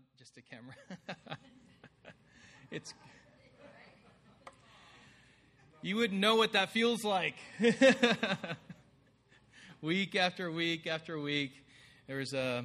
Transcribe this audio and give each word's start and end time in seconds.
not 0.00 0.16
just 0.18 0.36
a 0.36 0.42
camera. 0.42 0.74
it's 2.70 2.94
you 5.82 5.96
wouldn't 5.96 6.20
know 6.20 6.36
what 6.36 6.52
that 6.52 6.70
feels 6.70 7.04
like. 7.04 7.34
week 9.82 10.14
after 10.14 10.50
week 10.50 10.86
after 10.86 11.18
week, 11.18 11.52
there 12.06 12.18
was 12.18 12.32
a 12.32 12.64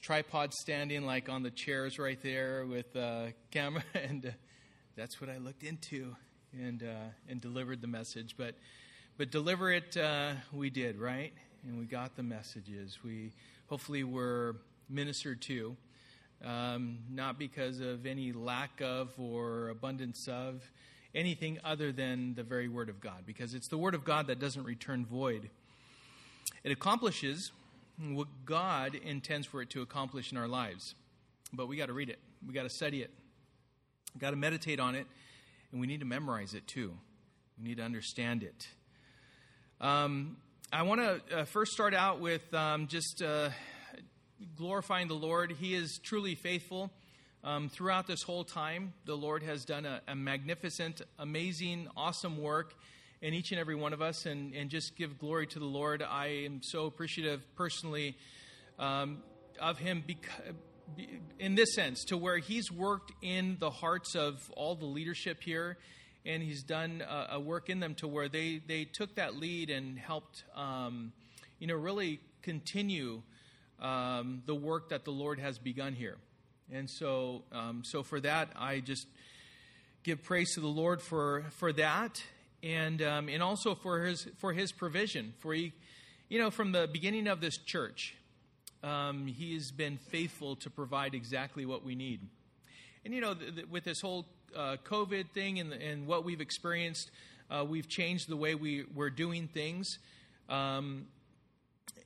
tripod 0.00 0.52
standing 0.52 1.06
like 1.06 1.28
on 1.28 1.42
the 1.42 1.50
chairs 1.50 1.98
right 1.98 2.20
there 2.22 2.66
with 2.66 2.94
a 2.96 3.32
camera, 3.50 3.84
and 3.94 4.26
uh, 4.26 4.30
that's 4.96 5.20
what 5.20 5.30
I 5.30 5.38
looked 5.38 5.62
into 5.62 6.16
and 6.52 6.82
uh, 6.82 7.10
and 7.28 7.40
delivered 7.40 7.80
the 7.80 7.88
message. 7.88 8.34
But 8.36 8.54
but 9.16 9.30
deliver 9.30 9.72
it 9.72 9.96
uh, 9.96 10.32
we 10.52 10.70
did 10.70 10.98
right, 10.98 11.32
and 11.64 11.78
we 11.78 11.84
got 11.84 12.16
the 12.16 12.22
messages. 12.22 12.98
We 13.04 13.32
hopefully 13.66 14.04
were 14.04 14.56
ministered 14.88 15.40
to, 15.42 15.76
um, 16.44 16.98
not 17.10 17.38
because 17.38 17.80
of 17.80 18.06
any 18.06 18.32
lack 18.32 18.80
of 18.80 19.12
or 19.18 19.68
abundance 19.68 20.28
of 20.28 20.62
anything 21.14 21.58
other 21.64 21.92
than 21.92 22.34
the 22.34 22.42
very 22.42 22.68
Word 22.68 22.88
of 22.88 23.00
God, 23.00 23.24
because 23.26 23.54
it's 23.54 23.68
the 23.68 23.78
Word 23.78 23.94
of 23.94 24.04
God 24.04 24.26
that 24.28 24.38
doesn't 24.38 24.64
return 24.64 25.04
void. 25.04 25.50
It 26.64 26.72
accomplishes 26.72 27.52
what 27.98 28.28
God 28.44 28.94
intends 28.94 29.46
for 29.46 29.60
it 29.62 29.70
to 29.70 29.82
accomplish 29.82 30.32
in 30.32 30.38
our 30.38 30.48
lives. 30.48 30.94
But 31.52 31.68
we 31.68 31.76
got 31.76 31.86
to 31.86 31.92
read 31.92 32.08
it, 32.08 32.18
we 32.46 32.54
got 32.54 32.62
to 32.62 32.70
study 32.70 33.02
it, 33.02 33.10
we 34.14 34.20
got 34.20 34.30
to 34.30 34.36
meditate 34.36 34.80
on 34.80 34.94
it, 34.94 35.06
and 35.70 35.80
we 35.80 35.86
need 35.86 36.00
to 36.00 36.06
memorize 36.06 36.54
it 36.54 36.66
too. 36.66 36.94
We 37.58 37.68
need 37.68 37.76
to 37.76 37.84
understand 37.84 38.42
it. 38.42 38.68
Um, 39.80 40.36
I 40.72 40.82
want 40.82 41.00
to 41.00 41.40
uh, 41.40 41.44
first 41.44 41.72
start 41.72 41.92
out 41.92 42.20
with 42.20 42.42
um, 42.54 42.86
just 42.86 43.20
uh, 43.20 43.50
glorifying 44.56 45.08
the 45.08 45.14
Lord. 45.14 45.52
He 45.52 45.74
is 45.74 45.98
truly 45.98 46.34
faithful. 46.34 46.90
Um, 47.44 47.68
throughout 47.68 48.06
this 48.06 48.22
whole 48.22 48.44
time, 48.44 48.92
the 49.04 49.16
Lord 49.16 49.42
has 49.42 49.64
done 49.64 49.84
a, 49.84 50.00
a, 50.06 50.14
magnificent, 50.14 51.02
amazing, 51.18 51.88
awesome 51.96 52.40
work 52.40 52.74
in 53.20 53.34
each 53.34 53.50
and 53.50 53.58
every 53.58 53.74
one 53.74 53.92
of 53.92 54.00
us, 54.00 54.26
and, 54.26 54.54
and 54.54 54.70
just 54.70 54.96
give 54.96 55.18
glory 55.18 55.48
to 55.48 55.58
the 55.58 55.64
Lord. 55.64 56.02
I 56.02 56.26
am 56.44 56.60
so 56.62 56.86
appreciative 56.86 57.42
personally 57.56 58.16
um, 58.78 59.22
of 59.60 59.78
Him 59.78 60.04
because, 60.06 60.54
in 61.40 61.56
this 61.56 61.74
sense, 61.74 62.04
to 62.06 62.16
where 62.16 62.38
He's 62.38 62.70
worked 62.70 63.12
in 63.22 63.56
the 63.58 63.70
hearts 63.70 64.14
of 64.14 64.48
all 64.56 64.76
the 64.76 64.86
leadership 64.86 65.42
here, 65.42 65.78
and 66.24 66.44
He's 66.44 66.62
done 66.62 67.02
a, 67.28 67.40
work 67.40 67.68
in 67.68 67.80
them 67.80 67.96
to 67.96 68.06
where 68.06 68.28
they, 68.28 68.60
they 68.68 68.84
took 68.84 69.16
that 69.16 69.34
lead 69.34 69.68
and 69.68 69.98
helped, 69.98 70.44
um, 70.54 71.12
you 71.58 71.66
know, 71.66 71.74
really 71.74 72.20
continue 72.42 73.22
um, 73.82 74.42
the 74.46 74.54
work 74.54 74.88
that 74.88 75.04
the 75.04 75.10
Lord 75.10 75.38
has 75.38 75.58
begun 75.58 75.92
here. 75.92 76.16
And 76.72 76.88
so, 76.88 77.42
um, 77.52 77.82
so 77.84 78.02
for 78.02 78.20
that, 78.20 78.48
I 78.56 78.80
just 78.80 79.06
give 80.04 80.22
praise 80.22 80.54
to 80.54 80.60
the 80.60 80.68
Lord 80.68 81.02
for 81.02 81.44
for 81.50 81.72
that, 81.74 82.22
and 82.62 83.02
um, 83.02 83.28
and 83.28 83.42
also 83.42 83.74
for 83.74 84.04
his 84.04 84.26
for 84.38 84.54
his 84.54 84.72
provision. 84.72 85.34
For 85.40 85.52
he, 85.52 85.72
you 86.30 86.38
know, 86.38 86.50
from 86.50 86.72
the 86.72 86.88
beginning 86.90 87.26
of 87.26 87.40
this 87.42 87.58
church, 87.58 88.14
um, 88.82 89.26
he 89.26 89.52
has 89.54 89.70
been 89.70 89.98
faithful 89.98 90.56
to 90.56 90.70
provide 90.70 91.14
exactly 91.14 91.66
what 91.66 91.84
we 91.84 91.94
need. 91.94 92.20
And 93.04 93.12
you 93.12 93.20
know, 93.20 93.34
th- 93.34 93.54
th- 93.54 93.68
with 93.68 93.84
this 93.84 94.00
whole 94.00 94.26
uh, 94.56 94.76
COVID 94.84 95.30
thing 95.30 95.58
and, 95.58 95.72
and 95.72 96.06
what 96.06 96.24
we've 96.24 96.40
experienced, 96.40 97.10
uh, 97.50 97.64
we've 97.68 97.88
changed 97.88 98.28
the 98.28 98.36
way 98.36 98.54
we, 98.54 98.84
we're 98.94 99.10
doing 99.10 99.48
things. 99.48 99.98
Um, 100.48 101.06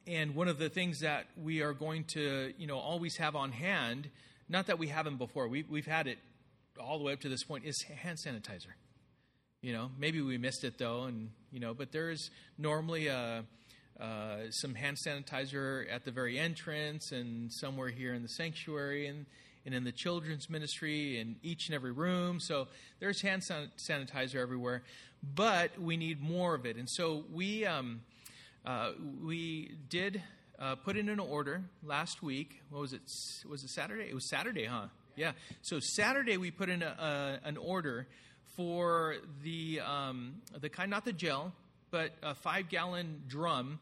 and 0.07 0.35
one 0.35 0.49
of 0.49 0.59
the 0.59 0.69
things 0.69 1.01
that 1.01 1.27
we 1.37 1.63
are 1.63 1.73
going 1.73 2.05
to, 2.05 2.53
you 2.57 2.67
know, 2.67 2.79
always 2.79 3.17
have 3.17 3.35
on 3.35 3.53
hand 3.53 4.09
not 4.49 4.67
that 4.67 4.79
we 4.79 4.89
haven't 4.89 5.17
before. 5.17 5.49
We, 5.49 5.65
we've 5.69 5.87
had 5.87 6.07
it 6.07 6.19
all 6.79 6.99
the 6.99 7.05
way 7.05 7.13
up 7.13 7.21
to 7.21 7.29
this 7.29 7.43
point. 7.43 7.65
Is 7.65 7.83
hand 7.83 8.19
sanitizer. 8.19 8.75
You 9.61 9.73
know, 9.73 9.91
maybe 9.99 10.21
we 10.21 10.39
missed 10.39 10.63
it 10.65 10.79
though, 10.79 11.05
and 11.05 11.31
you 11.51 11.59
know, 11.59 11.75
but 11.75 11.91
there's 11.91 12.31
normally 12.59 13.09
a, 13.09 13.45
uh, 13.99 14.37
some 14.51 14.75
hand 14.75 14.99
sanitizer 15.05 15.93
at 15.93 16.05
the 16.05 16.11
very 16.11 16.39
entrance, 16.39 17.11
and 17.11 17.53
somewhere 17.53 17.89
here 17.89 18.15
in 18.15 18.23
the 18.23 18.29
sanctuary, 18.29 19.07
and 19.07 19.27
and 19.65 19.75
in 19.75 19.83
the 19.83 19.93
children's 19.93 20.49
ministry, 20.49 21.19
in 21.19 21.37
each 21.43 21.67
and 21.67 21.75
every 21.75 21.91
room. 21.91 22.39
So 22.39 22.69
there's 23.01 23.21
hand 23.23 23.43
san- 23.43 23.73
sanitizer 23.77 24.37
everywhere, 24.37 24.85
but 25.35 25.77
we 25.81 25.97
need 25.97 26.21
more 26.21 26.55
of 26.55 26.67
it, 26.67 26.77
and 26.77 26.89
so 26.89 27.25
we 27.33 27.67
um, 27.67 28.03
uh, 28.67 28.91
we 29.23 29.77
did 29.89 30.23
uh, 30.59 30.75
put 30.75 30.97
in 30.97 31.09
an 31.09 31.21
order 31.21 31.63
last 31.85 32.23
week. 32.23 32.61
What 32.71 32.81
was 32.81 32.93
it? 32.93 33.03
Was 33.49 33.63
it 33.63 33.71
Saturday? 33.71 34.09
It 34.09 34.15
was 34.15 34.29
Saturday, 34.29 34.65
huh? 34.65 34.87
Yeah. 35.15 35.33
So 35.63 35.79
Saturday 35.81 36.37
we 36.37 36.51
put 36.51 36.69
in 36.69 36.83
a, 36.83 37.39
a, 37.45 37.47
an 37.47 37.57
order 37.57 38.09
for 38.57 39.17
the 39.43 39.81
um, 39.81 40.43
the 40.61 40.69
kind, 40.69 40.91
not 40.91 41.05
the 41.05 41.13
gel, 41.13 41.53
but 41.91 42.11
a 42.23 42.35
five 42.35 42.69
gallon 42.69 43.23
drum, 43.29 43.79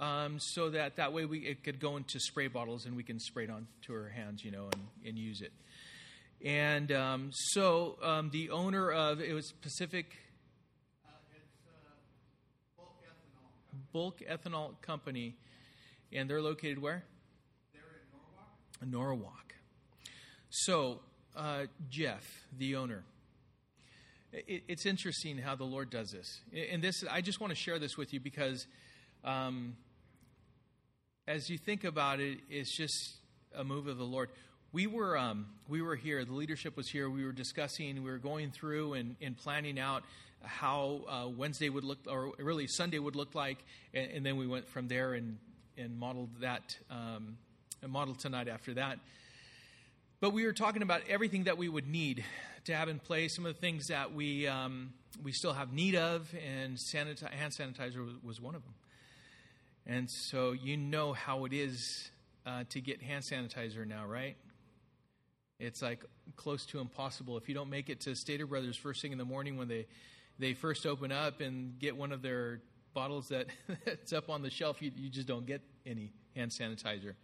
um, 0.00 0.38
so 0.40 0.70
that 0.70 0.96
that 0.96 1.12
way 1.12 1.24
we 1.24 1.40
it 1.40 1.62
could 1.62 1.78
go 1.78 1.96
into 1.96 2.18
spray 2.18 2.48
bottles 2.48 2.86
and 2.86 2.96
we 2.96 3.02
can 3.02 3.20
spray 3.20 3.44
it 3.44 3.50
onto 3.50 3.92
our 3.92 4.08
hands, 4.08 4.42
you 4.44 4.50
know, 4.50 4.68
and, 4.72 4.86
and 5.06 5.18
use 5.18 5.42
it. 5.42 5.52
And 6.44 6.92
um, 6.92 7.30
so 7.32 7.98
um, 8.02 8.30
the 8.30 8.50
owner 8.50 8.90
of 8.90 9.20
it 9.20 9.34
was 9.34 9.52
Pacific. 9.60 10.06
Uh, 11.04 11.10
uh, 13.74 13.77
bulk 13.92 14.20
ethanol 14.20 14.80
company 14.82 15.36
and 16.12 16.28
they're 16.28 16.42
located 16.42 16.80
where? 16.80 17.04
They're 17.72 17.82
in 18.82 18.90
Norwalk. 18.90 19.20
Norwalk. 19.20 19.54
So, 20.50 21.00
uh, 21.36 21.66
Jeff, 21.90 22.24
the 22.56 22.76
owner, 22.76 23.04
it, 24.32 24.62
it's 24.68 24.86
interesting 24.86 25.38
how 25.38 25.56
the 25.56 25.64
Lord 25.64 25.90
does 25.90 26.10
this. 26.10 26.40
And 26.70 26.82
this, 26.82 27.04
I 27.10 27.20
just 27.20 27.40
want 27.40 27.50
to 27.50 27.56
share 27.56 27.78
this 27.78 27.96
with 27.96 28.12
you 28.12 28.20
because 28.20 28.66
um, 29.24 29.76
as 31.26 31.50
you 31.50 31.58
think 31.58 31.84
about 31.84 32.20
it, 32.20 32.38
it's 32.48 32.76
just 32.76 33.16
a 33.54 33.64
move 33.64 33.86
of 33.86 33.98
the 33.98 34.04
Lord. 34.04 34.30
We 34.72 34.86
were 34.86 35.16
um, 35.16 35.46
we 35.66 35.80
were 35.80 35.96
here. 35.96 36.24
The 36.24 36.34
leadership 36.34 36.76
was 36.76 36.88
here. 36.88 37.08
We 37.08 37.24
were 37.24 37.32
discussing. 37.32 38.02
We 38.02 38.10
were 38.10 38.18
going 38.18 38.50
through 38.50 38.94
and, 38.94 39.16
and 39.20 39.36
planning 39.36 39.78
out 39.78 40.04
how 40.42 41.00
uh, 41.08 41.28
Wednesday 41.28 41.68
would 41.68 41.84
look, 41.84 41.98
or 42.08 42.32
really 42.38 42.66
Sunday 42.66 42.98
would 42.98 43.16
look 43.16 43.34
like, 43.34 43.64
and, 43.92 44.10
and, 44.10 44.26
then 44.26 44.36
we 44.36 44.46
went 44.46 44.68
from 44.68 44.88
there 44.88 45.14
and 45.14 45.38
and 45.76 45.98
modeled 45.98 46.30
that 46.40 46.76
um, 46.90 47.36
and 47.82 47.92
modeled 47.92 48.18
tonight 48.18 48.48
after 48.48 48.74
that. 48.74 48.98
But 50.20 50.32
we 50.32 50.44
were 50.44 50.52
talking 50.52 50.82
about 50.82 51.02
everything 51.08 51.44
that 51.44 51.58
we 51.58 51.68
would 51.68 51.88
need 51.88 52.24
to 52.64 52.74
have 52.74 52.88
in 52.88 52.98
place. 52.98 53.36
Some 53.36 53.46
of 53.46 53.54
the 53.54 53.60
things 53.60 53.86
that 53.86 54.12
we 54.12 54.46
um, 54.46 54.92
we 55.22 55.32
still 55.32 55.52
have 55.52 55.72
need 55.72 55.94
of, 55.94 56.32
and 56.46 56.76
sanitize, 56.76 57.30
hand 57.30 57.52
sanitizer 57.52 58.04
was, 58.04 58.14
was, 58.22 58.40
one 58.40 58.54
of 58.54 58.62
them. 58.62 58.74
And 59.86 60.10
so 60.10 60.52
you 60.52 60.76
know 60.76 61.12
how 61.12 61.44
it 61.44 61.52
is 61.52 62.10
uh, 62.46 62.64
to 62.70 62.80
get 62.80 63.02
hand 63.02 63.24
sanitizer 63.24 63.86
now, 63.86 64.06
right? 64.06 64.36
It's 65.58 65.82
like 65.82 66.04
close 66.36 66.66
to 66.66 66.78
impossible. 66.78 67.36
If 67.36 67.48
you 67.48 67.54
don't 67.54 67.70
make 67.70 67.90
it 67.90 68.00
to 68.02 68.14
Stater 68.14 68.46
Brothers 68.46 68.76
first 68.76 69.02
thing 69.02 69.12
in 69.12 69.18
the 69.18 69.24
morning 69.24 69.56
when 69.56 69.66
they 69.66 69.86
they 70.38 70.54
first 70.54 70.86
open 70.86 71.12
up 71.12 71.40
and 71.40 71.78
get 71.78 71.96
one 71.96 72.12
of 72.12 72.22
their 72.22 72.60
bottles 72.94 73.28
that 73.28 73.46
that's 73.84 74.12
up 74.12 74.30
on 74.30 74.42
the 74.42 74.50
shelf, 74.50 74.80
you, 74.80 74.90
you 74.96 75.08
just 75.08 75.28
don't 75.28 75.46
get 75.46 75.60
any 75.86 76.10
hand 76.34 76.50
sanitizer. 76.50 77.14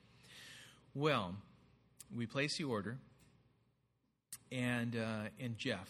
Well, 0.94 1.34
we 2.14 2.26
place 2.26 2.56
the 2.56 2.64
order, 2.64 2.98
and 4.52 4.96
uh, 4.96 5.28
and 5.40 5.58
Jeff, 5.58 5.88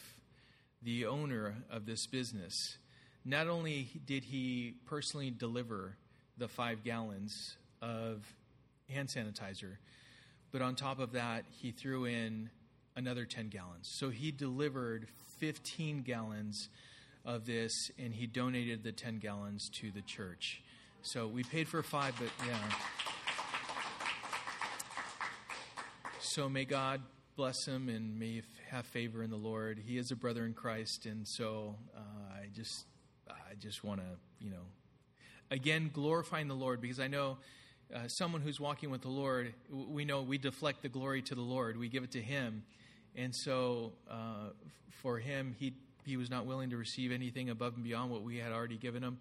the 0.82 1.06
owner 1.06 1.54
of 1.70 1.86
this 1.86 2.06
business, 2.06 2.78
not 3.24 3.48
only 3.48 3.88
did 4.06 4.24
he 4.24 4.74
personally 4.86 5.30
deliver 5.30 5.96
the 6.38 6.48
five 6.48 6.82
gallons 6.84 7.56
of 7.82 8.24
hand 8.88 9.08
sanitizer, 9.08 9.76
but 10.50 10.62
on 10.62 10.74
top 10.74 10.98
of 10.98 11.12
that, 11.12 11.44
he 11.50 11.70
threw 11.70 12.04
in 12.04 12.50
another 12.96 13.24
10 13.24 13.48
gallons. 13.48 13.88
So 13.88 14.10
he 14.10 14.30
delivered 14.30 15.08
15 15.38 16.02
gallons 16.02 16.68
of 17.24 17.46
this, 17.46 17.90
and 17.98 18.14
he 18.14 18.26
donated 18.26 18.82
the 18.82 18.92
10 18.92 19.18
gallons 19.18 19.70
to 19.80 19.90
the 19.90 20.02
church. 20.02 20.62
So 21.02 21.26
we 21.26 21.42
paid 21.42 21.68
for 21.68 21.82
five, 21.82 22.14
but 22.18 22.28
yeah. 22.46 22.58
So 26.20 26.48
may 26.48 26.64
God 26.64 27.02
bless 27.36 27.66
him 27.66 27.88
and 27.88 28.18
may 28.18 28.42
have 28.70 28.86
favor 28.86 29.22
in 29.22 29.30
the 29.30 29.36
Lord. 29.36 29.80
He 29.84 29.98
is 29.98 30.10
a 30.10 30.16
brother 30.16 30.44
in 30.44 30.54
Christ, 30.54 31.06
and 31.06 31.26
so 31.26 31.76
uh, 31.96 32.00
I 32.40 32.46
just, 32.54 32.86
I 33.28 33.54
just 33.58 33.84
want 33.84 34.00
to, 34.00 34.06
you 34.40 34.50
know, 34.50 34.66
again 35.50 35.90
glorifying 35.92 36.48
the 36.48 36.54
Lord 36.54 36.80
because 36.80 37.00
I 37.00 37.08
know 37.08 37.38
uh, 37.94 38.08
someone 38.08 38.40
who's 38.40 38.58
walking 38.58 38.90
with 38.90 39.02
the 39.02 39.08
Lord, 39.08 39.54
we 39.70 40.04
know 40.04 40.22
we 40.22 40.38
deflect 40.38 40.82
the 40.82 40.88
glory 40.88 41.22
to 41.22 41.34
the 41.34 41.42
Lord, 41.42 41.76
we 41.76 41.88
give 41.88 42.02
it 42.02 42.12
to 42.12 42.20
Him, 42.22 42.64
and 43.14 43.34
so 43.34 43.92
uh, 44.10 44.50
for 45.02 45.18
Him, 45.18 45.54
He 45.58 45.74
he 46.04 46.16
was 46.16 46.30
not 46.30 46.46
willing 46.46 46.70
to 46.70 46.76
receive 46.76 47.12
anything 47.12 47.50
above 47.50 47.74
and 47.74 47.84
beyond 47.84 48.10
what 48.10 48.22
we 48.22 48.38
had 48.38 48.52
already 48.52 48.76
given 48.76 49.02
him. 49.02 49.18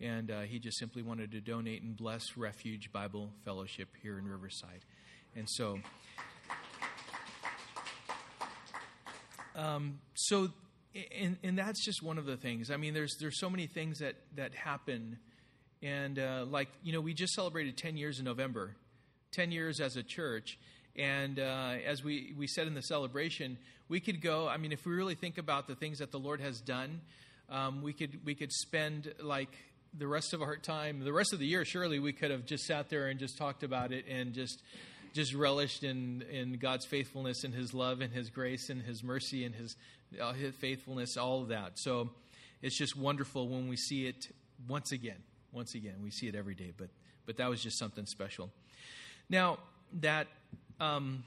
And 0.00 0.30
uh, 0.30 0.40
he 0.42 0.58
just 0.58 0.78
simply 0.78 1.02
wanted 1.02 1.30
to 1.32 1.40
donate 1.40 1.82
and 1.82 1.96
bless 1.96 2.36
Refuge 2.36 2.92
Bible 2.92 3.30
Fellowship 3.44 3.88
here 4.02 4.18
in 4.18 4.26
Riverside. 4.26 4.84
And 5.36 5.48
so, 5.48 5.78
um, 9.56 9.98
so, 10.14 10.48
and, 11.16 11.36
and 11.42 11.58
that's 11.58 11.84
just 11.84 12.02
one 12.02 12.18
of 12.18 12.26
the 12.26 12.36
things. 12.36 12.70
I 12.70 12.76
mean, 12.76 12.94
there's 12.94 13.16
there's 13.20 13.38
so 13.38 13.48
many 13.48 13.66
things 13.66 13.98
that 13.98 14.16
that 14.36 14.54
happen, 14.54 15.18
and 15.82 16.18
uh, 16.18 16.44
like 16.48 16.68
you 16.82 16.92
know, 16.92 17.00
we 17.00 17.14
just 17.14 17.34
celebrated 17.34 17.76
10 17.76 17.96
years 17.96 18.18
in 18.18 18.24
November, 18.24 18.76
10 19.32 19.52
years 19.52 19.80
as 19.80 19.96
a 19.96 20.02
church, 20.02 20.58
and 20.96 21.38
uh, 21.38 21.74
as 21.86 22.04
we 22.04 22.34
we 22.36 22.46
said 22.46 22.66
in 22.66 22.74
the 22.74 22.82
celebration, 22.82 23.58
we 23.88 24.00
could 24.00 24.20
go. 24.20 24.48
I 24.48 24.56
mean, 24.56 24.72
if 24.72 24.86
we 24.86 24.94
really 24.94 25.14
think 25.14 25.38
about 25.38 25.66
the 25.66 25.74
things 25.74 25.98
that 25.98 26.12
the 26.12 26.18
Lord 26.18 26.40
has 26.40 26.60
done, 26.60 27.00
um, 27.50 27.82
we 27.82 27.92
could 27.92 28.24
we 28.24 28.34
could 28.34 28.52
spend 28.52 29.12
like 29.20 29.50
the 29.96 30.06
rest 30.06 30.32
of 30.32 30.42
our 30.42 30.56
time, 30.56 31.00
the 31.00 31.12
rest 31.12 31.32
of 31.32 31.38
the 31.38 31.46
year. 31.46 31.64
Surely 31.64 31.98
we 31.98 32.12
could 32.12 32.30
have 32.30 32.46
just 32.46 32.64
sat 32.64 32.88
there 32.90 33.06
and 33.06 33.18
just 33.18 33.36
talked 33.38 33.62
about 33.62 33.92
it 33.92 34.04
and 34.08 34.32
just 34.32 34.62
just 35.14 35.32
relished 35.32 35.84
in, 35.84 36.22
in 36.30 36.54
God's 36.54 36.84
faithfulness 36.84 37.44
and 37.44 37.54
His 37.54 37.72
love 37.72 38.00
and 38.00 38.12
His 38.12 38.30
grace 38.30 38.68
and 38.68 38.82
His 38.82 39.02
mercy 39.02 39.44
and 39.44 39.54
His, 39.54 39.76
uh, 40.20 40.32
his 40.32 40.54
faithfulness, 40.56 41.16
all 41.16 41.42
of 41.42 41.48
that. 41.48 41.78
So 41.78 42.10
it's 42.60 42.76
just 42.76 42.96
wonderful 42.96 43.48
when 43.48 43.68
we 43.68 43.76
see 43.76 44.06
it 44.06 44.28
once 44.68 44.90
again. 44.90 45.22
Once 45.52 45.76
again, 45.76 45.94
we 46.02 46.10
see 46.10 46.26
it 46.26 46.34
every 46.34 46.56
day, 46.56 46.72
but 46.76 46.88
but 47.26 47.36
that 47.36 47.48
was 47.48 47.62
just 47.62 47.78
something 47.78 48.06
special. 48.06 48.50
Now 49.30 49.58
that 50.00 50.26
um, 50.80 51.24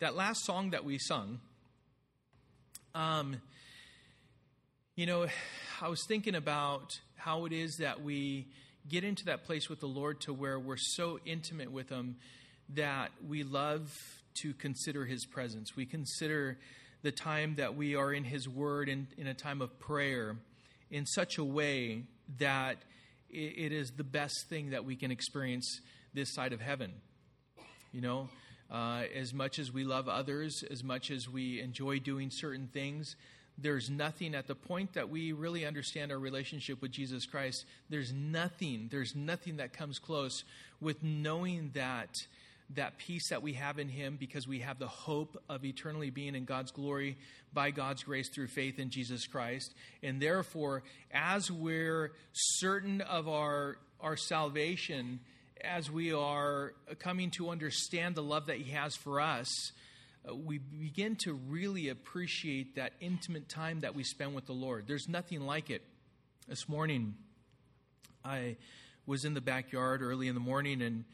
that 0.00 0.14
last 0.14 0.44
song 0.44 0.70
that 0.70 0.84
we 0.84 0.98
sung, 0.98 1.40
um, 2.94 3.36
you 4.96 5.06
know, 5.06 5.26
I 5.80 5.88
was 5.88 6.04
thinking 6.08 6.34
about 6.34 6.98
how 7.16 7.44
it 7.44 7.52
is 7.52 7.76
that 7.76 8.02
we 8.02 8.48
get 8.88 9.04
into 9.04 9.24
that 9.26 9.44
place 9.44 9.68
with 9.68 9.80
the 9.80 9.86
Lord 9.86 10.20
to 10.22 10.32
where 10.32 10.58
we're 10.58 10.76
so 10.76 11.18
intimate 11.24 11.70
with 11.70 11.88
Him 11.88 12.16
that 12.70 13.10
we 13.26 13.42
love 13.42 13.90
to 14.42 14.54
consider 14.54 15.04
his 15.04 15.24
presence. 15.26 15.76
We 15.76 15.86
consider 15.86 16.58
the 17.02 17.12
time 17.12 17.54
that 17.56 17.76
we 17.76 17.94
are 17.94 18.12
in 18.12 18.24
his 18.24 18.48
word 18.48 18.88
and 18.88 19.06
in 19.16 19.26
a 19.26 19.34
time 19.34 19.62
of 19.62 19.78
prayer 19.78 20.36
in 20.90 21.06
such 21.06 21.38
a 21.38 21.44
way 21.44 22.04
that 22.38 22.78
it 23.30 23.72
is 23.72 23.92
the 23.92 24.04
best 24.04 24.48
thing 24.48 24.70
that 24.70 24.84
we 24.84 24.96
can 24.96 25.10
experience 25.10 25.80
this 26.14 26.32
side 26.32 26.52
of 26.52 26.60
heaven. 26.60 26.92
You 27.92 28.00
know, 28.00 28.28
uh, 28.70 29.04
as 29.14 29.32
much 29.32 29.58
as 29.58 29.72
we 29.72 29.84
love 29.84 30.08
others, 30.08 30.62
as 30.70 30.84
much 30.84 31.10
as 31.10 31.28
we 31.28 31.60
enjoy 31.60 31.98
doing 31.98 32.30
certain 32.30 32.68
things, 32.72 33.16
there's 33.56 33.90
nothing 33.90 34.34
at 34.34 34.46
the 34.46 34.54
point 34.54 34.92
that 34.92 35.08
we 35.08 35.32
really 35.32 35.66
understand 35.66 36.12
our 36.12 36.18
relationship 36.18 36.80
with 36.80 36.92
Jesus 36.92 37.26
Christ, 37.26 37.64
there's 37.90 38.12
nothing, 38.12 38.88
there's 38.90 39.16
nothing 39.16 39.56
that 39.56 39.72
comes 39.72 39.98
close 39.98 40.44
with 40.80 41.02
knowing 41.02 41.72
that 41.74 42.10
that 42.74 42.98
peace 42.98 43.30
that 43.30 43.42
we 43.42 43.54
have 43.54 43.78
in 43.78 43.88
Him 43.88 44.16
because 44.20 44.46
we 44.46 44.60
have 44.60 44.78
the 44.78 44.88
hope 44.88 45.42
of 45.48 45.64
eternally 45.64 46.10
being 46.10 46.34
in 46.34 46.44
God's 46.44 46.70
glory 46.70 47.16
by 47.52 47.70
God's 47.70 48.02
grace 48.02 48.28
through 48.28 48.48
faith 48.48 48.78
in 48.78 48.90
Jesus 48.90 49.26
Christ. 49.26 49.74
And 50.02 50.20
therefore, 50.20 50.82
as 51.10 51.50
we're 51.50 52.12
certain 52.32 53.00
of 53.00 53.26
our, 53.26 53.78
our 54.00 54.16
salvation, 54.16 55.20
as 55.62 55.90
we 55.90 56.12
are 56.12 56.74
coming 56.98 57.30
to 57.32 57.50
understand 57.50 58.14
the 58.14 58.22
love 58.22 58.46
that 58.46 58.58
He 58.58 58.72
has 58.72 58.94
for 58.96 59.20
us, 59.20 59.72
uh, 60.28 60.34
we 60.34 60.58
begin 60.58 61.16
to 61.16 61.34
really 61.34 61.88
appreciate 61.88 62.76
that 62.76 62.92
intimate 63.00 63.48
time 63.48 63.80
that 63.80 63.94
we 63.94 64.02
spend 64.02 64.34
with 64.34 64.46
the 64.46 64.52
Lord. 64.52 64.86
There's 64.86 65.08
nothing 65.08 65.40
like 65.40 65.70
it. 65.70 65.82
This 66.46 66.68
morning, 66.68 67.14
I 68.24 68.56
was 69.06 69.24
in 69.24 69.34
the 69.34 69.40
backyard 69.40 70.02
early 70.02 70.28
in 70.28 70.34
the 70.34 70.40
morning 70.40 70.82
and 70.82 71.04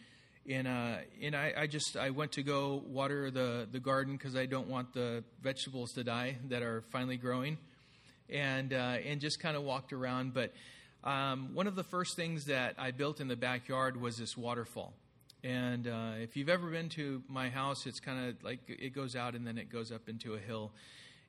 and 0.48 0.68
uh, 0.68 0.96
and 1.22 1.34
I, 1.34 1.52
I, 1.56 1.66
just 1.66 1.96
I 1.96 2.10
went 2.10 2.32
to 2.32 2.42
go 2.42 2.82
water 2.86 3.30
the 3.30 3.66
the 3.70 3.80
garden 3.80 4.14
because 4.14 4.36
I 4.36 4.46
don't 4.46 4.68
want 4.68 4.92
the 4.92 5.24
vegetables 5.42 5.92
to 5.92 6.04
die 6.04 6.36
that 6.48 6.62
are 6.62 6.82
finally 6.92 7.16
growing, 7.16 7.56
and 8.28 8.72
uh, 8.72 8.98
and 9.06 9.20
just 9.20 9.40
kind 9.40 9.56
of 9.56 9.62
walked 9.62 9.92
around. 9.92 10.34
But 10.34 10.52
um, 11.04 11.50
one 11.54 11.66
of 11.66 11.76
the 11.76 11.84
first 11.84 12.16
things 12.16 12.46
that 12.46 12.74
I 12.78 12.90
built 12.90 13.20
in 13.20 13.28
the 13.28 13.36
backyard 13.36 14.00
was 14.00 14.16
this 14.16 14.36
waterfall. 14.36 14.94
And 15.42 15.86
uh, 15.86 16.12
if 16.22 16.36
you've 16.36 16.48
ever 16.48 16.70
been 16.70 16.88
to 16.90 17.22
my 17.28 17.50
house, 17.50 17.86
it's 17.86 18.00
kind 18.00 18.30
of 18.30 18.42
like 18.42 18.60
it 18.66 18.94
goes 18.94 19.14
out 19.14 19.34
and 19.34 19.46
then 19.46 19.58
it 19.58 19.70
goes 19.70 19.92
up 19.92 20.08
into 20.08 20.32
a 20.32 20.38
hill. 20.38 20.72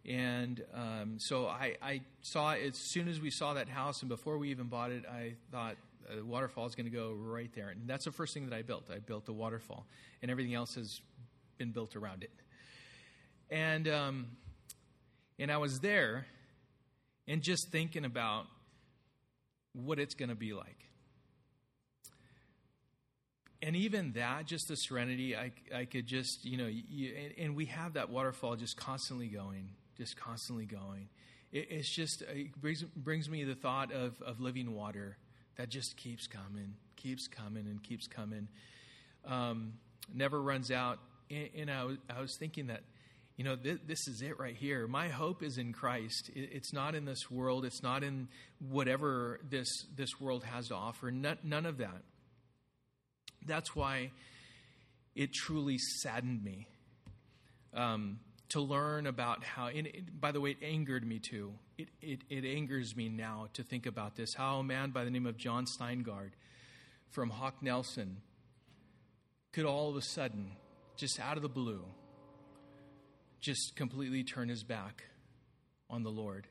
And 0.08 0.64
um, 0.74 1.16
so 1.18 1.48
I, 1.48 1.76
I 1.82 2.02
saw 2.22 2.54
as 2.54 2.78
soon 2.78 3.10
as 3.10 3.20
we 3.20 3.30
saw 3.30 3.56
that 3.56 3.68
house, 3.68 4.02
and 4.02 4.08
before 4.08 4.38
we 4.38 4.52
even 4.52 4.68
bought 4.68 4.92
it, 4.92 5.04
I 5.06 5.34
thought 5.52 5.76
the 6.16 6.24
waterfall 6.24 6.66
is 6.68 6.76
going 6.76 6.90
to 6.90 6.96
go 6.96 7.12
right 7.12 7.52
there. 7.54 7.70
And 7.70 7.82
that's 7.88 8.06
the 8.06 8.12
first 8.12 8.34
thing 8.34 8.48
that 8.50 8.56
I 8.56 8.62
built. 8.62 8.90
I 8.90 9.00
built 9.00 9.26
the 9.26 9.34
waterfall, 9.34 9.86
and 10.22 10.32
everything 10.32 10.54
else 10.54 10.76
has 10.76 11.02
been 11.58 11.72
built 11.72 11.98
around 11.98 12.24
it. 12.24 12.32
And 13.50 13.88
um, 13.90 14.28
and 15.38 15.52
I 15.52 15.58
was 15.58 15.80
there, 15.80 16.26
and 17.28 17.42
just 17.42 17.70
thinking 17.72 18.06
about 18.06 18.46
what 19.84 20.00
it's 20.00 20.14
going 20.14 20.30
to 20.30 20.36
be 20.36 20.54
like. 20.54 20.86
And 23.62 23.76
even 23.76 24.12
that, 24.14 24.46
just 24.46 24.68
the 24.68 24.76
serenity, 24.76 25.36
I, 25.36 25.52
I 25.74 25.86
could 25.86 26.06
just, 26.06 26.46
you 26.46 26.58
know, 26.58 26.68
you, 26.68 27.16
and, 27.16 27.34
and, 27.46 27.56
we 27.56 27.66
have 27.66 27.94
that 27.94 28.10
waterfall 28.10 28.56
just 28.56 28.78
constantly 28.78 29.28
going, 29.28 29.70
just 29.98 30.16
constantly 30.18 30.66
going. 30.66 31.10
It, 31.52 31.68
it's 31.72 31.90
just, 31.90 32.22
it 32.22 32.56
brings, 32.62 32.84
brings 32.84 33.28
me 33.28 33.44
the 33.44 33.56
thought 33.56 33.92
of, 33.92 34.22
of 34.22 34.40
living 34.40 34.76
water 34.76 35.18
that 35.56 35.70
just 35.70 35.98
keeps 35.98 36.28
coming, 36.28 36.76
keeps 36.96 37.28
coming, 37.28 37.66
and 37.66 37.82
keeps 37.82 38.08
coming. 38.08 38.50
Um, 39.26 39.74
never 40.14 40.42
runs 40.42 40.70
out. 40.70 41.00
And, 41.32 41.50
and 41.56 41.72
I, 41.72 41.86
was, 41.86 41.98
I, 42.16 42.22
was, 42.22 42.36
thinking 42.36 42.68
that, 42.68 42.84
you 43.38 43.44
know, 43.44 43.56
th- 43.56 43.82
this 43.86 44.08
is 44.08 44.22
it 44.22 44.40
right 44.40 44.56
here. 44.56 44.88
My 44.88 45.10
hope 45.10 45.44
is 45.44 45.58
in 45.58 45.74
Christ. 45.74 46.30
It, 46.34 46.50
it's 46.54 46.74
not 46.74 46.96
in 46.96 47.06
this 47.06 47.30
world. 47.30 47.66
It's 47.66 47.84
not 47.84 48.04
in 48.04 48.30
whatever 48.60 49.40
this 49.50 49.68
this 49.96 50.20
world 50.20 50.44
has 50.46 50.70
to 50.70 50.76
offer. 50.76 51.12
None, 51.12 51.38
none 51.44 51.66
of 51.66 51.78
that. 51.80 52.02
That's 53.46 53.76
why 53.76 54.12
it 55.16 55.34
truly 55.34 55.78
saddened 55.78 56.44
me. 56.44 56.68
Um, 57.74 58.20
to 58.50 58.62
learn 58.62 59.08
about 59.08 59.44
how, 59.44 59.68
and 59.68 59.88
it, 59.88 60.20
by 60.22 60.32
the 60.32 60.40
way, 60.40 60.52
it 60.52 60.58
angered 60.62 61.06
me 61.06 61.20
too. 61.20 61.54
It, 61.78 61.90
it, 62.02 62.20
it 62.30 62.46
angers 62.46 62.96
me 62.96 63.10
now 63.10 63.48
to 63.54 63.64
think 63.64 63.86
about 63.86 64.16
this. 64.16 64.34
How 64.34 64.60
a 64.60 64.64
man 64.64 64.92
by 64.92 65.04
the 65.04 65.10
name 65.10 65.26
of 65.26 65.36
Jon 65.36 65.66
Steingard 65.66 66.32
from 67.10 67.30
Hawk 67.32 67.56
Nelson 67.62 68.18
could 69.52 69.66
all 69.66 69.90
of 69.90 69.96
a 69.96 70.02
sudden, 70.02 70.52
just 70.96 71.20
out 71.20 71.38
of 71.38 71.44
the 71.44 71.50
blue, 71.50 71.84
just 73.40 73.76
completely 73.76 74.24
turn 74.24 74.50
his 74.50 74.64
back 74.64 75.04
on 75.90 76.04
the 76.04 76.10
Lord 76.10 76.48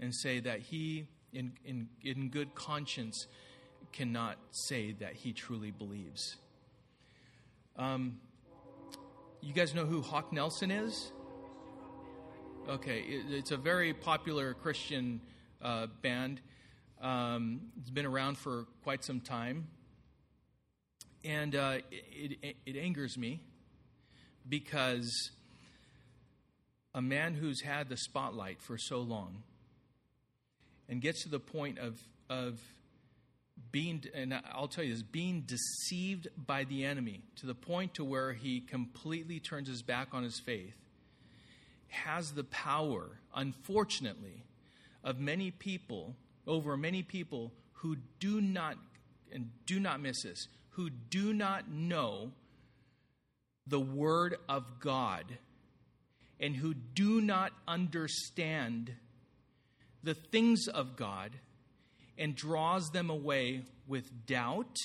and 0.00 0.14
say 0.14 0.40
that 0.40 0.60
he, 0.60 1.06
in, 1.32 1.52
in, 1.64 1.88
in 2.02 2.28
good 2.28 2.54
conscience, 2.54 3.26
cannot 3.92 4.36
say 4.50 4.92
that 4.92 5.14
he 5.14 5.32
truly 5.32 5.70
believes. 5.70 6.36
Um, 7.76 8.18
you 9.40 9.52
guys 9.52 9.74
know 9.74 9.86
who 9.86 10.02
Hawk 10.02 10.32
Nelson 10.32 10.70
is? 10.70 11.12
Okay, 12.68 13.00
it, 13.00 13.26
it's 13.30 13.52
a 13.52 13.56
very 13.56 13.94
popular 13.94 14.54
Christian 14.54 15.20
uh, 15.62 15.86
band. 16.02 16.40
Um, 17.00 17.60
it's 17.80 17.90
been 17.90 18.06
around 18.06 18.38
for 18.38 18.66
quite 18.82 19.04
some 19.04 19.20
time. 19.20 19.68
And 21.24 21.54
uh, 21.54 21.78
it, 21.90 22.38
it, 22.42 22.56
it 22.66 22.76
angers 22.76 23.16
me 23.16 23.40
because 24.48 25.30
a 26.96 27.02
man 27.02 27.34
who's 27.34 27.60
had 27.60 27.90
the 27.90 27.96
spotlight 27.96 28.62
for 28.62 28.78
so 28.78 29.00
long 29.00 29.42
and 30.88 31.02
gets 31.02 31.24
to 31.24 31.28
the 31.28 31.38
point 31.38 31.78
of, 31.78 32.00
of 32.30 32.58
being, 33.70 34.02
and 34.14 34.32
I'll 34.50 34.66
tell 34.66 34.82
you 34.82 34.94
this, 34.94 35.02
being 35.02 35.42
deceived 35.42 36.28
by 36.38 36.64
the 36.64 36.86
enemy 36.86 37.20
to 37.36 37.46
the 37.46 37.54
point 37.54 37.94
to 37.94 38.04
where 38.04 38.32
he 38.32 38.60
completely 38.60 39.40
turns 39.40 39.68
his 39.68 39.82
back 39.82 40.08
on 40.14 40.22
his 40.22 40.40
faith 40.40 40.74
has 41.88 42.32
the 42.32 42.44
power, 42.44 43.20
unfortunately, 43.34 44.44
of 45.04 45.20
many 45.20 45.50
people, 45.50 46.16
over 46.46 46.78
many 46.78 47.02
people 47.02 47.52
who 47.74 47.96
do 48.20 48.40
not, 48.40 48.78
and 49.30 49.50
do 49.66 49.78
not 49.78 50.00
miss 50.00 50.22
this, 50.22 50.48
who 50.70 50.88
do 50.88 51.34
not 51.34 51.70
know 51.70 52.32
the 53.66 53.80
Word 53.80 54.36
of 54.48 54.64
God 54.80 55.36
and 56.40 56.56
who 56.56 56.74
do 56.74 57.20
not 57.20 57.52
understand 57.66 58.92
the 60.02 60.14
things 60.14 60.68
of 60.68 60.96
God 60.96 61.32
and 62.18 62.34
draws 62.34 62.90
them 62.90 63.10
away 63.10 63.62
with 63.86 64.26
doubt, 64.26 64.76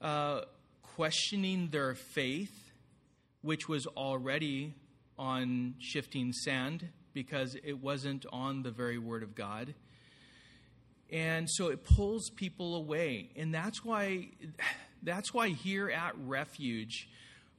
uh, 0.00 0.42
questioning 0.82 1.68
their 1.70 1.94
faith, 1.94 2.72
which 3.42 3.68
was 3.68 3.86
already 3.86 4.74
on 5.18 5.74
shifting 5.78 6.32
sand 6.32 6.88
because 7.12 7.56
it 7.62 7.80
wasn't 7.80 8.26
on 8.32 8.62
the 8.62 8.70
very 8.70 8.98
word 8.98 9.22
of 9.22 9.34
God. 9.34 9.74
And 11.10 11.48
so 11.48 11.68
it 11.68 11.84
pulls 11.84 12.30
people 12.30 12.74
away. 12.74 13.30
And 13.36 13.54
that's 13.54 13.84
why 13.84 14.28
that's 15.02 15.32
why 15.32 15.50
here 15.50 15.90
at 15.90 16.14
Refuge 16.18 17.08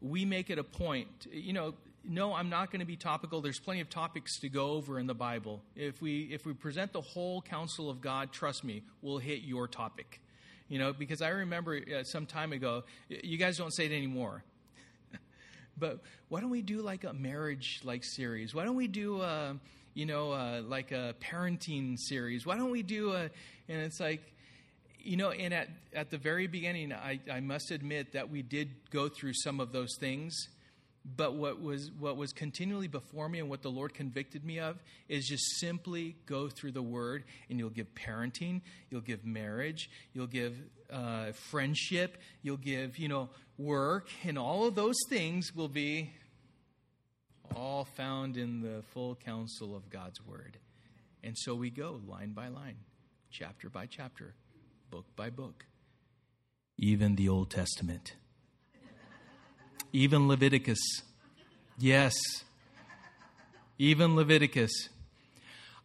we 0.01 0.25
make 0.25 0.49
it 0.49 0.59
a 0.59 0.63
point, 0.63 1.27
you 1.31 1.53
know, 1.53 1.73
no, 2.07 2.33
I'm 2.33 2.49
not 2.49 2.71
going 2.71 2.79
to 2.79 2.85
be 2.85 2.95
topical. 2.95 3.41
There's 3.41 3.59
plenty 3.59 3.81
of 3.81 3.89
topics 3.89 4.39
to 4.39 4.49
go 4.49 4.71
over 4.71 4.99
in 4.99 5.07
the 5.07 5.15
Bible. 5.15 5.61
If 5.75 6.01
we 6.01 6.23
if 6.31 6.45
we 6.45 6.53
present 6.53 6.93
the 6.93 7.01
whole 7.01 7.41
counsel 7.41 7.89
of 7.89 8.01
God, 8.01 8.31
trust 8.31 8.63
me, 8.63 8.83
we'll 9.01 9.17
hit 9.17 9.41
your 9.41 9.67
topic. 9.67 10.21
You 10.67 10.79
know, 10.79 10.93
because 10.93 11.21
I 11.21 11.29
remember 11.29 11.77
uh, 11.77 12.03
some 12.03 12.25
time 12.25 12.51
ago, 12.51 12.83
you 13.09 13.37
guys 13.37 13.57
don't 13.57 13.73
say 13.73 13.85
it 13.85 13.91
anymore. 13.91 14.43
but 15.77 16.01
why 16.29 16.41
don't 16.41 16.49
we 16.49 16.61
do 16.61 16.81
like 16.81 17.03
a 17.03 17.13
marriage 17.13 17.81
like 17.83 18.03
series? 18.03 18.53
Why 18.55 18.65
don't 18.65 18.75
we 18.75 18.87
do 18.87 19.21
a, 19.21 19.55
you 19.93 20.05
know, 20.05 20.31
uh, 20.31 20.61
like 20.65 20.91
a 20.91 21.15
parenting 21.19 21.99
series? 21.99 22.45
Why 22.45 22.57
don't 22.57 22.71
we 22.71 22.83
do 22.83 23.13
a 23.13 23.29
and 23.67 23.81
it's 23.81 23.99
like 23.99 24.21
you 24.99 25.17
know, 25.17 25.29
and 25.29 25.53
at, 25.53 25.69
at 25.93 26.09
the 26.09 26.17
very 26.17 26.47
beginning, 26.47 26.91
I, 26.91 27.19
I 27.31 27.39
must 27.39 27.69
admit 27.69 28.13
that 28.13 28.31
we 28.31 28.41
did 28.41 28.71
go 28.89 29.07
through 29.07 29.33
some 29.35 29.59
of 29.59 29.71
those 29.71 29.95
things 29.99 30.49
but 31.05 31.35
what 31.35 31.61
was 31.61 31.91
what 31.99 32.17
was 32.17 32.33
continually 32.33 32.87
before 32.87 33.29
me 33.29 33.39
and 33.39 33.49
what 33.49 33.61
the 33.61 33.69
Lord 33.69 33.93
convicted 33.93 34.43
me 34.43 34.59
of 34.59 34.81
is 35.07 35.25
just 35.25 35.59
simply 35.59 36.15
go 36.25 36.49
through 36.49 36.71
the 36.71 36.81
Word, 36.81 37.23
and 37.49 37.59
you'll 37.59 37.69
give 37.69 37.93
parenting, 37.93 38.61
you'll 38.89 39.01
give 39.01 39.23
marriage, 39.23 39.89
you'll 40.13 40.25
give 40.25 40.57
uh, 40.91 41.31
friendship, 41.51 42.17
you'll 42.41 42.57
give 42.57 42.97
you 42.97 43.07
know 43.07 43.29
work, 43.57 44.09
and 44.23 44.37
all 44.37 44.65
of 44.65 44.73
those 44.73 44.97
things 45.09 45.53
will 45.53 45.67
be 45.67 46.11
all 47.55 47.85
found 47.85 48.35
in 48.35 48.61
the 48.61 48.81
full 48.93 49.15
counsel 49.15 49.75
of 49.75 49.89
God's 49.89 50.25
Word. 50.25 50.57
And 51.23 51.37
so 51.37 51.53
we 51.55 51.69
go 51.69 52.01
line 52.07 52.33
by 52.33 52.47
line, 52.47 52.77
chapter 53.31 53.69
by 53.69 53.85
chapter, 53.85 54.33
book 54.89 55.05
by 55.15 55.29
book, 55.29 55.65
even 56.77 57.15
the 57.15 57.29
Old 57.29 57.51
Testament 57.51 58.15
even 59.95 60.27
Leviticus. 60.27 60.79
Yes. 61.77 62.13
Even 63.79 64.17
Leviticus. 64.17 64.89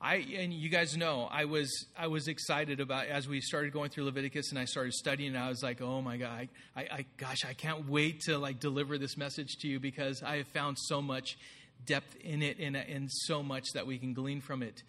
I 0.01 0.27
and 0.37 0.53
you 0.53 0.69
guys 0.69 0.97
know 0.97 1.29
I 1.31 1.45
was 1.45 1.87
I 1.97 2.09
was 2.09 2.27
excited 2.27 2.81
about 2.81 3.07
as 3.07 3.29
we 3.29 3.41
started 3.41 3.73
going 3.73 3.91
through 3.91 4.07
Leviticus 4.07 4.51
and 4.51 4.59
I 4.59 4.65
started 4.65 4.95
studying. 4.95 5.37
I 5.37 5.49
was 5.49 5.63
like, 5.63 5.81
oh 5.81 6.03
my 6.03 6.17
god, 6.17 6.49
I, 6.75 6.81
I 6.81 7.05
gosh, 7.19 7.45
I 7.45 7.53
can't 7.53 7.89
wait 7.89 8.23
to 8.23 8.37
like 8.37 8.59
deliver 8.59 8.99
this 8.99 9.17
message 9.17 9.59
to 9.61 9.69
you 9.69 9.79
because 9.79 10.25
I 10.25 10.39
have 10.39 10.49
found 10.49 10.77
so 10.79 11.01
much 11.01 11.39
depth 11.87 12.17
in 12.17 12.43
it 12.43 12.59
and, 12.59 12.75
and 12.75 13.09
so 13.13 13.45
much 13.45 13.67
that 13.75 13.87
we 13.87 13.97
can 13.97 14.13
glean 14.13 14.41
from 14.41 14.63
it. 14.63 14.83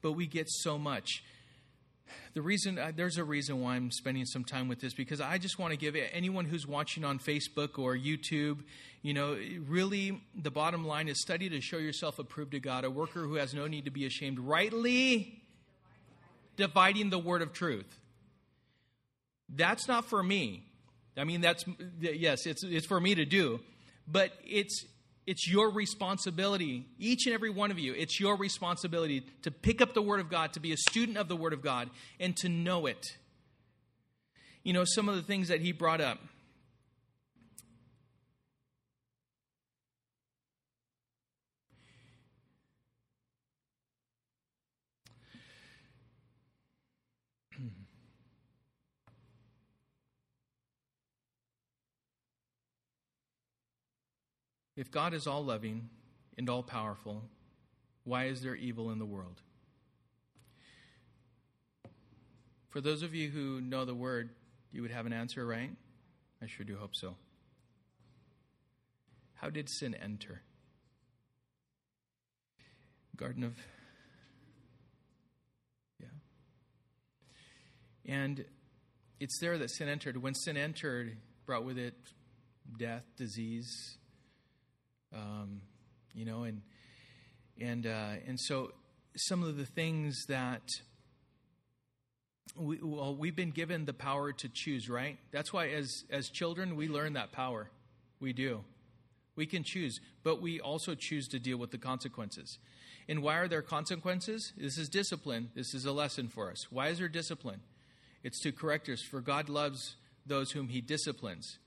But 0.00 0.12
we 0.12 0.26
get 0.26 0.48
so 0.48 0.78
much 0.78 1.24
the 2.34 2.42
reason 2.42 2.78
uh, 2.78 2.92
there's 2.94 3.18
a 3.18 3.24
reason 3.24 3.60
why 3.60 3.76
I'm 3.76 3.90
spending 3.90 4.24
some 4.24 4.44
time 4.44 4.68
with 4.68 4.80
this 4.80 4.94
because 4.94 5.20
I 5.20 5.38
just 5.38 5.58
want 5.58 5.72
to 5.72 5.76
give 5.76 5.96
anyone 6.12 6.44
who's 6.44 6.66
watching 6.66 7.04
on 7.04 7.18
Facebook 7.18 7.78
or 7.78 7.96
YouTube, 7.96 8.60
you 9.02 9.14
know, 9.14 9.36
really 9.68 10.20
the 10.34 10.50
bottom 10.50 10.86
line 10.86 11.08
is 11.08 11.20
study 11.20 11.48
to 11.48 11.60
show 11.60 11.78
yourself 11.78 12.18
approved 12.18 12.52
to 12.52 12.60
God, 12.60 12.84
a 12.84 12.90
worker 12.90 13.20
who 13.20 13.34
has 13.34 13.54
no 13.54 13.66
need 13.66 13.84
to 13.86 13.90
be 13.90 14.06
ashamed, 14.06 14.38
rightly 14.38 15.42
dividing 16.56 17.10
the 17.10 17.18
word 17.18 17.42
of 17.42 17.52
truth. 17.52 17.98
That's 19.48 19.88
not 19.88 20.04
for 20.04 20.22
me. 20.22 20.64
I 21.16 21.24
mean, 21.24 21.40
that's 21.40 21.64
yes, 22.00 22.46
it's 22.46 22.62
it's 22.62 22.86
for 22.86 23.00
me 23.00 23.14
to 23.16 23.24
do, 23.24 23.60
but 24.06 24.32
it's 24.44 24.84
it's 25.26 25.48
your 25.48 25.70
responsibility, 25.70 26.86
each 26.98 27.26
and 27.26 27.34
every 27.34 27.50
one 27.50 27.70
of 27.70 27.78
you, 27.78 27.94
it's 27.94 28.18
your 28.18 28.36
responsibility 28.36 29.24
to 29.42 29.50
pick 29.50 29.80
up 29.80 29.94
the 29.94 30.02
Word 30.02 30.20
of 30.20 30.30
God, 30.30 30.52
to 30.54 30.60
be 30.60 30.72
a 30.72 30.76
student 30.76 31.18
of 31.18 31.28
the 31.28 31.36
Word 31.36 31.52
of 31.52 31.62
God, 31.62 31.90
and 32.18 32.36
to 32.38 32.48
know 32.48 32.86
it. 32.86 33.06
You 34.62 34.72
know, 34.72 34.84
some 34.84 35.08
of 35.08 35.14
the 35.14 35.22
things 35.22 35.48
that 35.48 35.60
he 35.60 35.72
brought 35.72 36.00
up. 36.00 36.18
If 54.80 54.90
God 54.90 55.12
is 55.12 55.26
all 55.26 55.44
loving 55.44 55.90
and 56.38 56.48
all 56.48 56.62
powerful, 56.62 57.22
why 58.04 58.28
is 58.28 58.40
there 58.40 58.54
evil 58.54 58.90
in 58.90 58.98
the 58.98 59.04
world? 59.04 59.42
For 62.70 62.80
those 62.80 63.02
of 63.02 63.14
you 63.14 63.28
who 63.28 63.60
know 63.60 63.84
the 63.84 63.94
word, 63.94 64.30
you 64.72 64.80
would 64.80 64.90
have 64.90 65.04
an 65.04 65.12
answer, 65.12 65.46
right? 65.46 65.70
I 66.42 66.46
sure 66.46 66.64
do 66.64 66.78
hope 66.78 66.92
so. 66.94 67.14
How 69.34 69.50
did 69.50 69.68
sin 69.68 69.94
enter? 69.94 70.40
Garden 73.18 73.44
of. 73.44 73.58
Yeah. 76.00 76.06
And 78.06 78.46
it's 79.20 79.38
there 79.40 79.58
that 79.58 79.70
sin 79.72 79.90
entered. 79.90 80.22
When 80.22 80.34
sin 80.34 80.56
entered, 80.56 81.18
brought 81.44 81.66
with 81.66 81.76
it 81.76 81.92
death, 82.78 83.04
disease, 83.18 83.98
um, 85.14 85.62
you 86.14 86.24
know, 86.24 86.44
and 86.44 86.62
and 87.60 87.86
uh, 87.86 88.12
and 88.26 88.38
so 88.38 88.72
some 89.16 89.42
of 89.42 89.56
the 89.56 89.66
things 89.66 90.24
that 90.28 90.62
we, 92.56 92.78
well, 92.82 93.14
we've 93.14 93.36
been 93.36 93.50
given 93.50 93.84
the 93.84 93.92
power 93.92 94.32
to 94.32 94.48
choose, 94.52 94.88
right? 94.88 95.18
That's 95.30 95.52
why, 95.52 95.68
as 95.68 96.04
as 96.10 96.28
children, 96.28 96.76
we 96.76 96.88
learn 96.88 97.14
that 97.14 97.32
power. 97.32 97.70
We 98.20 98.32
do. 98.32 98.64
We 99.36 99.46
can 99.46 99.62
choose, 99.64 100.00
but 100.22 100.42
we 100.42 100.60
also 100.60 100.94
choose 100.94 101.26
to 101.28 101.38
deal 101.38 101.56
with 101.56 101.70
the 101.70 101.78
consequences. 101.78 102.58
And 103.08 103.22
why 103.22 103.36
are 103.38 103.48
there 103.48 103.62
consequences? 103.62 104.52
This 104.56 104.76
is 104.76 104.88
discipline. 104.88 105.50
This 105.54 105.72
is 105.72 105.86
a 105.86 105.92
lesson 105.92 106.28
for 106.28 106.50
us. 106.50 106.70
Why 106.70 106.88
is 106.88 106.98
there 106.98 107.08
discipline? 107.08 107.60
It's 108.22 108.40
to 108.42 108.52
correct 108.52 108.88
us, 108.88 109.02
for 109.02 109.20
God 109.20 109.48
loves 109.48 109.96
those 110.26 110.50
whom 110.50 110.68
He 110.68 110.80
disciplines. 110.80 111.58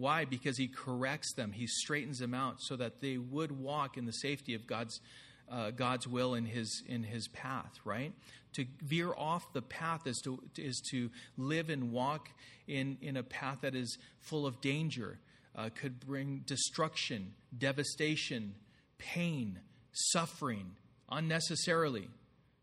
Why? 0.00 0.24
Because 0.24 0.56
he 0.56 0.66
corrects 0.66 1.34
them, 1.34 1.52
he 1.52 1.66
straightens 1.66 2.18
them 2.18 2.32
out 2.32 2.56
so 2.60 2.74
that 2.76 3.00
they 3.00 3.18
would 3.18 3.52
walk 3.52 3.98
in 3.98 4.06
the 4.06 4.12
safety 4.12 4.54
of 4.54 4.66
God's, 4.66 4.98
uh, 5.50 5.70
God's 5.70 6.08
will 6.08 6.34
in 6.34 6.46
his, 6.46 6.82
in 6.88 7.02
his 7.02 7.28
path, 7.28 7.78
right? 7.84 8.12
To 8.54 8.64
veer 8.82 9.12
off 9.12 9.52
the 9.52 9.62
path 9.62 10.06
is 10.06 10.20
to, 10.24 10.42
is 10.56 10.80
to 10.90 11.10
live 11.36 11.68
and 11.68 11.92
walk 11.92 12.30
in, 12.66 12.96
in 13.02 13.18
a 13.18 13.22
path 13.22 13.58
that 13.60 13.74
is 13.74 13.98
full 14.20 14.46
of 14.46 14.60
danger, 14.62 15.18
uh, 15.54 15.68
could 15.74 16.00
bring 16.00 16.44
destruction, 16.46 17.34
devastation, 17.56 18.54
pain, 18.96 19.60
suffering 19.92 20.76
unnecessarily. 21.10 22.08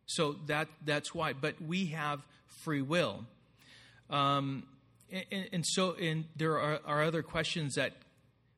So 0.07 0.37
that, 0.47 0.69
that's 0.83 1.13
why. 1.13 1.33
But 1.33 1.61
we 1.61 1.87
have 1.87 2.25
free 2.63 2.81
will. 2.81 3.25
Um, 4.09 4.63
and, 5.11 5.49
and 5.51 5.65
so 5.65 5.93
and 5.93 6.25
there 6.35 6.59
are, 6.59 6.79
are 6.85 7.03
other 7.03 7.23
questions 7.23 7.75
that 7.75 7.93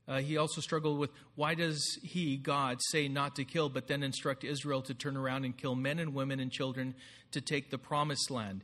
uh, 0.09 0.17
he 0.17 0.37
also 0.37 0.59
struggled 0.59 0.97
with 0.97 1.11
why 1.35 1.53
does 1.53 1.99
he, 2.01 2.35
God, 2.35 2.79
say 2.89 3.07
not 3.07 3.35
to 3.35 3.45
kill, 3.45 3.69
but 3.69 3.87
then 3.87 4.01
instruct 4.01 4.43
Israel 4.43 4.81
to 4.81 4.95
turn 4.95 5.15
around 5.15 5.45
and 5.45 5.55
kill 5.55 5.75
men 5.75 5.99
and 5.99 6.15
women 6.15 6.39
and 6.39 6.51
children 6.51 6.95
to 7.31 7.41
take 7.41 7.69
the 7.69 7.77
promised 7.77 8.31
land? 8.31 8.63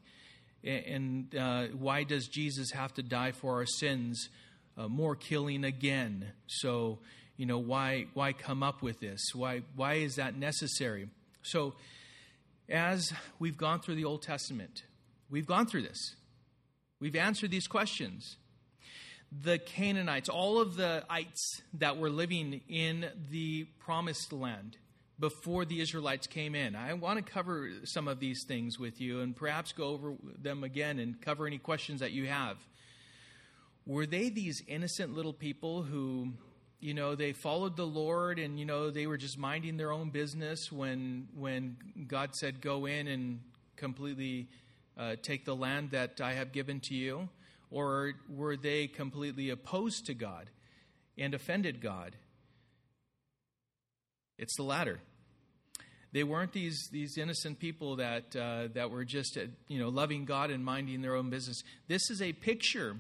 And 0.64 1.36
uh, 1.36 1.68
why 1.68 2.04
does 2.04 2.28
Jesus 2.28 2.72
have 2.72 2.96
to 2.96 3.04
die 3.04 3.32
for 3.32 3.54
our 3.60 3.68
sins? 3.68 4.30
Uh, 4.76 4.88
more 4.88 5.16
killing 5.16 5.64
again. 5.64 6.32
So, 6.48 6.98
you 7.38 7.46
know, 7.46 7.60
why 7.60 8.08
why 8.16 8.34
come 8.34 8.64
up 8.64 8.82
with 8.82 9.00
this? 9.00 9.22
Why 9.34 9.62
why 9.76 9.96
is 9.96 10.16
that 10.16 10.36
necessary? 10.36 11.08
So, 11.44 11.76
as 12.68 13.14
we've 13.38 13.56
gone 13.56 13.80
through 13.80 13.96
the 13.96 14.06
Old 14.06 14.24
Testament, 14.24 14.84
we've 15.30 15.46
gone 15.46 15.68
through 15.68 15.84
this. 15.84 16.16
We've 17.06 17.16
answered 17.16 17.52
these 17.52 17.68
questions. 17.68 18.38
The 19.32 19.60
Canaanites, 19.60 20.28
all 20.28 20.60
of 20.60 20.76
the 20.76 21.04
ites 21.08 21.62
that 21.76 21.98
were 21.98 22.10
living 22.10 22.62
in 22.68 23.06
the 23.30 23.66
promised 23.78 24.34
land 24.34 24.78
before 25.20 25.66
the 25.66 25.82
Israelites 25.82 26.26
came 26.26 26.56
in. 26.56 26.76
I 26.76 26.94
want 26.94 27.24
to 27.24 27.32
cover 27.32 27.70
some 27.84 28.08
of 28.08 28.20
these 28.20 28.44
things 28.44 28.80
with 28.80 29.00
you 29.00 29.22
and 29.22 29.36
perhaps 29.36 29.72
go 29.72 29.90
over 29.90 30.16
them 30.42 30.64
again 30.64 30.98
and 30.98 31.22
cover 31.22 31.46
any 31.46 31.60
questions 31.60 32.00
that 32.00 32.12
you 32.12 32.26
have. 32.26 32.58
Were 33.86 34.08
they 34.08 34.30
these 34.30 34.64
innocent 34.68 35.14
little 35.14 35.32
people 35.32 35.84
who, 35.84 36.34
you 36.80 36.96
know, 36.96 37.14
they 37.14 37.34
followed 37.34 37.78
the 37.78 37.86
Lord 37.86 38.40
and 38.40 38.60
you 38.60 38.66
know 38.66 38.90
they 38.90 39.06
were 39.06 39.18
just 39.18 39.38
minding 39.38 39.78
their 39.78 39.92
own 39.92 40.10
business 40.10 40.72
when 40.72 41.28
when 41.36 41.78
God 42.08 42.34
said 42.34 42.62
go 42.62 42.88
in 42.88 43.06
and 43.06 43.42
completely 43.76 44.48
uh, 44.98 45.16
take 45.22 45.46
the 45.46 45.56
land 45.56 45.92
that 45.92 46.22
I 46.22 46.34
have 46.34 46.52
given 46.52 46.80
to 46.86 46.96
you? 46.96 47.30
Or 47.72 48.14
were 48.30 48.56
they 48.56 48.88
completely 48.88 49.50
opposed 49.50 50.06
to 50.06 50.14
God 50.14 50.50
and 51.18 51.34
offended 51.34 51.82
God? 51.82 52.16
It's 54.38 54.56
the 54.58 54.64
latter. 54.64 55.00
They 56.12 56.24
weren't 56.24 56.54
these, 56.54 56.88
these 56.92 57.18
innocent 57.18 57.60
people 57.60 57.98
that, 57.98 58.36
uh, 58.36 58.70
that 58.74 58.92
were 58.92 59.04
just 59.04 59.38
uh, 59.38 59.48
you 59.68 59.80
know, 59.80 59.90
loving 59.90 60.26
God 60.26 60.52
and 60.52 60.64
minding 60.64 61.02
their 61.02 61.16
own 61.16 61.30
business. 61.30 61.62
This 61.88 62.10
is 62.10 62.22
a 62.22 62.32
picture 62.34 62.96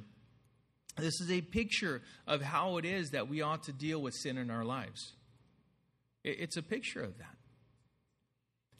This 0.98 1.20
is 1.20 1.30
a 1.30 1.42
picture 1.42 2.02
of 2.26 2.42
how 2.42 2.78
it 2.78 2.86
is 2.86 3.12
that 3.12 3.28
we 3.28 3.42
ought 3.42 3.64
to 3.64 3.74
deal 3.74 4.02
with 4.02 4.14
sin 4.14 4.38
in 4.38 4.50
our 4.50 4.64
lives. 4.64 5.14
It's 6.24 6.58
a 6.58 6.64
picture 6.64 7.04
of 7.04 7.18
that. 7.18 7.36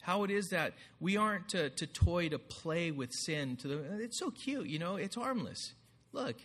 How 0.06 0.22
it 0.22 0.30
is 0.30 0.50
that 0.50 0.74
we 1.00 1.16
aren't 1.16 1.48
to, 1.48 1.68
to 1.68 1.84
toy 1.84 2.28
to 2.28 2.38
play 2.38 2.92
with 2.92 3.12
sin. 3.12 3.56
To 3.56 3.66
the, 3.66 3.78
it's 3.98 4.16
so 4.16 4.30
cute, 4.30 4.68
you 4.68 4.78
know. 4.78 4.94
It's 4.94 5.16
harmless. 5.16 5.72
Look, 6.12 6.36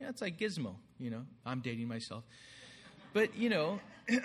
yeah, 0.00 0.08
it's 0.08 0.20
like 0.20 0.36
Gizmo. 0.36 0.74
You 0.98 1.10
know, 1.10 1.22
I'm 1.46 1.60
dating 1.60 1.86
myself, 1.86 2.24
but 3.12 3.36
you 3.36 3.50
know. 3.50 3.78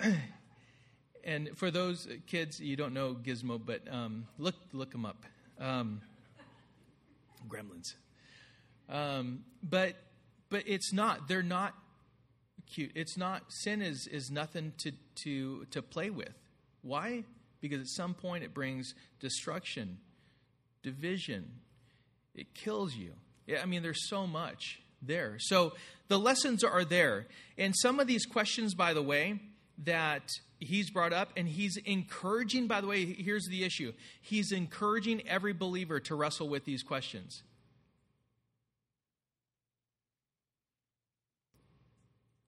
and 1.24 1.56
for 1.56 1.70
those 1.70 2.08
kids, 2.26 2.58
you 2.58 2.74
don't 2.74 2.92
know 2.92 3.14
Gizmo, 3.14 3.60
but 3.64 3.82
um, 3.88 4.26
look 4.38 4.56
look 4.72 4.90
them 4.90 5.06
up. 5.06 5.24
Um, 5.60 6.00
gremlins. 7.48 7.94
Um, 8.88 9.44
but 9.62 9.94
but 10.48 10.64
it's 10.66 10.92
not. 10.92 11.28
They're 11.28 11.44
not 11.44 11.74
cute. 12.66 12.90
It's 12.96 13.16
not. 13.16 13.52
Sin 13.52 13.82
is 13.82 14.08
is 14.08 14.32
nothing 14.32 14.72
to 14.78 14.90
to 15.22 15.66
to 15.70 15.80
play 15.80 16.10
with. 16.10 16.34
Why? 16.82 17.22
Because 17.60 17.80
at 17.80 17.88
some 17.88 18.14
point 18.14 18.44
it 18.44 18.54
brings 18.54 18.94
destruction, 19.20 19.98
division. 20.82 21.50
It 22.34 22.54
kills 22.54 22.94
you. 22.94 23.12
I 23.60 23.66
mean, 23.66 23.82
there's 23.82 24.08
so 24.08 24.26
much 24.26 24.80
there. 25.02 25.36
So 25.38 25.72
the 26.08 26.18
lessons 26.18 26.62
are 26.64 26.84
there. 26.84 27.26
And 27.58 27.74
some 27.76 28.00
of 28.00 28.06
these 28.06 28.24
questions, 28.24 28.74
by 28.74 28.94
the 28.94 29.02
way, 29.02 29.40
that 29.84 30.30
he's 30.58 30.90
brought 30.90 31.12
up, 31.12 31.32
and 31.36 31.48
he's 31.48 31.76
encouraging, 31.84 32.66
by 32.66 32.80
the 32.80 32.86
way, 32.86 33.06
here's 33.06 33.46
the 33.46 33.64
issue. 33.64 33.92
He's 34.20 34.52
encouraging 34.52 35.26
every 35.26 35.52
believer 35.52 36.00
to 36.00 36.14
wrestle 36.14 36.48
with 36.48 36.64
these 36.64 36.82
questions. 36.82 37.42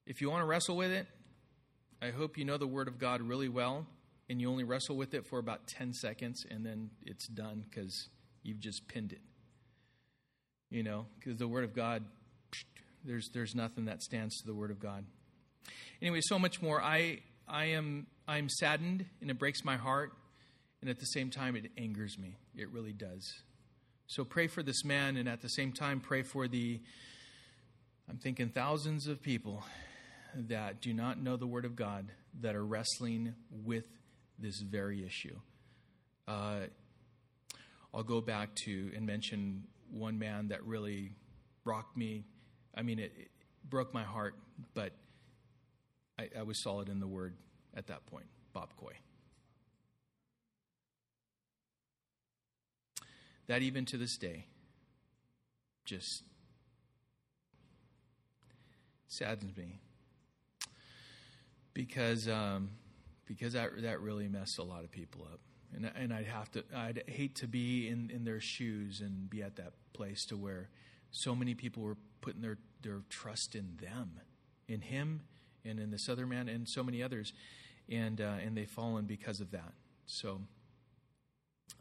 If 0.07 0.21
you 0.21 0.31
want 0.31 0.43
to 0.43 0.47
wrestle 0.47 0.77
with 0.77 0.91
it, 0.91 1.07
I 2.03 2.11
hope 2.11 2.37
you 2.37 2.45
know 2.45 2.59
the 2.59 2.67
Word 2.67 2.87
of 2.87 2.99
God 2.99 3.23
really 3.23 3.49
well 3.49 3.87
and 4.33 4.41
you 4.41 4.49
only 4.49 4.65
wrestle 4.65 4.97
with 4.97 5.13
it 5.13 5.27
for 5.27 5.39
about 5.39 5.67
10 5.67 5.93
seconds 5.93 6.47
and 6.51 6.65
then 6.65 6.89
it's 7.05 7.29
done 7.29 7.65
because 7.69 8.09
you've 8.43 8.61
just 8.61 8.89
pinned 8.89 9.13
it. 9.13 9.21
You 10.71 10.83
know, 10.83 11.05
because 11.19 11.39
the 11.39 11.47
Word 11.47 11.65
of 11.65 11.75
God, 11.75 12.03
there's, 13.05 13.29
there's 13.35 13.55
nothing 13.55 13.85
that 13.85 14.03
stands 14.03 14.41
to 14.41 14.47
the 14.47 14.55
Word 14.55 14.71
of 14.71 14.81
God. 14.81 15.05
Anyway, 16.01 16.21
so 16.23 16.39
much 16.39 16.63
more. 16.63 16.83
I, 16.83 17.19
I 17.47 17.67
am 17.67 18.07
I'm 18.27 18.49
saddened 18.49 19.05
and 19.21 19.31
it 19.31 19.39
breaks 19.39 19.67
my 19.67 19.77
heart, 19.77 20.15
and 20.81 20.89
at 20.89 20.99
the 20.99 21.05
same 21.05 21.29
time, 21.29 21.55
it 21.55 21.71
angers 21.77 22.19
me. 22.19 22.37
It 22.57 22.71
really 22.71 22.95
does. 22.95 23.35
So 24.07 24.25
pray 24.25 24.47
for 24.47 24.63
this 24.63 24.83
man, 24.83 25.19
and 25.19 25.29
at 25.29 25.43
the 25.43 25.49
same 25.49 25.73
time, 25.73 26.01
pray 26.01 26.23
for 26.23 26.49
the, 26.49 26.81
I'm 28.09 28.17
thinking 28.17 28.49
thousands 28.49 29.09
of 29.09 29.21
people 29.21 29.63
that 30.35 30.81
do 30.81 30.95
not 30.95 31.21
know 31.21 31.37
the 31.37 31.47
Word 31.47 31.67
of 31.67 31.77
God 31.77 32.07
that 32.41 32.57
are 32.57 32.65
wrestling 32.65 33.35
with 33.51 33.87
this 34.43 34.59
very 34.59 35.05
issue. 35.07 35.37
Uh, 36.27 36.67
I'll 37.95 38.03
go 38.03 38.21
back 38.21 38.55
to 38.57 38.91
and 38.95 39.07
mention 39.07 39.65
one 39.91 40.19
man 40.19 40.49
that 40.49 40.65
really 40.65 41.13
rocked 41.65 41.97
me. 41.97 42.25
I 42.75 42.83
mean, 42.83 42.99
it, 42.99 43.13
it 43.17 43.31
broke 43.69 43.95
my 43.95 44.03
heart, 44.03 44.35
but 44.75 44.93
I, 46.19 46.29
I, 46.39 46.43
was 46.43 46.59
solid 46.59 46.89
in 46.89 47.01
the 47.01 47.07
Word 47.07 47.35
at 47.75 47.87
that 47.89 48.07
point 48.07 48.27
Bob 48.53 48.71
Coy. 48.77 48.95
That 53.47 53.63
even 53.63 53.85
to 53.87 53.97
this 53.97 54.17
day 54.17 54.47
just 55.85 56.23
saddens 59.09 59.57
me 59.57 59.81
because 61.75 62.29
um, 62.29 62.71
because 63.37 63.55
that 63.55 63.71
that 63.83 64.01
really 64.01 64.29
messed 64.29 64.59
a 64.59 64.63
lot 64.63 64.85
of 64.85 64.91
people 64.91 65.27
up, 65.33 65.41
and 65.75 65.91
and 65.97 66.13
I'd 66.13 66.27
have 66.27 66.51
to 66.53 66.65
I'd 66.75 67.03
hate 67.07 67.37
to 67.37 67.47
be 67.47 67.89
in 67.89 68.11
in 68.11 68.25
their 68.25 68.41
shoes 68.41 69.01
and 69.01 69.29
be 69.29 69.43
at 69.43 69.57
that 69.57 69.73
place 69.93 70.25
to 70.27 70.37
where 70.37 70.69
so 71.11 71.35
many 71.35 71.55
people 71.55 71.83
were 71.83 71.97
putting 72.21 72.43
their 72.43 72.59
their 72.83 73.01
trust 73.09 73.55
in 73.55 73.79
them, 73.81 74.21
in 74.69 74.81
him, 74.81 75.23
and 75.65 75.79
in 75.79 75.91
this 75.91 76.09
other 76.09 76.27
man, 76.27 76.49
and 76.49 76.69
so 76.69 76.83
many 76.83 77.03
others, 77.03 77.33
and 77.89 78.21
uh, 78.21 78.37
and 78.45 78.57
they've 78.57 78.69
fallen 78.69 79.07
because 79.07 79.41
of 79.41 79.51
that. 79.53 79.73
So 80.07 80.41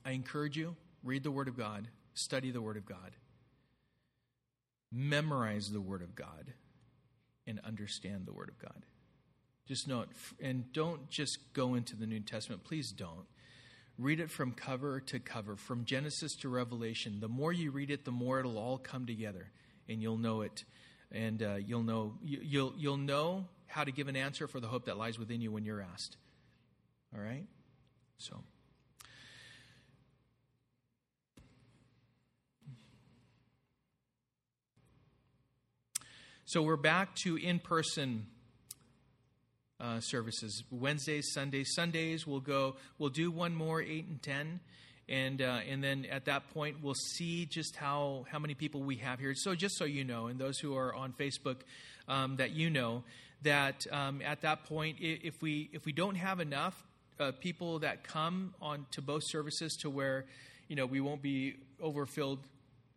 I 0.05 0.11
encourage 0.11 0.57
you 0.57 0.75
read 1.03 1.23
the 1.23 1.31
Word 1.31 1.47
of 1.47 1.57
God, 1.57 1.87
study 2.13 2.51
the 2.51 2.61
Word 2.61 2.77
of 2.77 2.85
God, 2.85 3.15
memorize 4.91 5.71
the 5.71 5.81
Word 5.81 6.01
of 6.01 6.15
God, 6.15 6.53
and 7.47 7.59
understand 7.65 8.25
the 8.25 8.33
Word 8.33 8.49
of 8.49 8.59
God. 8.59 8.85
Just 9.71 9.87
know 9.87 10.01
it. 10.01 10.09
And 10.41 10.69
don't 10.73 11.09
just 11.09 11.53
go 11.53 11.75
into 11.75 11.95
the 11.95 12.05
New 12.05 12.19
Testament. 12.19 12.65
Please 12.65 12.91
don't. 12.91 13.25
Read 13.97 14.19
it 14.19 14.29
from 14.29 14.51
cover 14.51 14.99
to 14.99 15.17
cover, 15.17 15.55
from 15.55 15.85
Genesis 15.85 16.35
to 16.41 16.49
Revelation. 16.49 17.21
The 17.21 17.29
more 17.29 17.53
you 17.53 17.71
read 17.71 17.89
it, 17.89 18.03
the 18.03 18.11
more 18.11 18.41
it'll 18.41 18.57
all 18.57 18.77
come 18.77 19.05
together, 19.05 19.49
and 19.87 20.01
you'll 20.01 20.17
know 20.17 20.41
it. 20.41 20.65
And 21.09 21.41
uh, 21.41 21.55
you'll 21.55 21.83
know 21.83 22.15
you'll 22.21 22.73
you'll 22.75 22.97
know 22.97 23.45
how 23.65 23.85
to 23.85 23.93
give 23.93 24.09
an 24.09 24.17
answer 24.17 24.45
for 24.45 24.59
the 24.59 24.67
hope 24.67 24.87
that 24.87 24.97
lies 24.97 25.17
within 25.17 25.39
you 25.39 25.53
when 25.53 25.63
you're 25.63 25.81
asked. 25.81 26.17
All 27.15 27.23
right. 27.23 27.45
So. 28.17 28.43
So 36.43 36.61
we're 36.61 36.75
back 36.75 37.15
to 37.23 37.37
in 37.37 37.59
person 37.59 38.25
uh, 39.81 39.99
services. 39.99 40.63
Wednesdays, 40.69 41.31
Sundays, 41.33 41.73
Sundays 41.73 42.27
we'll 42.27 42.39
go. 42.39 42.75
We'll 42.99 43.09
do 43.09 43.31
one 43.31 43.55
more, 43.55 43.81
eight 43.81 44.05
and 44.07 44.21
ten, 44.21 44.59
and 45.09 45.41
uh, 45.41 45.59
and 45.67 45.83
then 45.83 46.05
at 46.05 46.25
that 46.25 46.53
point 46.53 46.77
we'll 46.81 46.93
see 46.93 47.45
just 47.45 47.75
how 47.75 48.25
how 48.29 48.39
many 48.39 48.53
people 48.53 48.81
we 48.83 48.97
have 48.97 49.19
here. 49.19 49.33
So 49.35 49.55
just 49.55 49.77
so 49.77 49.85
you 49.85 50.03
know, 50.03 50.27
and 50.27 50.39
those 50.39 50.59
who 50.59 50.77
are 50.77 50.93
on 50.93 51.13
Facebook, 51.13 51.57
um, 52.07 52.35
that 52.37 52.51
you 52.51 52.69
know 52.69 53.03
that 53.41 53.87
um, 53.91 54.21
at 54.21 54.41
that 54.41 54.65
point, 54.65 54.97
if 54.99 55.41
we 55.41 55.69
if 55.73 55.85
we 55.85 55.91
don't 55.91 56.15
have 56.15 56.39
enough 56.39 56.81
uh, 57.19 57.31
people 57.39 57.79
that 57.79 58.03
come 58.03 58.53
on 58.61 58.85
to 58.91 59.01
both 59.01 59.23
services 59.25 59.75
to 59.81 59.89
where 59.89 60.25
you 60.67 60.75
know 60.75 60.85
we 60.85 61.01
won't 61.01 61.23
be 61.23 61.55
overfilled 61.81 62.39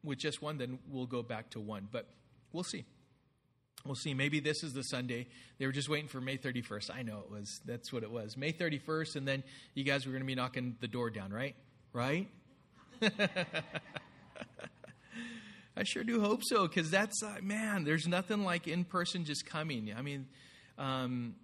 with 0.03 0.18
just 0.18 0.42
one, 0.42 0.59
then 0.59 0.79
we'll 0.90 1.07
go 1.07 1.23
back 1.23 1.49
to 1.51 1.61
one. 1.61 1.88
But 1.90 2.07
we'll 2.53 2.62
see. 2.62 2.85
We'll 3.87 3.94
see. 3.97 4.14
Maybe 4.14 4.40
this 4.40 4.64
is 4.64 4.73
the 4.73 4.81
Sunday. 4.81 5.27
They 5.59 5.66
were 5.66 5.73
just 5.73 5.90
waiting 5.90 6.09
for 6.09 6.18
May 6.18 6.38
31st. 6.38 6.90
I 6.90 7.03
know 7.03 7.18
it 7.18 7.31
was. 7.31 7.61
That's 7.66 7.92
what 7.92 8.03
it 8.03 8.11
was. 8.11 8.35
May 8.35 8.51
31st, 8.51 9.16
and 9.16 9.29
then 9.29 9.42
you 9.75 9.85
guys 9.85 10.07
were 10.07 10.12
going 10.12 10.23
to 10.23 10.27
be 10.27 10.35
knocking 10.35 10.75
the 10.81 10.88
door 10.88 11.11
down, 11.11 11.31
right? 11.31 11.55
Right? 11.92 12.31
I 15.77 15.83
sure 15.83 16.03
do 16.03 16.18
hope 16.18 16.40
so, 16.44 16.66
because 16.66 16.90
that's, 16.90 17.23
uh, 17.23 17.37
man, 17.42 17.85
there's 17.85 18.07
nothing 18.09 18.42
like 18.42 18.66
in 18.66 18.85
person 18.85 19.27
just 19.27 19.44
coming. 19.44 19.92
I 19.94 20.01
mean, 20.01 20.29
um, 20.79 21.35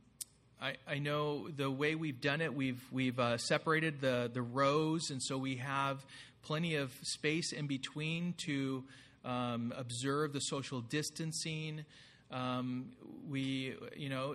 I, 0.62 0.76
I, 0.88 0.98
know 0.98 1.50
the 1.50 1.70
way 1.70 1.94
we've 1.94 2.22
done 2.22 2.40
it, 2.40 2.54
we've, 2.54 2.82
we've 2.90 3.20
uh, 3.20 3.36
separated 3.36 4.00
the, 4.00 4.30
the 4.32 4.40
rows, 4.40 5.10
and 5.10 5.22
so 5.22 5.36
we 5.36 5.56
have 5.56 6.06
plenty 6.40 6.76
of 6.76 6.90
space 7.02 7.52
in 7.52 7.66
between 7.66 8.32
to 8.46 8.84
um, 9.26 9.74
observe 9.76 10.32
the 10.32 10.40
social 10.40 10.80
distancing. 10.80 11.84
Um, 12.30 12.92
we, 13.28 13.74
you 13.96 14.08
know, 14.08 14.34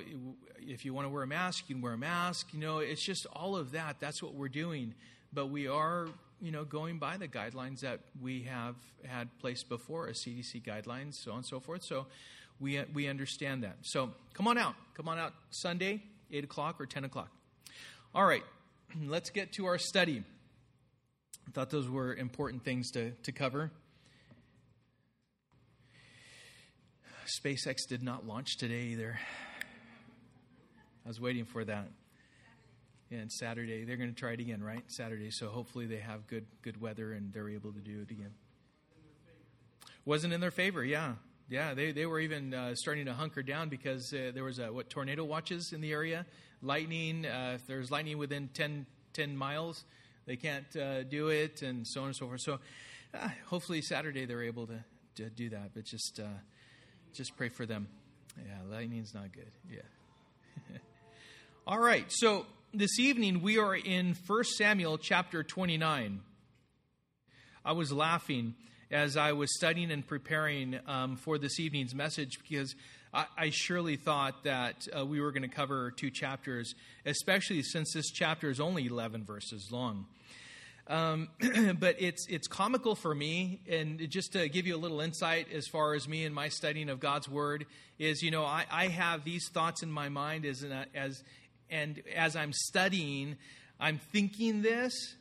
if 0.59 0.85
you 0.85 0.93
want 0.93 1.05
to 1.05 1.09
wear 1.09 1.23
a 1.23 1.27
mask, 1.27 1.65
you 1.67 1.75
can 1.75 1.81
wear 1.81 1.93
a 1.93 1.97
mask. 1.97 2.47
You 2.53 2.59
know, 2.59 2.79
it's 2.79 3.03
just 3.03 3.25
all 3.33 3.55
of 3.55 3.71
that. 3.71 3.97
That's 3.99 4.21
what 4.21 4.33
we're 4.33 4.49
doing. 4.49 4.93
But 5.33 5.47
we 5.47 5.67
are, 5.67 6.07
you 6.41 6.51
know, 6.51 6.63
going 6.63 6.97
by 6.97 7.17
the 7.17 7.27
guidelines 7.27 7.81
that 7.81 7.99
we 8.21 8.43
have 8.43 8.75
had 9.05 9.29
placed 9.39 9.69
before, 9.69 10.07
as 10.07 10.23
CDC 10.23 10.63
guidelines, 10.63 11.15
so 11.15 11.31
on 11.31 11.37
and 11.37 11.45
so 11.45 11.59
forth. 11.59 11.83
So 11.83 12.07
we 12.59 12.81
we 12.93 13.07
understand 13.07 13.63
that. 13.63 13.77
So 13.81 14.11
come 14.33 14.47
on 14.47 14.57
out. 14.57 14.75
Come 14.95 15.07
on 15.07 15.19
out 15.19 15.33
Sunday, 15.49 16.01
eight 16.31 16.43
o'clock 16.43 16.79
or 16.79 16.85
ten 16.85 17.03
o'clock. 17.03 17.29
All 18.13 18.25
right, 18.25 18.43
let's 19.03 19.29
get 19.29 19.51
to 19.53 19.65
our 19.65 19.77
study. 19.77 20.23
I 21.47 21.51
thought 21.51 21.69
those 21.69 21.89
were 21.89 22.15
important 22.15 22.63
things 22.63 22.91
to, 22.91 23.11
to 23.11 23.31
cover. 23.31 23.71
SpaceX 27.25 27.87
did 27.87 28.03
not 28.03 28.27
launch 28.27 28.57
today 28.57 28.83
either. 28.83 29.19
I 31.05 31.07
was 31.07 31.19
waiting 31.19 31.45
for 31.45 31.65
that. 31.65 31.87
And 33.11 33.31
Saturday, 33.31 33.83
they're 33.83 33.97
going 33.97 34.13
to 34.13 34.15
try 34.15 34.33
it 34.33 34.39
again, 34.39 34.63
right? 34.63 34.83
Saturday. 34.87 35.31
So 35.31 35.47
hopefully 35.47 35.85
they 35.85 35.97
have 35.97 36.27
good 36.27 36.45
good 36.61 36.79
weather 36.81 37.13
and 37.13 37.31
they're 37.33 37.49
able 37.49 37.71
to 37.71 37.79
do 37.79 38.01
it 38.01 38.11
again. 38.11 38.31
Wasn't 40.05 40.33
in 40.33 40.41
their 40.41 40.51
favor, 40.51 40.83
yeah. 40.83 41.13
Yeah, 41.49 41.75
they, 41.75 41.91
they 41.91 42.07
were 42.07 42.19
even 42.19 42.53
uh, 42.53 42.73
starting 42.73 43.05
to 43.05 43.13
hunker 43.13 43.43
down 43.43 43.69
because 43.69 44.11
uh, 44.13 44.31
there 44.33 44.43
was 44.43 44.57
a, 44.57 44.73
what 44.73 44.89
tornado 44.89 45.23
watches 45.23 45.73
in 45.73 45.81
the 45.81 45.91
area, 45.91 46.25
lightning. 46.61 47.25
Uh, 47.25 47.53
if 47.55 47.67
there's 47.67 47.91
lightning 47.91 48.17
within 48.17 48.49
10, 48.53 48.87
10 49.13 49.37
miles, 49.37 49.85
they 50.25 50.35
can't 50.35 50.75
uh, 50.75 51.03
do 51.03 51.27
it, 51.27 51.61
and 51.61 51.85
so 51.85 52.01
on 52.01 52.07
and 52.07 52.15
so 52.15 52.25
forth. 52.25 52.41
So 52.41 52.59
uh, 53.13 53.29
hopefully 53.47 53.81
Saturday 53.81 54.25
they're 54.25 54.43
able 54.43 54.65
to, 54.67 54.83
to 55.15 55.29
do 55.29 55.49
that. 55.49 55.71
But 55.75 55.85
just 55.85 56.19
uh, 56.19 56.39
just 57.15 57.37
pray 57.37 57.49
for 57.49 57.65
them. 57.65 57.87
Yeah, 58.37 58.57
lightning's 58.69 59.13
not 59.13 59.31
good. 59.31 59.51
Yeah. 59.71 60.77
All 61.67 61.79
right. 61.79 62.05
So 62.09 62.45
this 62.73 62.99
evening 62.99 63.41
we 63.41 63.57
are 63.57 63.75
in 63.75 64.17
1 64.27 64.43
Samuel 64.43 64.97
chapter 64.97 65.41
29. 65.41 66.19
I 67.63 67.71
was 67.71 67.91
laughing 67.93 68.53
as 68.91 69.15
I 69.15 69.31
was 69.31 69.55
studying 69.55 69.91
and 69.91 70.05
preparing 70.05 70.77
um, 70.87 71.15
for 71.15 71.37
this 71.37 71.57
evening's 71.57 71.95
message 71.95 72.37
because 72.41 72.75
I, 73.13 73.25
I 73.37 73.49
surely 73.49 73.95
thought 73.95 74.43
that 74.43 74.85
uh, 74.95 75.05
we 75.05 75.21
were 75.21 75.31
going 75.31 75.49
to 75.49 75.55
cover 75.55 75.91
two 75.91 76.11
chapters, 76.11 76.75
especially 77.05 77.63
since 77.63 77.93
this 77.93 78.11
chapter 78.11 78.49
is 78.49 78.59
only 78.59 78.87
11 78.87 79.23
verses 79.23 79.69
long. 79.71 80.05
Um, 80.87 81.29
but 81.79 81.95
it's 81.99 82.27
it's 82.27 82.47
comical 82.47 82.95
for 82.95 83.15
me, 83.15 83.61
and 83.67 84.07
just 84.09 84.33
to 84.33 84.47
give 84.47 84.67
you 84.67 84.75
a 84.75 84.77
little 84.77 85.01
insight 85.01 85.51
as 85.51 85.67
far 85.67 85.95
as 85.95 86.07
me 86.07 86.25
and 86.25 86.35
my 86.35 86.49
studying 86.49 86.89
of 86.89 86.99
God's 86.99 87.27
Word 87.27 87.65
is, 87.97 88.21
you 88.21 88.29
know, 88.29 88.43
I, 88.43 88.65
I 88.71 88.87
have 88.89 89.23
these 89.23 89.49
thoughts 89.49 89.81
in 89.81 89.91
my 89.91 90.09
mind 90.09 90.45
as 90.45 90.63
as 90.93 91.23
and 91.71 92.03
as 92.15 92.35
I'm 92.35 92.53
studying, 92.53 93.37
I'm 93.79 93.99
thinking 94.11 94.61
this, 94.61 95.15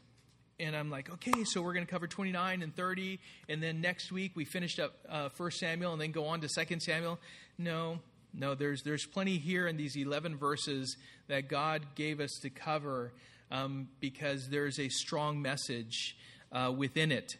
and 0.61 0.77
I'm 0.77 0.91
like, 0.91 1.11
okay, 1.11 1.45
so 1.45 1.63
we're 1.63 1.73
going 1.73 1.87
to 1.87 1.91
cover 1.91 2.07
29 2.07 2.63
and 2.63 2.77
30, 2.77 3.19
and 3.49 3.63
then 3.63 3.81
next 3.81 4.13
week 4.13 4.33
we 4.35 4.45
finished 4.45 4.79
up 4.79 4.93
uh, 5.09 5.31
1 5.35 5.51
Samuel 5.53 5.93
and 5.93 6.01
then 6.01 6.13
go 6.13 6.27
on 6.27 6.43
to 6.43 6.49
2 6.49 6.81
Samuel. 6.81 7.19
No, 7.57 8.01
no, 8.35 8.55
there's 8.55 8.83
there's 8.83 9.07
plenty 9.07 9.39
here 9.39 9.67
in 9.67 9.79
these 9.79 9.97
11 9.97 10.37
verses 10.37 10.97
that 11.29 11.49
God 11.49 11.87
gave 11.95 12.21
us 12.21 12.39
to 12.43 12.51
cover 12.51 13.13
um, 13.55 13.89
because 14.01 14.49
there's 14.49 14.81
a 14.81 14.89
strong 14.89 15.41
message 15.41 16.17
uh, 16.51 16.73
within 16.77 17.13
it. 17.13 17.37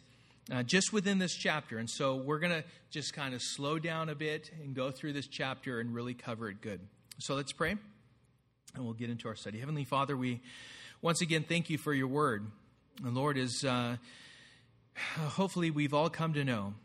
Uh, 0.51 0.61
just 0.61 0.93
within 0.93 1.17
this 1.17 1.35
chapter. 1.35 1.79
And 1.79 1.89
so 1.89 2.15
we're 2.15 2.37
going 2.37 2.53
to 2.53 2.63
just 2.91 3.13
kind 3.13 3.33
of 3.33 3.41
slow 3.41 3.79
down 3.79 4.09
a 4.09 4.15
bit 4.15 4.51
and 4.61 4.75
go 4.75 4.91
through 4.91 5.13
this 5.13 5.27
chapter 5.27 5.79
and 5.79 5.93
really 5.93 6.13
cover 6.13 6.49
it 6.49 6.61
good. 6.61 6.79
So 7.17 7.33
let's 7.33 7.51
pray 7.51 7.71
and 7.71 8.83
we'll 8.83 8.93
get 8.93 9.09
into 9.09 9.27
our 9.27 9.35
study. 9.35 9.59
Heavenly 9.59 9.85
Father, 9.85 10.15
we 10.15 10.41
once 11.01 11.21
again 11.21 11.43
thank 11.47 11.69
you 11.69 11.79
for 11.79 11.93
your 11.93 12.07
word. 12.07 12.45
And 13.03 13.15
Lord, 13.15 13.37
is 13.37 13.65
uh, 13.67 13.97
hopefully 15.17 15.71
we've 15.71 15.93
all 15.93 16.09
come 16.11 16.33
to 16.33 16.43
know 16.43 16.75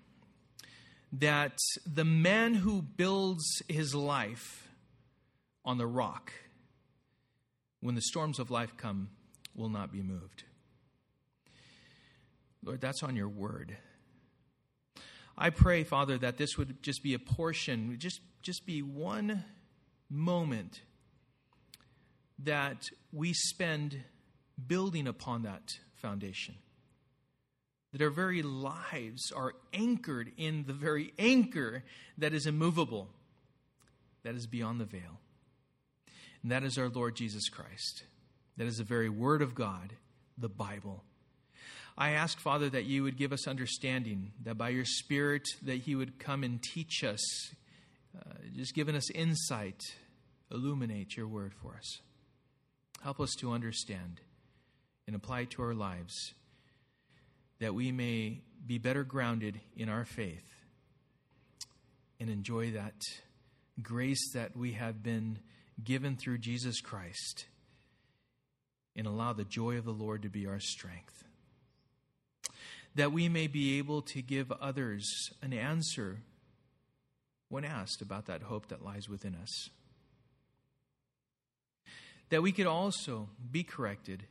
that 1.12 1.59
the 1.87 2.05
man 2.05 2.55
who 2.55 2.81
builds 2.81 3.45
his 3.69 3.95
life 3.95 4.69
on 5.66 5.77
the 5.77 5.87
rock, 5.87 6.33
when 7.81 7.95
the 7.95 8.03
storms 8.03 8.38
of 8.38 8.51
life 8.51 8.77
come, 8.79 9.11
will 9.61 9.68
not 9.68 9.92
be 9.92 10.03
moved. 10.03 10.44
Lord, 12.64 12.81
that's 12.81 13.03
on 13.03 13.14
your 13.14 13.29
word. 13.29 13.77
I 15.37 15.51
pray, 15.51 15.85
Father, 15.85 16.18
that 16.18 16.37
this 16.37 16.59
would 16.59 16.83
just 16.83 17.03
be 17.03 17.14
a 17.14 17.18
portion, 17.18 17.96
just, 17.99 18.20
just 18.42 18.66
be 18.66 18.83
one 18.83 19.44
moment 20.09 20.83
that 22.40 22.88
we 23.12 23.33
spend 23.33 24.03
building 24.66 25.07
upon 25.07 25.42
that 25.42 25.62
foundation. 25.94 26.57
That 27.92 28.03
our 28.03 28.11
very 28.11 28.42
lives 28.42 29.33
are 29.35 29.55
anchored 29.73 30.33
in 30.37 30.64
the 30.66 30.73
very 30.73 31.12
anchor 31.18 31.85
that 32.18 32.35
is 32.35 32.46
immovable, 32.46 33.09
that 34.23 34.35
is 34.35 34.46
beyond 34.46 34.81
the 34.81 34.85
veil. 34.85 35.20
And 36.42 36.53
that 36.53 36.62
is 36.62 36.79
our 36.79 36.88
Lord 36.88 37.16
Jesus 37.16 37.49
Christ. 37.49 38.05
That 38.57 38.67
is 38.67 38.79
the 38.79 38.85
very 38.85 39.09
Word 39.09 39.43
of 39.43 39.55
God, 39.55 39.95
the 40.37 40.49
Bible. 40.49 41.05
I 41.97 42.11
ask, 42.11 42.39
Father, 42.39 42.71
that 42.71 42.85
you 42.85 43.03
would 43.03 43.17
give 43.17 43.33
us 43.33 43.47
understanding, 43.47 44.33
that 44.43 44.57
by 44.57 44.71
your 44.71 44.85
Spirit, 44.85 45.43
that 45.63 45.81
He 45.81 45.95
would 45.95 46.19
come 46.19 46.45
and 46.45 46.63
teach 46.63 47.05
us, 47.05 47.21
uh, 48.17 48.35
just 48.55 48.75
giving 48.75 48.97
us 48.97 49.11
insight, 49.11 49.81
illuminate 50.51 51.17
your 51.17 51.29
Word 51.29 51.53
for 51.55 51.75
us. 51.77 52.01
Help 53.03 53.21
us 53.21 53.35
to 53.41 53.53
understand 53.53 54.21
and 55.07 55.17
apply 55.17 55.41
it 55.41 55.51
to 55.51 55.63
our 55.63 55.75
lives 55.75 56.35
that 57.61 57.75
we 57.75 57.93
may 57.93 58.41
be 58.67 58.79
better 58.79 59.05
grounded 59.05 59.61
in 59.77 59.89
our 59.89 60.05
faith 60.05 60.55
and 62.19 62.29
enjoy 62.29 62.71
that 62.73 62.95
grace 63.83 64.33
that 64.33 64.57
we 64.57 64.73
have 64.73 65.03
been 65.03 65.39
given 65.83 66.17
through 66.17 66.39
Jesus 66.39 66.81
Christ 66.81 67.47
and 68.96 69.07
allow 69.07 69.33
the 69.33 69.44
joy 69.44 69.76
of 69.76 69.85
the 69.85 69.92
Lord 69.92 70.22
to 70.22 70.29
be 70.29 70.46
our 70.46 70.61
strength. 70.61 71.24
That 72.94 73.12
we 73.12 73.29
may 73.29 73.46
be 73.46 73.79
able 73.79 74.03
to 74.03 74.20
give 74.22 74.50
others 74.53 75.31
an 75.42 75.53
answer 75.53 76.18
when 77.48 77.64
asked 77.64 78.03
about 78.03 78.26
that 78.26 78.42
hope 78.42 78.68
that 78.68 78.85
lies 78.85 79.09
within 79.09 79.35
us 79.35 79.70
that 82.31 82.42
we 82.42 82.53
could 82.53 82.66
also 82.66 83.29
be 83.50 83.62
corrected 83.62 84.24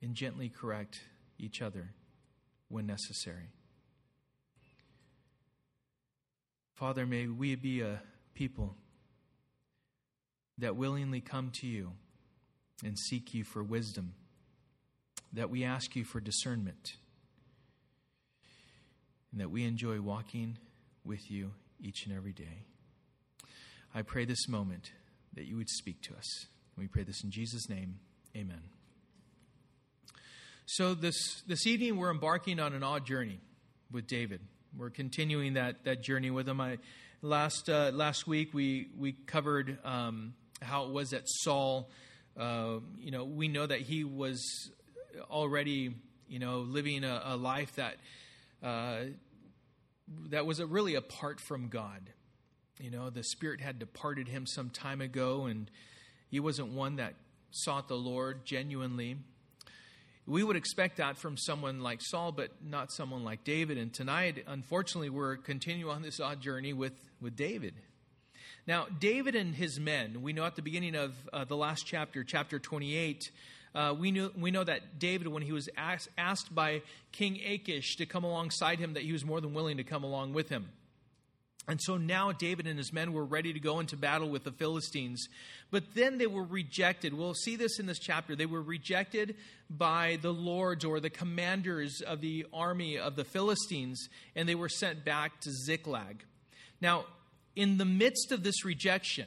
and 0.00 0.14
gently 0.14 0.48
correct 0.48 1.00
each 1.38 1.60
other 1.60 1.90
when 2.68 2.86
necessary. 2.86 3.50
Father, 6.74 7.06
may 7.06 7.26
we 7.26 7.56
be 7.56 7.80
a 7.80 8.00
people 8.34 8.76
that 10.58 10.76
willingly 10.76 11.20
come 11.20 11.50
to 11.50 11.66
you 11.66 11.92
and 12.84 12.98
seek 12.98 13.34
you 13.34 13.44
for 13.44 13.62
wisdom, 13.62 14.14
that 15.32 15.50
we 15.50 15.64
ask 15.64 15.96
you 15.96 16.04
for 16.04 16.20
discernment, 16.20 16.94
and 19.32 19.40
that 19.40 19.50
we 19.50 19.64
enjoy 19.64 20.00
walking 20.00 20.58
with 21.04 21.30
you 21.30 21.52
each 21.80 22.06
and 22.06 22.16
every 22.16 22.32
day. 22.32 22.64
I 23.94 24.02
pray 24.02 24.24
this 24.24 24.48
moment 24.48 24.92
that 25.34 25.46
you 25.46 25.56
would 25.56 25.68
speak 25.68 26.02
to 26.02 26.14
us. 26.14 26.46
We 26.76 26.86
pray 26.86 27.02
this 27.02 27.24
in 27.24 27.30
Jesus' 27.30 27.68
name. 27.68 27.98
Amen. 28.36 28.62
So 30.66 30.94
this 30.94 31.42
this 31.46 31.66
evening 31.66 31.96
we're 31.96 32.10
embarking 32.10 32.60
on 32.60 32.74
an 32.74 32.82
odd 32.82 33.06
journey 33.06 33.40
with 33.90 34.06
David. 34.06 34.40
We're 34.76 34.90
continuing 34.90 35.54
that 35.54 35.84
that 35.84 36.02
journey 36.02 36.30
with 36.30 36.48
him. 36.48 36.60
I, 36.60 36.78
last 37.22 37.70
uh, 37.70 37.90
last 37.94 38.26
week 38.26 38.52
we 38.52 38.88
we 38.96 39.12
covered 39.12 39.78
um, 39.84 40.34
how 40.60 40.84
it 40.84 40.90
was 40.90 41.10
that 41.10 41.22
Saul. 41.24 41.90
Uh, 42.38 42.78
you 42.98 43.10
know, 43.10 43.24
we 43.24 43.48
know 43.48 43.66
that 43.66 43.80
he 43.80 44.04
was 44.04 44.70
already 45.30 45.94
you 46.28 46.38
know 46.38 46.60
living 46.60 47.04
a, 47.04 47.22
a 47.24 47.36
life 47.36 47.74
that 47.76 47.96
uh, 48.62 49.00
that 50.30 50.46
was 50.46 50.60
a 50.60 50.66
really 50.66 50.94
apart 50.94 51.40
from 51.40 51.68
God. 51.68 52.10
You 52.80 52.90
know, 52.90 53.10
the 53.10 53.24
Spirit 53.24 53.60
had 53.60 53.78
departed 53.78 54.28
him 54.28 54.46
some 54.46 54.70
time 54.70 55.00
ago, 55.00 55.46
and 55.46 55.68
he 56.30 56.38
wasn't 56.38 56.72
one 56.72 56.96
that 56.96 57.14
sought 57.50 57.88
the 57.88 57.96
Lord 57.96 58.44
genuinely. 58.44 59.16
We 60.26 60.44
would 60.44 60.56
expect 60.56 60.98
that 60.98 61.16
from 61.16 61.36
someone 61.36 61.80
like 61.80 62.00
Saul, 62.02 62.32
but 62.32 62.50
not 62.62 62.92
someone 62.92 63.24
like 63.24 63.44
David. 63.44 63.78
And 63.78 63.92
tonight, 63.92 64.44
unfortunately, 64.46 65.08
we're 65.08 65.38
continuing 65.38 65.90
on 65.90 66.02
this 66.02 66.20
odd 66.20 66.40
journey 66.40 66.74
with, 66.74 66.92
with 67.20 67.34
David. 67.34 67.74
Now, 68.68 68.86
David 69.00 69.34
and 69.34 69.54
his 69.54 69.80
men, 69.80 70.20
we 70.20 70.34
know 70.34 70.44
at 70.44 70.54
the 70.54 70.60
beginning 70.60 70.94
of 70.94 71.14
uh, 71.32 71.44
the 71.44 71.56
last 71.56 71.86
chapter, 71.86 72.22
chapter 72.22 72.58
28, 72.58 73.30
uh, 73.74 73.94
we, 73.98 74.10
knew, 74.10 74.30
we 74.38 74.50
know 74.50 74.62
that 74.62 74.98
David, 74.98 75.26
when 75.28 75.42
he 75.42 75.52
was 75.52 75.70
asked, 75.74 76.10
asked 76.18 76.54
by 76.54 76.82
King 77.10 77.40
Achish 77.46 77.96
to 77.96 78.04
come 78.04 78.24
alongside 78.24 78.78
him, 78.78 78.92
that 78.92 79.04
he 79.04 79.12
was 79.12 79.24
more 79.24 79.40
than 79.40 79.54
willing 79.54 79.78
to 79.78 79.84
come 79.84 80.04
along 80.04 80.34
with 80.34 80.50
him. 80.50 80.68
And 81.66 81.80
so 81.80 81.96
now 81.96 82.30
David 82.32 82.66
and 82.66 82.76
his 82.76 82.92
men 82.92 83.14
were 83.14 83.24
ready 83.24 83.54
to 83.54 83.58
go 83.58 83.80
into 83.80 83.96
battle 83.96 84.28
with 84.28 84.44
the 84.44 84.52
Philistines. 84.52 85.30
But 85.70 85.94
then 85.94 86.18
they 86.18 86.26
were 86.26 86.44
rejected. 86.44 87.14
We'll 87.14 87.32
see 87.32 87.56
this 87.56 87.78
in 87.78 87.86
this 87.86 87.98
chapter. 87.98 88.36
They 88.36 88.44
were 88.44 88.60
rejected 88.60 89.36
by 89.70 90.18
the 90.20 90.32
lords 90.34 90.84
or 90.84 91.00
the 91.00 91.08
commanders 91.08 92.02
of 92.02 92.20
the 92.20 92.44
army 92.52 92.98
of 92.98 93.16
the 93.16 93.24
Philistines, 93.24 94.10
and 94.36 94.46
they 94.46 94.54
were 94.54 94.68
sent 94.68 95.06
back 95.06 95.40
to 95.40 95.50
Ziklag. 95.52 96.22
Now, 96.82 97.06
in 97.58 97.76
the 97.76 97.84
midst 97.84 98.32
of 98.32 98.42
this 98.42 98.64
rejection, 98.64 99.26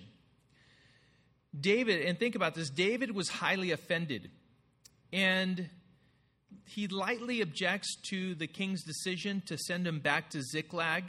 David, 1.60 2.06
and 2.06 2.18
think 2.18 2.36
about 2.36 2.56
this, 2.56 2.70
David 2.70 3.14
was 3.14 3.30
highly 3.30 3.72
offended. 3.72 4.32
And 5.12 5.70
he 6.66 6.88
lightly 6.88 7.42
objects 7.42 7.96
to 8.10 8.34
the 8.36 8.48
king's 8.48 8.84
decision 8.84 9.44
to 9.48 9.58
send 9.58 9.86
him 9.86 10.00
back 10.00 10.30
to 10.30 10.42
Ziklag 10.42 11.04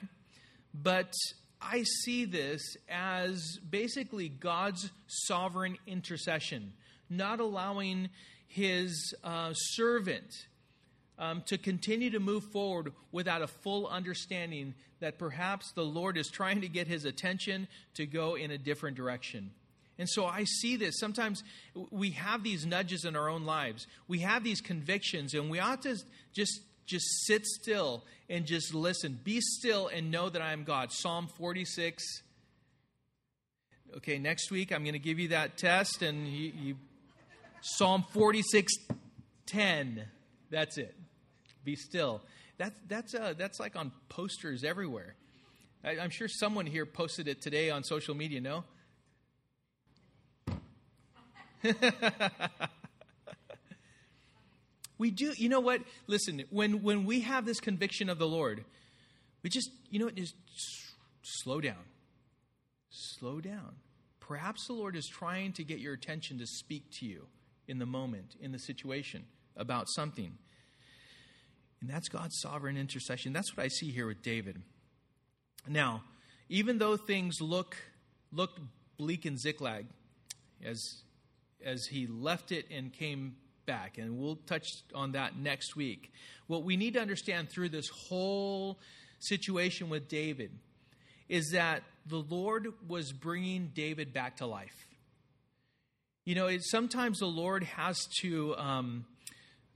but 0.74 1.12
I 1.60 1.82
see 1.82 2.24
this 2.24 2.76
as 2.88 3.58
basically 3.68 4.28
God's 4.28 4.90
sovereign 5.06 5.76
intercession, 5.86 6.72
not 7.10 7.40
allowing 7.40 8.08
his 8.46 9.14
uh, 9.22 9.52
servant 9.52 10.32
um, 11.22 11.40
to 11.46 11.56
continue 11.56 12.10
to 12.10 12.18
move 12.18 12.42
forward 12.50 12.92
without 13.12 13.42
a 13.42 13.46
full 13.46 13.86
understanding 13.86 14.74
that 14.98 15.18
perhaps 15.18 15.70
the 15.70 15.84
Lord 15.84 16.18
is 16.18 16.28
trying 16.28 16.62
to 16.62 16.68
get 16.68 16.88
his 16.88 17.04
attention 17.04 17.68
to 17.94 18.06
go 18.06 18.34
in 18.34 18.50
a 18.50 18.58
different 18.58 18.96
direction. 18.96 19.52
And 19.98 20.08
so 20.08 20.26
I 20.26 20.42
see 20.42 20.74
this. 20.74 20.98
Sometimes 20.98 21.44
we 21.92 22.10
have 22.10 22.42
these 22.42 22.66
nudges 22.66 23.04
in 23.04 23.14
our 23.14 23.28
own 23.28 23.44
lives. 23.44 23.86
We 24.08 24.18
have 24.18 24.42
these 24.42 24.60
convictions, 24.60 25.32
and 25.32 25.48
we 25.48 25.60
ought 25.60 25.82
to 25.82 25.96
just 26.34 26.60
just 26.86 27.06
sit 27.26 27.46
still 27.46 28.02
and 28.28 28.44
just 28.44 28.74
listen. 28.74 29.20
Be 29.22 29.40
still 29.40 29.86
and 29.86 30.10
know 30.10 30.28
that 30.28 30.42
I 30.42 30.52
am 30.52 30.64
God. 30.64 30.90
Psalm 30.90 31.28
46 31.28 32.02
Okay, 33.98 34.18
next 34.18 34.50
week 34.50 34.72
I'm 34.72 34.82
going 34.82 34.94
to 34.94 34.98
give 34.98 35.20
you 35.20 35.28
that 35.28 35.56
test, 35.56 36.02
and 36.02 36.26
you, 36.26 36.52
you 36.60 36.76
Psalm 37.60 38.04
46 38.12 38.72
10. 39.46 40.04
That's 40.50 40.78
it. 40.78 40.96
Be 41.64 41.76
still. 41.76 42.22
That's, 42.58 42.78
that's, 42.88 43.14
uh, 43.14 43.34
that's 43.36 43.60
like 43.60 43.76
on 43.76 43.92
posters 44.08 44.64
everywhere. 44.64 45.14
I, 45.84 45.98
I'm 45.98 46.10
sure 46.10 46.28
someone 46.28 46.66
here 46.66 46.86
posted 46.86 47.28
it 47.28 47.40
today 47.40 47.70
on 47.70 47.84
social 47.84 48.14
media, 48.14 48.40
no? 48.40 48.64
we 54.98 55.10
do, 55.10 55.32
you 55.36 55.48
know 55.48 55.60
what? 55.60 55.82
Listen, 56.06 56.44
when, 56.50 56.82
when 56.82 57.04
we 57.04 57.20
have 57.20 57.46
this 57.46 57.60
conviction 57.60 58.08
of 58.08 58.18
the 58.18 58.26
Lord, 58.26 58.64
we 59.42 59.50
just, 59.50 59.70
you 59.90 59.98
know 59.98 60.10
just 60.10 60.34
slow 61.22 61.60
down. 61.60 61.84
Slow 62.90 63.40
down. 63.40 63.76
Perhaps 64.20 64.66
the 64.66 64.72
Lord 64.72 64.96
is 64.96 65.06
trying 65.06 65.52
to 65.54 65.64
get 65.64 65.78
your 65.78 65.94
attention 65.94 66.38
to 66.38 66.46
speak 66.46 66.84
to 67.00 67.06
you 67.06 67.26
in 67.66 67.78
the 67.78 67.86
moment, 67.86 68.36
in 68.40 68.52
the 68.52 68.58
situation, 68.58 69.24
about 69.56 69.88
something. 69.88 70.38
And 71.82 71.90
that's 71.90 72.08
God's 72.08 72.38
sovereign 72.38 72.76
intercession. 72.76 73.32
That's 73.32 73.56
what 73.56 73.64
I 73.64 73.68
see 73.68 73.90
here 73.90 74.06
with 74.06 74.22
David. 74.22 74.62
Now, 75.68 76.04
even 76.48 76.78
though 76.78 76.96
things 76.96 77.40
look 77.40 77.76
looked 78.30 78.60
bleak 78.96 79.26
in 79.26 79.36
Ziklag 79.36 79.86
as 80.64 81.02
as 81.64 81.86
he 81.86 82.06
left 82.06 82.52
it 82.52 82.66
and 82.70 82.92
came 82.92 83.34
back, 83.66 83.98
and 83.98 84.16
we'll 84.16 84.36
touch 84.36 84.68
on 84.94 85.12
that 85.12 85.36
next 85.36 85.74
week. 85.74 86.12
What 86.46 86.62
we 86.62 86.76
need 86.76 86.94
to 86.94 87.00
understand 87.00 87.50
through 87.50 87.70
this 87.70 87.88
whole 87.88 88.78
situation 89.18 89.88
with 89.88 90.08
David 90.08 90.52
is 91.28 91.50
that 91.50 91.82
the 92.06 92.18
Lord 92.28 92.68
was 92.86 93.12
bringing 93.12 93.72
David 93.74 94.12
back 94.12 94.36
to 94.36 94.46
life. 94.46 94.86
You 96.24 96.36
know, 96.36 96.46
it, 96.46 96.62
sometimes 96.62 97.18
the 97.18 97.26
Lord 97.26 97.64
has 97.64 98.06
to 98.20 98.56
um, 98.56 99.04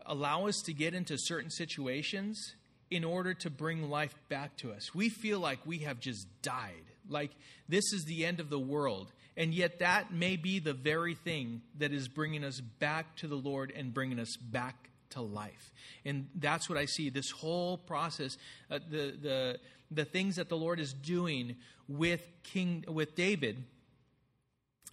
allow 0.06 0.46
us 0.46 0.60
to 0.62 0.72
get 0.72 0.94
into 0.94 1.16
certain 1.18 1.50
situations 1.50 2.54
in 2.90 3.04
order 3.04 3.34
to 3.34 3.50
bring 3.50 3.90
life 3.90 4.14
back 4.28 4.56
to 4.58 4.72
us. 4.72 4.94
We 4.94 5.08
feel 5.08 5.40
like 5.40 5.58
we 5.66 5.78
have 5.78 6.00
just 6.00 6.26
died, 6.42 6.84
like 7.08 7.32
this 7.68 7.92
is 7.92 8.04
the 8.04 8.24
end 8.24 8.40
of 8.40 8.50
the 8.50 8.58
world. 8.58 9.12
And 9.36 9.52
yet, 9.52 9.80
that 9.80 10.12
may 10.14 10.36
be 10.36 10.60
the 10.60 10.72
very 10.72 11.14
thing 11.14 11.60
that 11.78 11.92
is 11.92 12.08
bringing 12.08 12.42
us 12.42 12.60
back 12.60 13.16
to 13.16 13.26
the 13.28 13.34
Lord 13.34 13.70
and 13.76 13.92
bringing 13.92 14.18
us 14.18 14.34
back 14.36 14.88
to 15.10 15.20
life. 15.20 15.72
And 16.06 16.28
that's 16.34 16.70
what 16.70 16.78
I 16.78 16.86
see 16.86 17.10
this 17.10 17.30
whole 17.30 17.76
process, 17.76 18.38
uh, 18.70 18.78
the, 18.90 19.14
the, 19.20 19.58
the 19.90 20.04
things 20.06 20.36
that 20.36 20.48
the 20.48 20.56
Lord 20.56 20.80
is 20.80 20.94
doing 20.94 21.56
with 21.86 22.26
King 22.44 22.84
with 22.88 23.14
David. 23.14 23.62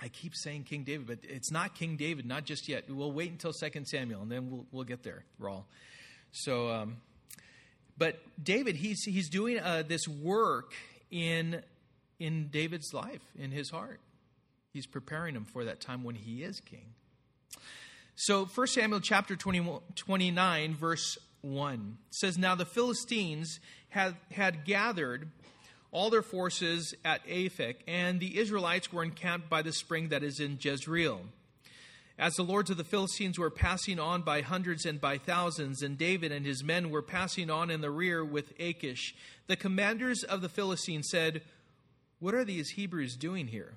I 0.04 0.10
keep 0.10 0.36
saying 0.36 0.66
King 0.66 0.84
David, 0.84 1.08
but 1.08 1.20
it's 1.24 1.50
not 1.50 1.76
King 1.76 1.96
David, 1.96 2.26
not 2.26 2.44
just 2.44 2.68
yet. 2.68 2.90
We'll 2.90 3.14
wait 3.14 3.32
until 3.32 3.54
Second 3.54 3.88
Samuel, 3.88 4.22
and 4.22 4.30
then 4.30 4.52
we'll, 4.52 4.66
we'll 4.74 4.84
get 4.84 5.02
there, 5.02 5.24
Rawl. 5.42 5.64
So, 6.34 6.68
um, 6.70 6.98
but 7.98 8.20
David, 8.44 8.76
he's, 8.76 9.06
he's 9.06 9.30
doing 9.30 9.60
uh, 9.60 9.84
this 9.88 10.06
work 10.06 10.74
in, 11.10 11.64
in 12.20 12.50
David's 12.50 12.94
life, 12.94 13.22
in 13.40 13.52
his 13.52 13.70
heart. 13.70 14.02
He's 14.74 14.86
preparing 14.86 15.36
him 15.36 15.46
for 15.46 15.64
that 15.64 15.80
time 15.80 16.04
when 16.04 16.16
he 16.16 16.44
is 16.44 16.60
king. 16.60 16.96
So 18.16 18.44
1 18.44 18.68
Samuel 18.68 19.00
chapter 19.00 19.38
20, 19.38 19.80
29, 19.96 20.76
verse 20.76 21.18
1 21.44 21.98
says, 22.10 22.38
Now 22.38 22.56
the 22.56 22.66
Philistines 22.66 23.62
had, 23.88 24.18
had 24.32 24.66
gathered 24.66 25.30
all 25.94 26.10
their 26.10 26.24
forces 26.24 26.94
at 27.06 27.26
Aphek, 27.28 27.76
and 27.88 28.20
the 28.20 28.40
Israelites 28.40 28.92
were 28.92 29.04
encamped 29.04 29.50
by 29.50 29.62
the 29.62 29.72
spring 29.72 30.10
that 30.10 30.24
is 30.24 30.40
in 30.40 30.58
Jezreel. 30.60 31.22
As 32.18 32.34
the 32.34 32.44
lords 32.44 32.70
of 32.70 32.78
the 32.78 32.84
Philistines 32.84 33.40
were 33.40 33.50
passing 33.50 34.00
on 34.00 34.24
by 34.24 34.42
hundreds 34.42 34.86
and 34.86 35.00
by 35.00 35.18
thousands, 35.18 35.82
and 35.82 35.98
David 35.98 36.32
and 36.32 36.46
his 36.46 36.64
men 36.64 36.90
were 36.90 37.02
passing 37.02 37.50
on 37.50 37.70
in 37.70 37.82
the 37.82 37.92
rear 37.92 38.26
with 38.26 38.60
Achish, 38.60 39.16
the 39.48 39.56
commanders 39.56 40.24
of 40.24 40.42
the 40.42 40.50
Philistines 40.50 41.08
said, 41.10 41.44
What 42.20 42.34
are 42.34 42.44
these 42.44 42.72
Hebrews 42.72 43.16
doing 43.16 43.48
here? 43.48 43.76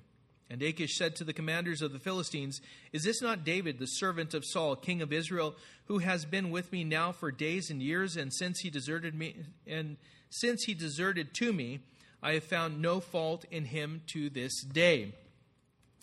And 0.49 0.61
Achish 0.61 0.97
said 0.97 1.15
to 1.17 1.23
the 1.23 1.33
commanders 1.33 1.81
of 1.81 1.93
the 1.93 1.99
Philistines, 1.99 2.61
Is 2.93 3.03
this 3.03 3.21
not 3.21 3.43
David, 3.43 3.79
the 3.79 3.85
servant 3.85 4.33
of 4.33 4.45
Saul, 4.45 4.75
king 4.75 5.01
of 5.01 5.13
Israel, 5.13 5.55
who 5.85 5.99
has 5.99 6.25
been 6.25 6.49
with 6.49 6.71
me 6.71 6.83
now 6.83 7.11
for 7.11 7.31
days 7.31 7.69
and 7.69 7.81
years, 7.81 8.15
and 8.15 8.33
since 8.33 8.59
he 8.59 8.69
deserted 8.69 9.13
me 9.13 9.35
and 9.67 9.97
since 10.29 10.63
he 10.63 10.73
deserted 10.73 11.33
to 11.35 11.53
me, 11.53 11.79
I 12.21 12.33
have 12.33 12.43
found 12.43 12.81
no 12.81 12.99
fault 12.99 13.45
in 13.51 13.65
him 13.65 14.01
to 14.07 14.29
this 14.29 14.63
day. 14.63 15.13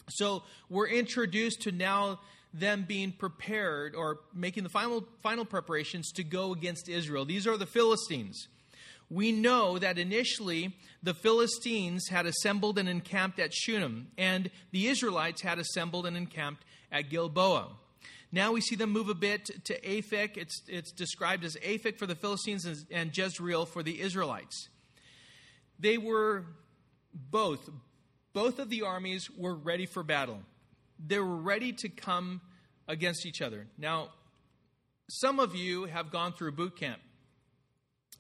So 0.09 0.43
we're 0.69 0.89
introduced 0.89 1.63
to 1.63 1.73
now 1.73 2.21
them 2.53 2.85
being 2.87 3.11
prepared 3.13 3.95
or 3.95 4.21
making 4.33 4.63
the 4.63 4.69
final 4.69 5.07
final 5.23 5.45
preparations 5.45 6.13
to 6.13 6.25
go 6.25 6.53
against 6.53 6.89
Israel. 6.89 7.25
These 7.25 7.47
are 7.47 7.57
the 7.57 7.67
Philistines 7.67 8.47
we 9.11 9.33
know 9.33 9.79
that 9.79 9.99
initially 9.99 10.75
the 11.03 11.15
Philistines 11.15 12.09
had 12.09 12.27
assembled 12.27 12.79
and 12.79 12.89
encamped 12.89 13.39
at 13.39 13.53
Shunem, 13.53 14.09
and 14.17 14.51
the 14.71 14.89
Israelites 14.89 15.43
had 15.43 15.59
assembled 15.59 16.07
and 16.07 16.17
encamped 16.17 16.65
at 16.91 17.11
Gilboa. 17.11 17.69
Now 18.33 18.53
we 18.53 18.61
see 18.61 18.75
them 18.75 18.91
move 18.91 19.09
a 19.09 19.15
bit 19.15 19.49
to 19.65 19.81
Aphek. 19.81 20.37
It's, 20.37 20.63
it's 20.67 20.91
described 20.91 21.45
as 21.45 21.57
Aphek 21.57 21.99
for 21.99 22.07
the 22.07 22.17
Philistines 22.17 22.67
and 22.91 23.17
Jezreel 23.17 23.67
for 23.67 23.83
the 23.83 24.01
Israelites. 24.01 24.69
They 25.79 25.99
were 25.99 26.45
both, 27.13 27.69
both 28.33 28.59
of 28.59 28.71
the 28.71 28.83
armies 28.83 29.31
were 29.31 29.55
ready 29.55 29.87
for 29.87 30.03
battle. 30.03 30.41
They 31.05 31.19
were 31.19 31.37
ready 31.37 31.73
to 31.73 31.89
come 31.89 32.41
against 32.87 33.27
each 33.27 33.43
other. 33.43 33.67
Now, 33.79 34.11
some 35.09 35.41
of 35.41 35.55
you 35.55 35.85
have 35.85 36.11
gone 36.11 36.33
through 36.33 36.53
boot 36.53 36.77
camp 36.77 37.01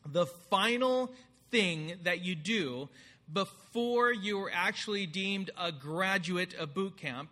the 0.06 0.26
final 0.26 1.12
thing 1.50 1.94
that 2.02 2.24
you 2.24 2.34
do 2.34 2.88
before 3.32 4.12
you 4.12 4.38
are 4.40 4.50
actually 4.52 5.06
deemed 5.06 5.50
a 5.58 5.72
graduate 5.72 6.54
of 6.54 6.74
boot 6.74 6.96
camp, 6.96 7.30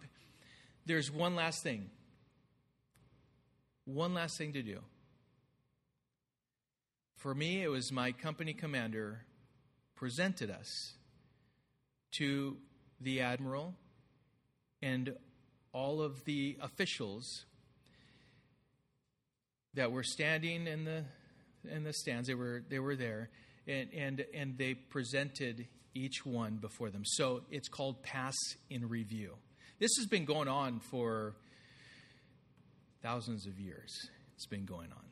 there's 0.86 1.10
one 1.10 1.36
last 1.36 1.62
thing. 1.62 1.90
One 3.84 4.14
last 4.14 4.38
thing 4.38 4.52
to 4.54 4.62
do. 4.62 4.78
For 7.16 7.34
me, 7.34 7.62
it 7.62 7.68
was 7.68 7.92
my 7.92 8.12
company 8.12 8.54
commander 8.54 9.20
presented 10.02 10.50
us 10.50 10.94
to 12.10 12.56
the 13.00 13.20
admiral 13.20 13.72
and 14.82 15.14
all 15.72 16.02
of 16.02 16.24
the 16.24 16.58
officials 16.60 17.44
that 19.74 19.92
were 19.92 20.02
standing 20.02 20.66
in 20.66 20.84
the 20.84 21.04
in 21.70 21.84
the 21.84 21.92
stands. 21.92 22.26
They 22.26 22.34
were 22.34 22.64
they 22.68 22.80
were 22.80 22.96
there, 22.96 23.30
and 23.68 23.90
and 23.94 24.24
and 24.34 24.58
they 24.58 24.74
presented 24.74 25.68
each 25.94 26.26
one 26.26 26.56
before 26.56 26.90
them. 26.90 27.04
So 27.04 27.42
it's 27.52 27.68
called 27.68 28.02
pass 28.02 28.34
in 28.70 28.88
review. 28.88 29.36
This 29.78 29.92
has 29.98 30.08
been 30.08 30.24
going 30.24 30.48
on 30.48 30.80
for 30.80 31.36
thousands 33.04 33.46
of 33.46 33.60
years. 33.60 33.92
It's 34.34 34.46
been 34.46 34.64
going 34.64 34.90
on. 34.90 35.11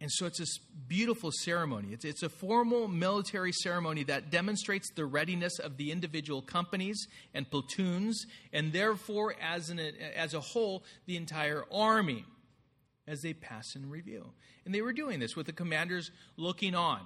And 0.00 0.12
so 0.12 0.26
it's 0.26 0.38
this 0.38 0.58
beautiful 0.88 1.30
ceremony. 1.32 1.88
It's, 1.92 2.04
it's 2.04 2.22
a 2.22 2.28
formal 2.28 2.86
military 2.86 3.52
ceremony 3.52 4.04
that 4.04 4.30
demonstrates 4.30 4.90
the 4.94 5.06
readiness 5.06 5.58
of 5.58 5.78
the 5.78 5.90
individual 5.90 6.42
companies 6.42 7.06
and 7.32 7.50
platoons, 7.50 8.26
and 8.52 8.74
therefore, 8.74 9.34
as, 9.40 9.70
an, 9.70 9.80
as 10.14 10.34
a 10.34 10.40
whole, 10.40 10.84
the 11.06 11.16
entire 11.16 11.64
army 11.72 12.26
as 13.08 13.22
they 13.22 13.32
pass 13.32 13.74
in 13.74 13.88
review. 13.88 14.32
And 14.64 14.74
they 14.74 14.82
were 14.82 14.92
doing 14.92 15.18
this 15.18 15.34
with 15.34 15.46
the 15.46 15.52
commanders 15.52 16.10
looking 16.36 16.74
on. 16.74 17.00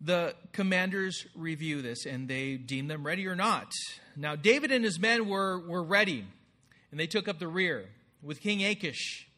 The 0.00 0.34
commanders 0.52 1.26
review 1.36 1.82
this 1.82 2.06
and 2.06 2.26
they 2.26 2.56
deem 2.56 2.88
them 2.88 3.04
ready 3.04 3.26
or 3.26 3.36
not. 3.36 3.70
Now, 4.16 4.34
David 4.34 4.72
and 4.72 4.84
his 4.84 4.98
men 4.98 5.28
were, 5.28 5.60
were 5.60 5.82
ready, 5.82 6.24
and 6.90 6.98
they 6.98 7.06
took 7.06 7.28
up 7.28 7.38
the 7.38 7.48
rear 7.48 7.88
with 8.22 8.40
King 8.40 8.64
Achish. 8.64 9.28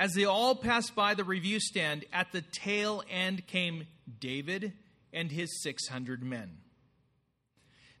As 0.00 0.14
they 0.14 0.24
all 0.24 0.54
passed 0.54 0.94
by 0.94 1.12
the 1.12 1.24
review 1.24 1.60
stand, 1.60 2.06
at 2.10 2.32
the 2.32 2.40
tail 2.40 3.04
end 3.10 3.46
came 3.46 3.86
David 4.18 4.72
and 5.12 5.30
his 5.30 5.62
600 5.62 6.22
men. 6.22 6.56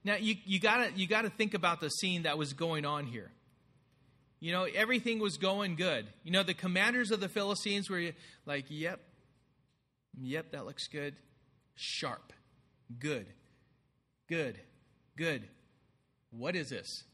Now, 0.02 0.16
you, 0.16 0.36
you 0.46 0.60
got 0.60 0.96
you 0.96 1.06
to 1.06 1.28
think 1.28 1.52
about 1.52 1.82
the 1.82 1.90
scene 1.90 2.22
that 2.22 2.38
was 2.38 2.54
going 2.54 2.86
on 2.86 3.04
here. 3.04 3.30
You 4.40 4.50
know, 4.52 4.64
everything 4.64 5.18
was 5.18 5.36
going 5.36 5.76
good. 5.76 6.06
You 6.24 6.30
know, 6.30 6.42
the 6.42 6.54
commanders 6.54 7.10
of 7.10 7.20
the 7.20 7.28
Philistines 7.28 7.90
were 7.90 8.12
like, 8.46 8.64
yep, 8.70 9.00
yep, 10.18 10.52
that 10.52 10.64
looks 10.64 10.88
good. 10.88 11.14
Sharp, 11.74 12.32
good, 12.98 13.26
good, 14.26 14.58
good. 15.16 15.46
What 16.30 16.56
is 16.56 16.70
this? 16.70 17.04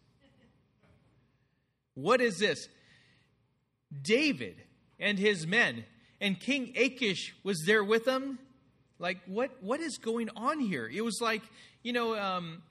What 1.94 2.20
is 2.20 2.38
this? 2.38 2.68
David 4.02 4.62
and 4.98 5.18
his 5.18 5.46
men, 5.46 5.84
and 6.20 6.38
King 6.38 6.72
Achish 6.76 7.34
was 7.42 7.62
there 7.66 7.84
with 7.84 8.04
them. 8.04 8.38
Like, 8.98 9.18
what, 9.26 9.50
what 9.60 9.80
is 9.80 9.98
going 9.98 10.30
on 10.36 10.58
here? 10.60 10.90
It 10.92 11.02
was 11.02 11.18
like, 11.20 11.42
you 11.82 11.92
know, 11.92 12.16
um, 12.16 12.62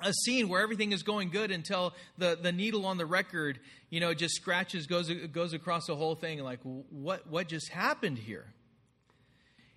a 0.00 0.12
scene 0.12 0.48
where 0.48 0.60
everything 0.60 0.92
is 0.92 1.02
going 1.02 1.30
good 1.30 1.50
until 1.50 1.94
the, 2.18 2.38
the 2.40 2.52
needle 2.52 2.86
on 2.86 2.98
the 2.98 3.06
record, 3.06 3.58
you 3.90 4.00
know, 4.00 4.14
just 4.14 4.34
scratches, 4.34 4.86
goes, 4.86 5.10
goes 5.32 5.52
across 5.52 5.86
the 5.86 5.96
whole 5.96 6.14
thing. 6.14 6.42
Like, 6.42 6.60
what, 6.62 7.26
what 7.28 7.48
just 7.48 7.70
happened 7.70 8.18
here? 8.18 8.46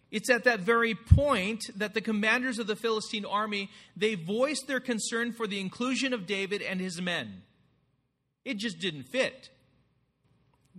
It's 0.10 0.30
at 0.30 0.46
that 0.46 0.62
very 0.62 0.96
point 0.96 1.64
that 1.76 1.94
the 1.94 2.02
commanders 2.02 2.60
of 2.60 2.68
the 2.68 2.76
Philistine 2.76 3.26
army, 3.26 3.70
they 3.96 4.16
voiced 4.16 4.68
their 4.68 4.80
concern 4.80 5.34
for 5.34 5.48
the 5.48 5.60
inclusion 5.60 6.14
of 6.14 6.26
David 6.26 6.62
and 6.62 6.80
his 6.80 7.02
men. 7.02 7.42
It 8.46 8.58
just 8.58 8.80
didn't 8.80 9.04
fit. 9.04 9.50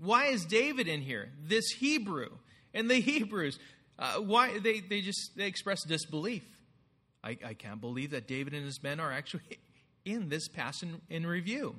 Why 0.00 0.26
is 0.26 0.44
David 0.44 0.88
in 0.88 1.00
here? 1.00 1.30
This 1.42 1.70
Hebrew. 1.70 2.30
And 2.74 2.90
the 2.90 3.00
Hebrews, 3.00 3.58
uh, 3.98 4.16
why 4.16 4.58
they, 4.58 4.80
they 4.80 5.00
just 5.00 5.32
they 5.36 5.46
express 5.46 5.84
disbelief. 5.84 6.44
I, 7.24 7.36
I 7.44 7.54
can't 7.54 7.80
believe 7.80 8.12
that 8.12 8.28
David 8.28 8.54
and 8.54 8.64
his 8.64 8.82
men 8.82 9.00
are 9.00 9.12
actually 9.12 9.58
in 10.04 10.28
this 10.28 10.48
pass 10.48 10.82
in, 10.82 11.00
in 11.08 11.26
review. 11.26 11.76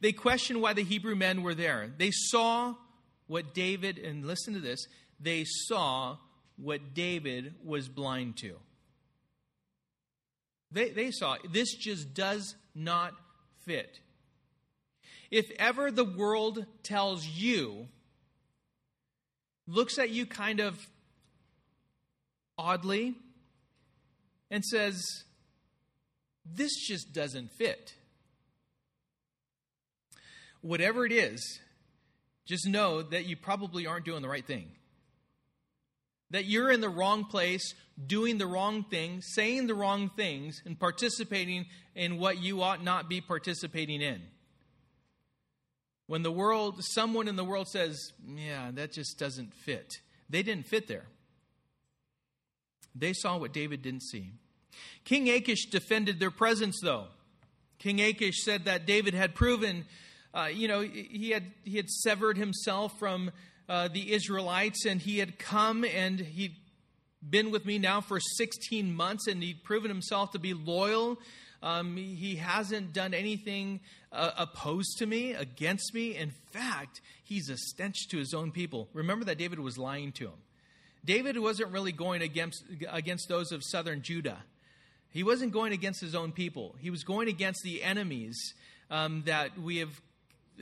They 0.00 0.12
question 0.12 0.60
why 0.60 0.72
the 0.72 0.84
Hebrew 0.84 1.16
men 1.16 1.42
were 1.42 1.54
there. 1.54 1.90
They 1.96 2.10
saw 2.12 2.74
what 3.26 3.54
David, 3.54 3.98
and 3.98 4.24
listen 4.24 4.54
to 4.54 4.60
this, 4.60 4.86
they 5.20 5.44
saw 5.44 6.16
what 6.56 6.94
David 6.94 7.54
was 7.64 7.88
blind 7.88 8.36
to. 8.38 8.56
They, 10.70 10.90
they 10.90 11.10
saw 11.10 11.36
this 11.50 11.74
just 11.74 12.14
does 12.14 12.54
not 12.74 13.14
fit. 13.64 14.00
If 15.30 15.50
ever 15.58 15.90
the 15.90 16.04
world 16.04 16.64
tells 16.82 17.26
you, 17.26 17.88
looks 19.66 19.98
at 19.98 20.10
you 20.10 20.26
kind 20.26 20.60
of 20.60 20.88
oddly, 22.58 23.14
and 24.50 24.64
says, 24.64 25.04
This 26.44 26.74
just 26.86 27.12
doesn't 27.12 27.52
fit. 27.52 27.94
Whatever 30.60 31.06
it 31.06 31.12
is, 31.12 31.60
just 32.44 32.66
know 32.66 33.02
that 33.02 33.26
you 33.26 33.36
probably 33.36 33.86
aren't 33.86 34.04
doing 34.04 34.22
the 34.22 34.28
right 34.28 34.46
thing. 34.46 34.70
That 36.30 36.46
you're 36.46 36.70
in 36.70 36.80
the 36.80 36.88
wrong 36.88 37.24
place, 37.24 37.74
doing 38.04 38.38
the 38.38 38.46
wrong 38.46 38.84
thing, 38.84 39.22
saying 39.22 39.66
the 39.66 39.74
wrong 39.74 40.10
things, 40.16 40.60
and 40.66 40.78
participating 40.78 41.66
in 41.94 42.18
what 42.18 42.38
you 42.38 42.62
ought 42.62 42.82
not 42.82 43.08
be 43.08 43.20
participating 43.20 44.02
in. 44.02 44.22
When 46.08 46.22
the 46.22 46.32
world, 46.32 46.82
someone 46.82 47.28
in 47.28 47.36
the 47.36 47.44
world 47.44 47.68
says, 47.68 48.12
Yeah, 48.26 48.70
that 48.72 48.92
just 48.92 49.18
doesn't 49.18 49.54
fit, 49.54 50.00
they 50.28 50.42
didn't 50.42 50.66
fit 50.66 50.88
there. 50.88 51.04
They 52.94 53.12
saw 53.12 53.36
what 53.36 53.52
David 53.52 53.82
didn't 53.82 54.02
see. 54.02 54.32
King 55.04 55.28
Achish 55.28 55.66
defended 55.66 56.18
their 56.18 56.30
presence, 56.30 56.80
though. 56.82 57.06
King 57.78 58.00
Achish 58.00 58.42
said 58.42 58.64
that 58.64 58.86
David 58.86 59.14
had 59.14 59.34
proven, 59.34 59.84
uh, 60.34 60.48
you 60.52 60.66
know, 60.66 60.80
he 60.80 61.30
had, 61.30 61.44
he 61.62 61.76
had 61.76 61.88
severed 61.88 62.36
himself 62.36 62.98
from 62.98 63.30
uh, 63.68 63.88
the 63.88 64.12
Israelites 64.12 64.86
and 64.86 65.00
he 65.00 65.18
had 65.18 65.38
come 65.38 65.84
and 65.84 66.18
he'd 66.18 66.56
been 67.28 67.50
with 67.50 67.66
me 67.66 67.78
now 67.78 68.00
for 68.00 68.18
16 68.18 68.94
months 68.94 69.26
and 69.28 69.42
he'd 69.42 69.62
proven 69.62 69.90
himself 69.90 70.32
to 70.32 70.38
be 70.38 70.54
loyal. 70.54 71.18
Um, 71.62 71.96
he 71.96 72.36
hasn't 72.36 72.92
done 72.92 73.14
anything 73.14 73.80
uh, 74.12 74.30
opposed 74.36 74.98
to 74.98 75.06
me, 75.06 75.32
against 75.32 75.92
me. 75.92 76.16
In 76.16 76.30
fact, 76.52 77.00
he's 77.24 77.48
a 77.48 77.56
stench 77.56 78.08
to 78.10 78.18
his 78.18 78.32
own 78.32 78.52
people. 78.52 78.88
Remember 78.92 79.24
that 79.24 79.38
David 79.38 79.58
was 79.58 79.76
lying 79.76 80.12
to 80.12 80.26
him. 80.26 80.38
David 81.04 81.38
wasn't 81.38 81.72
really 81.72 81.92
going 81.92 82.22
against, 82.22 82.64
against 82.88 83.28
those 83.28 83.50
of 83.50 83.62
southern 83.64 84.02
Judah. 84.02 84.38
He 85.10 85.22
wasn't 85.22 85.52
going 85.52 85.72
against 85.72 86.00
his 86.00 86.14
own 86.14 86.32
people. 86.32 86.76
He 86.80 86.90
was 86.90 87.02
going 87.02 87.28
against 87.28 87.62
the 87.64 87.82
enemies 87.82 88.54
um, 88.90 89.22
that 89.26 89.58
we 89.58 89.78
have, 89.78 90.00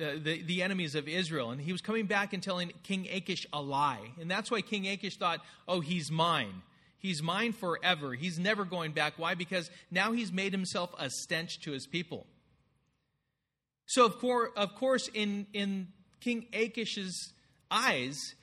uh, 0.00 0.12
the, 0.22 0.42
the 0.42 0.62
enemies 0.62 0.94
of 0.94 1.08
Israel. 1.08 1.50
And 1.50 1.60
he 1.60 1.72
was 1.72 1.80
coming 1.80 2.06
back 2.06 2.32
and 2.32 2.42
telling 2.42 2.72
King 2.84 3.08
Achish 3.12 3.46
a 3.52 3.60
lie. 3.60 4.12
And 4.20 4.30
that's 4.30 4.50
why 4.50 4.60
King 4.60 4.86
Achish 4.86 5.16
thought, 5.16 5.40
oh, 5.66 5.80
he's 5.80 6.10
mine. 6.10 6.62
He's 7.06 7.22
mine 7.22 7.52
forever. 7.52 8.14
He's 8.14 8.36
never 8.36 8.64
going 8.64 8.90
back. 8.90 9.12
Why? 9.16 9.36
Because 9.36 9.70
now 9.92 10.10
he's 10.10 10.32
made 10.32 10.50
himself 10.50 10.92
a 10.98 11.08
stench 11.08 11.60
to 11.60 11.70
his 11.70 11.86
people. 11.86 12.26
So, 13.86 14.04
of, 14.04 14.18
course, 14.18 14.50
of 14.56 14.74
course 14.74 15.08
in, 15.14 15.46
in 15.52 15.86
King 16.20 16.46
Achish's 16.52 17.32
eyes, 17.70 18.34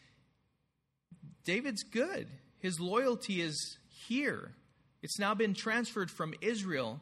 David's 1.44 1.84
good. 1.84 2.30
His 2.60 2.80
loyalty 2.80 3.42
is 3.42 3.78
here. 4.08 4.54
It's 5.02 5.20
now 5.20 5.34
been 5.34 5.54
transferred 5.54 6.10
from 6.10 6.34
Israel 6.40 7.02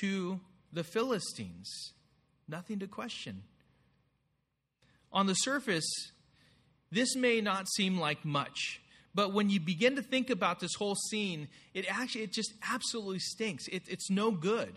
to 0.00 0.40
the 0.72 0.82
Philistines. 0.82 1.92
Nothing 2.48 2.80
to 2.80 2.88
question. 2.88 3.44
On 5.12 5.28
the 5.28 5.34
surface, 5.34 5.88
this 6.90 7.14
may 7.14 7.40
not 7.40 7.68
seem 7.68 7.96
like 7.96 8.24
much, 8.24 8.80
but 9.16 9.32
when 9.32 9.48
you 9.48 9.58
begin 9.58 9.96
to 9.96 10.02
think 10.02 10.28
about 10.28 10.60
this 10.60 10.74
whole 10.74 10.94
scene, 10.94 11.48
it 11.72 11.86
actually 11.88 12.24
it 12.24 12.32
just 12.34 12.52
absolutely 12.70 13.18
stinks. 13.18 13.66
It, 13.68 13.84
it's 13.88 14.10
no 14.10 14.30
good. 14.30 14.76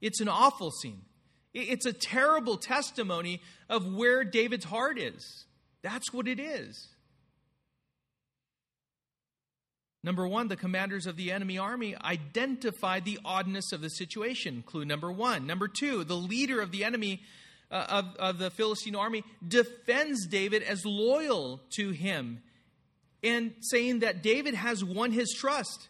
It's 0.00 0.20
an 0.20 0.28
awful 0.28 0.72
scene. 0.72 1.02
It, 1.54 1.68
it's 1.68 1.86
a 1.86 1.92
terrible 1.92 2.56
testimony 2.56 3.40
of 3.70 3.94
where 3.94 4.24
David's 4.24 4.64
heart 4.64 4.98
is. 4.98 5.46
That's 5.82 6.12
what 6.12 6.26
it 6.26 6.40
is. 6.40 6.88
Number 10.02 10.26
one, 10.26 10.48
the 10.48 10.56
commanders 10.56 11.06
of 11.06 11.16
the 11.16 11.30
enemy 11.30 11.58
army 11.58 11.96
identified 11.96 13.04
the 13.04 13.20
oddness 13.24 13.70
of 13.72 13.82
the 13.82 13.88
situation. 13.90 14.64
Clue 14.66 14.84
number 14.84 15.12
one. 15.12 15.46
Number 15.46 15.68
two, 15.68 16.02
the 16.02 16.16
leader 16.16 16.60
of 16.60 16.72
the 16.72 16.82
enemy 16.82 17.22
uh, 17.70 17.86
of, 17.88 18.16
of 18.16 18.38
the 18.38 18.50
Philistine 18.50 18.96
army 18.96 19.22
defends 19.46 20.26
David 20.26 20.64
as 20.64 20.84
loyal 20.84 21.60
to 21.76 21.90
him 21.90 22.40
and 23.26 23.52
saying 23.60 24.00
that 24.00 24.22
David 24.22 24.54
has 24.54 24.84
won 24.84 25.10
his 25.10 25.32
trust, 25.32 25.88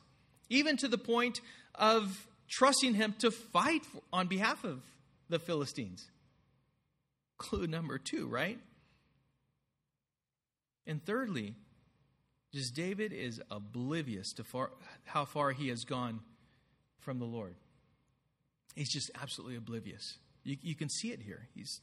even 0.48 0.76
to 0.78 0.88
the 0.88 0.98
point 0.98 1.40
of 1.74 2.26
trusting 2.48 2.94
him 2.94 3.14
to 3.18 3.30
fight 3.30 3.82
on 4.12 4.26
behalf 4.26 4.64
of 4.64 4.80
the 5.28 5.38
Philistines. 5.38 6.08
Clue 7.36 7.66
number 7.66 7.98
two, 7.98 8.26
right? 8.26 8.58
And 10.86 11.04
thirdly, 11.04 11.54
just 12.54 12.74
David 12.74 13.12
is 13.12 13.42
oblivious 13.50 14.32
to 14.34 14.44
far, 14.44 14.70
how 15.04 15.24
far 15.24 15.50
he 15.50 15.68
has 15.68 15.84
gone 15.84 16.20
from 17.00 17.18
the 17.18 17.24
Lord. 17.26 17.56
He's 18.74 18.92
just 18.92 19.10
absolutely 19.20 19.56
oblivious. 19.56 20.18
You, 20.44 20.56
you 20.62 20.74
can 20.74 20.88
see 20.88 21.10
it 21.10 21.20
here. 21.20 21.48
He's 21.54 21.80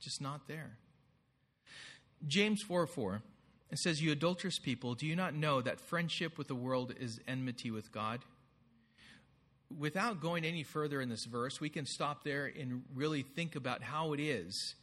just 0.00 0.20
not 0.20 0.46
there. 0.46 0.76
James 2.26 2.62
4 2.62 2.86
4 2.86 3.22
it 3.70 3.78
says, 3.78 4.02
You 4.02 4.12
adulterous 4.12 4.58
people, 4.58 4.94
do 4.94 5.06
you 5.06 5.16
not 5.16 5.34
know 5.34 5.60
that 5.60 5.80
friendship 5.80 6.38
with 6.38 6.48
the 6.48 6.54
world 6.54 6.94
is 6.98 7.20
enmity 7.26 7.70
with 7.70 7.92
God? 7.92 8.20
Without 9.76 10.20
going 10.20 10.44
any 10.44 10.62
further 10.62 11.00
in 11.00 11.10
this 11.10 11.26
verse, 11.26 11.60
we 11.60 11.68
can 11.68 11.84
stop 11.84 12.24
there 12.24 12.46
and 12.46 12.82
really 12.94 13.22
think 13.22 13.54
about 13.54 13.82
how 13.82 14.14
it 14.14 14.20
is 14.20 14.74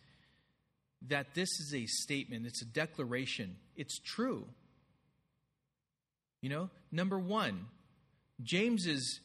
that 1.07 1.33
this 1.33 1.49
is 1.59 1.73
a 1.73 1.85
statement, 1.85 2.45
it's 2.45 2.61
a 2.61 2.65
declaration, 2.65 3.55
it's 3.75 3.99
true. 3.99 4.45
You 6.41 6.49
know, 6.49 6.69
number 6.91 7.17
one, 7.17 7.65
James 8.41 8.85
is, 8.85 9.19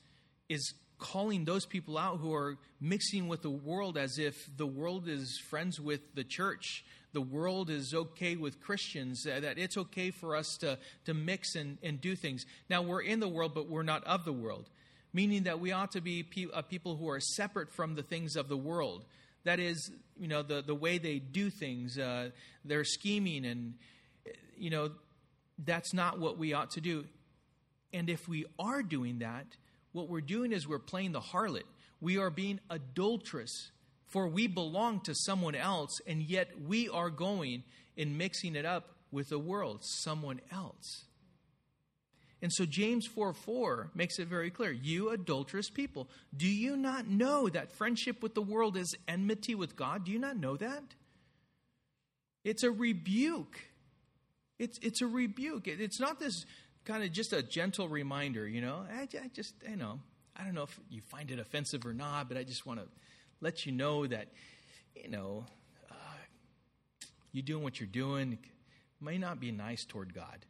is 0.49 0.73
calling 0.99 1.45
those 1.45 1.67
people 1.67 1.99
out 1.99 2.19
who 2.19 2.33
are 2.35 2.59
mixing 2.81 3.29
with 3.29 3.43
the 3.43 3.51
world 3.51 3.99
as 3.99 4.19
if 4.19 4.35
the 4.57 4.67
world 4.67 5.09
is 5.09 5.39
friends 5.49 5.81
with 5.81 6.01
the 6.15 6.25
church. 6.25 6.85
The 7.13 7.21
world 7.21 7.71
is 7.71 7.93
okay 7.93 8.37
with 8.37 8.61
Christians, 8.61 9.27
uh, 9.27 9.41
that 9.41 9.59
it's 9.59 9.77
okay 9.77 10.11
for 10.11 10.37
us 10.37 10.57
to, 10.61 10.79
to 11.07 11.15
mix 11.15 11.57
and, 11.57 11.79
and 11.83 12.01
do 12.01 12.15
things. 12.15 12.45
Now, 12.69 12.83
we're 12.83 13.03
in 13.03 13.21
the 13.21 13.29
world, 13.29 13.53
but 13.55 13.69
we're 13.69 13.83
not 13.83 14.05
of 14.05 14.25
the 14.25 14.33
world, 14.33 14.69
meaning 15.13 15.43
that 15.45 15.59
we 15.59 15.73
ought 15.73 15.91
to 15.93 16.01
be 16.01 16.23
pe- 16.23 16.47
uh, 16.53 16.63
people 16.63 16.97
who 16.97 17.09
are 17.09 17.21
separate 17.21 17.71
from 17.71 17.97
the 17.97 18.03
things 18.03 18.37
of 18.37 18.49
the 18.49 18.57
world. 18.57 19.05
That 19.45 19.59
is, 19.59 19.91
you 20.19 20.29
know, 20.29 20.43
the, 20.43 20.63
the 20.63 20.75
way 20.75 20.99
they 20.99 21.19
do 21.19 21.51
things, 21.51 21.99
uh, 21.99 22.31
their 22.65 22.85
scheming, 22.85 23.45
and, 23.45 23.75
you 24.57 24.71
know, 24.71 24.91
that's 25.59 25.93
not 25.93 26.19
what 26.19 26.39
we 26.39 26.53
ought 26.53 26.71
to 26.73 26.81
do. 26.81 27.07
And 27.93 28.09
if 28.09 28.29
we 28.29 28.45
are 28.59 28.83
doing 28.83 29.19
that, 29.19 29.47
what 29.93 30.09
we're 30.09 30.21
doing 30.21 30.53
is 30.53 30.69
we're 30.69 30.79
playing 30.79 31.13
the 31.13 31.21
harlot. 31.21 31.65
We 32.01 32.19
are 32.19 32.31
being 32.31 32.61
adulterous, 32.71 33.73
for 34.11 34.29
we 34.29 34.47
belong 34.49 35.01
to 35.01 35.15
someone 35.15 35.55
else, 35.55 36.01
and 36.07 36.23
yet 36.23 36.51
we 36.67 36.89
are 36.89 37.11
going 37.11 37.63
and 37.97 38.19
mixing 38.19 38.57
it 38.57 38.67
up 38.67 38.97
with 39.13 39.29
the 39.29 39.39
world, 39.39 39.81
someone 39.83 40.41
else. 40.53 41.05
And 42.43 42.53
so 42.53 42.65
James 42.65 43.07
4 43.07 43.33
4 43.33 43.91
makes 43.95 44.19
it 44.19 44.27
very 44.27 44.51
clear. 44.51 44.73
You 44.73 45.11
adulterous 45.11 45.71
people, 45.71 46.09
do 46.37 46.49
you 46.49 46.77
not 46.77 47.07
know 47.07 47.49
that 47.49 47.73
friendship 47.73 48.23
with 48.23 48.35
the 48.35 48.43
world 48.43 48.77
is 48.77 48.97
enmity 49.07 49.55
with 49.55 49.77
God? 49.77 50.05
Do 50.05 50.11
you 50.11 50.19
not 50.19 50.37
know 50.37 50.57
that? 50.57 50.83
It's 52.43 52.63
a 52.63 52.71
rebuke. 52.71 53.61
It's, 54.59 54.79
it's 54.83 55.03
a 55.03 55.07
rebuke. 55.07 55.69
It's 55.69 56.01
not 56.01 56.19
this 56.19 56.47
kind 56.85 57.05
of 57.05 57.13
just 57.13 57.33
a 57.33 57.43
gentle 57.43 57.89
reminder, 57.89 58.49
you 58.49 58.61
know. 58.61 58.87
I, 58.91 59.03
I 59.03 59.31
just, 59.35 59.55
you 59.69 59.77
know, 59.77 60.01
I 60.35 60.45
don't 60.45 60.55
know 60.55 60.63
if 60.63 60.81
you 60.89 61.03
find 61.03 61.31
it 61.31 61.39
offensive 61.39 61.85
or 61.85 61.93
not, 61.93 62.29
but 62.29 62.39
I 62.39 62.43
just 62.43 62.67
want 62.67 62.81
to 62.81 62.87
let 63.41 63.67
you 63.67 63.73
know 63.73 64.07
that, 64.07 64.29
you 64.95 65.09
know, 65.09 65.45
uh, 65.91 65.95
you 67.33 67.43
doing 67.43 67.63
what 67.63 67.81
you're 67.81 67.87
doing 67.87 68.39
may 69.01 69.19
not 69.19 69.41
be 69.41 69.51
nice 69.51 69.85
toward 69.85 70.15
God. 70.15 70.45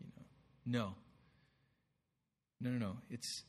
You 0.00 0.08
know, 0.16 0.94
no, 2.60 2.70
no, 2.70 2.70
no, 2.70 2.86
no. 2.86 2.96
It's 3.10 3.44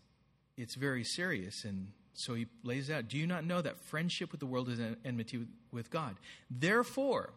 it's 0.57 0.75
very 0.75 1.03
serious, 1.03 1.63
and 1.63 1.91
so 2.13 2.33
he 2.35 2.47
lays 2.63 2.89
out. 2.89 3.07
Do 3.07 3.17
you 3.17 3.25
not 3.25 3.45
know 3.45 3.61
that 3.61 3.77
friendship 3.77 4.31
with 4.31 4.39
the 4.39 4.45
world 4.45 4.69
is 4.69 4.79
an 4.79 4.97
enmity 5.03 5.47
with 5.71 5.89
God? 5.89 6.17
Therefore, 6.49 7.33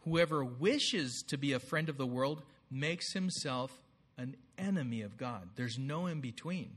whoever 0.00 0.44
wishes 0.44 1.22
to 1.24 1.36
be 1.36 1.52
a 1.52 1.58
friend 1.58 1.88
of 1.88 1.96
the 1.96 2.06
world 2.06 2.42
makes 2.70 3.12
himself 3.12 3.80
an 4.16 4.36
enemy 4.58 5.02
of 5.02 5.16
God. 5.16 5.50
There's 5.56 5.78
no 5.78 6.06
in 6.06 6.20
between. 6.20 6.76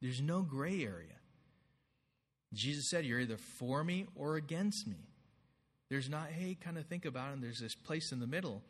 There's 0.00 0.20
no 0.20 0.42
gray 0.42 0.84
area. 0.84 1.17
Jesus 2.52 2.88
said, 2.88 3.04
You're 3.04 3.20
either 3.20 3.36
for 3.36 3.84
me 3.84 4.06
or 4.14 4.36
against 4.36 4.86
me. 4.86 5.08
There's 5.90 6.08
not, 6.08 6.28
hey, 6.28 6.56
kind 6.60 6.76
of 6.76 6.86
think 6.86 7.04
about 7.04 7.30
it, 7.30 7.34
and 7.34 7.42
there's 7.42 7.60
this 7.60 7.74
place 7.74 8.12
in 8.12 8.20
the 8.20 8.26
middle, 8.26 8.62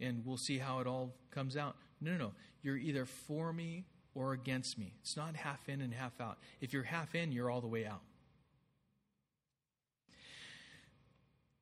and 0.00 0.24
we'll 0.24 0.36
see 0.36 0.58
how 0.58 0.80
it 0.80 0.86
all 0.86 1.14
comes 1.30 1.56
out. 1.56 1.76
No, 2.00 2.12
no, 2.12 2.18
no. 2.18 2.32
You're 2.62 2.76
either 2.76 3.06
for 3.06 3.52
me 3.52 3.84
or 4.14 4.32
against 4.32 4.78
me. 4.78 4.94
It's 5.00 5.16
not 5.16 5.34
half 5.34 5.68
in 5.68 5.80
and 5.80 5.92
half 5.92 6.20
out. 6.20 6.38
If 6.60 6.72
you're 6.72 6.84
half 6.84 7.14
in, 7.14 7.32
you're 7.32 7.50
all 7.50 7.60
the 7.60 7.66
way 7.66 7.86
out. 7.86 8.02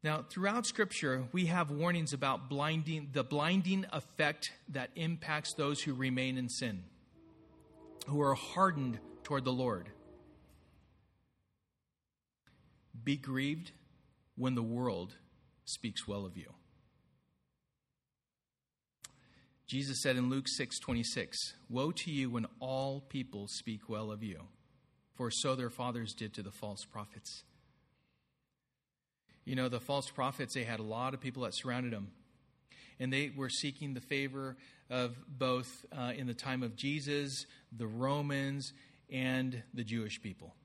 Now, 0.04 0.24
throughout 0.28 0.64
Scripture, 0.64 1.24
we 1.32 1.46
have 1.46 1.70
warnings 1.70 2.12
about 2.12 2.48
blinding, 2.48 3.08
the 3.12 3.24
blinding 3.24 3.84
effect 3.92 4.52
that 4.68 4.90
impacts 4.94 5.54
those 5.54 5.82
who 5.82 5.92
remain 5.92 6.38
in 6.38 6.48
sin, 6.48 6.84
who 8.06 8.20
are 8.20 8.34
hardened 8.34 9.00
toward 9.24 9.44
the 9.44 9.52
Lord. 9.52 9.88
Be 13.08 13.16
grieved 13.16 13.72
when 14.36 14.54
the 14.54 14.62
world 14.62 15.14
speaks 15.64 16.06
well 16.06 16.26
of 16.26 16.36
you. 16.36 16.52
Jesus 19.66 20.02
said 20.02 20.16
in 20.16 20.28
Luke 20.28 20.46
6:26, 20.46 21.54
"Woe 21.70 21.90
to 21.90 22.10
you 22.10 22.28
when 22.28 22.44
all 22.60 23.00
people 23.00 23.48
speak 23.48 23.88
well 23.88 24.10
of 24.10 24.22
you, 24.22 24.48
for 25.14 25.30
so 25.30 25.56
their 25.56 25.70
fathers 25.70 26.12
did 26.12 26.34
to 26.34 26.42
the 26.42 26.52
false 26.52 26.84
prophets." 26.84 27.44
You 29.46 29.56
know, 29.56 29.70
the 29.70 29.80
false 29.80 30.10
prophets, 30.10 30.52
they 30.52 30.64
had 30.64 30.78
a 30.78 30.82
lot 30.82 31.14
of 31.14 31.20
people 31.22 31.44
that 31.44 31.54
surrounded 31.54 31.94
them. 31.94 32.12
And 32.98 33.10
they 33.10 33.30
were 33.30 33.48
seeking 33.48 33.94
the 33.94 34.02
favor 34.02 34.58
of 34.90 35.16
both 35.26 35.86
uh, 35.92 36.12
in 36.14 36.26
the 36.26 36.34
time 36.34 36.62
of 36.62 36.76
Jesus, 36.76 37.46
the 37.72 37.86
Romans, 37.86 38.74
and 39.08 39.62
the 39.72 39.82
Jewish 39.82 40.20
people 40.20 40.57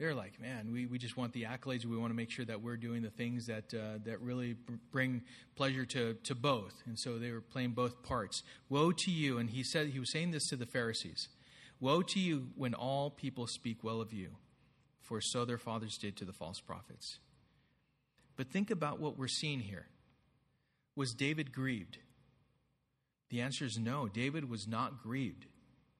they're 0.00 0.14
like, 0.14 0.40
man, 0.40 0.72
we, 0.72 0.86
we 0.86 0.96
just 0.96 1.18
want 1.18 1.34
the 1.34 1.42
accolades. 1.42 1.84
We 1.84 1.98
want 1.98 2.10
to 2.10 2.16
make 2.16 2.30
sure 2.30 2.46
that 2.46 2.62
we're 2.62 2.78
doing 2.78 3.02
the 3.02 3.10
things 3.10 3.46
that, 3.46 3.74
uh, 3.74 3.98
that 4.06 4.18
really 4.22 4.56
bring 4.90 5.20
pleasure 5.56 5.84
to, 5.84 6.14
to 6.14 6.34
both. 6.34 6.72
And 6.86 6.98
so 6.98 7.18
they 7.18 7.30
were 7.30 7.42
playing 7.42 7.72
both 7.72 8.02
parts. 8.02 8.42
Woe 8.70 8.92
to 8.92 9.10
you, 9.10 9.36
and 9.36 9.50
he 9.50 9.62
said 9.62 9.88
he 9.88 10.00
was 10.00 10.10
saying 10.10 10.30
this 10.30 10.48
to 10.48 10.56
the 10.56 10.64
Pharisees. 10.64 11.28
Woe 11.80 12.00
to 12.00 12.18
you 12.18 12.46
when 12.56 12.72
all 12.72 13.10
people 13.10 13.46
speak 13.46 13.84
well 13.84 14.00
of 14.00 14.10
you, 14.10 14.30
for 15.02 15.20
so 15.20 15.44
their 15.44 15.58
fathers 15.58 15.98
did 15.98 16.16
to 16.16 16.24
the 16.24 16.32
false 16.32 16.60
prophets. 16.60 17.18
But 18.36 18.48
think 18.48 18.70
about 18.70 19.00
what 19.00 19.18
we're 19.18 19.28
seeing 19.28 19.60
here. 19.60 19.88
Was 20.96 21.12
David 21.12 21.52
grieved? 21.52 21.98
The 23.28 23.42
answer 23.42 23.66
is 23.66 23.78
no. 23.78 24.08
David 24.08 24.48
was 24.48 24.66
not 24.66 25.02
grieved. 25.02 25.44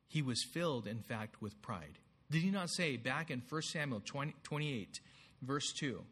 He 0.09 0.23
was 0.23 0.43
filled, 0.43 0.87
in 0.87 1.03
fact, 1.03 1.43
with 1.43 1.61
pride. 1.61 1.99
Did 2.31 2.43
he 2.43 2.51
not 2.51 2.71
say 2.71 2.97
back 2.97 3.31
in 3.31 3.43
1 3.49 3.63
Samuel 3.63 4.03
20, 4.05 4.35
28, 4.43 5.01
verse 5.43 5.73
2? 5.73 6.03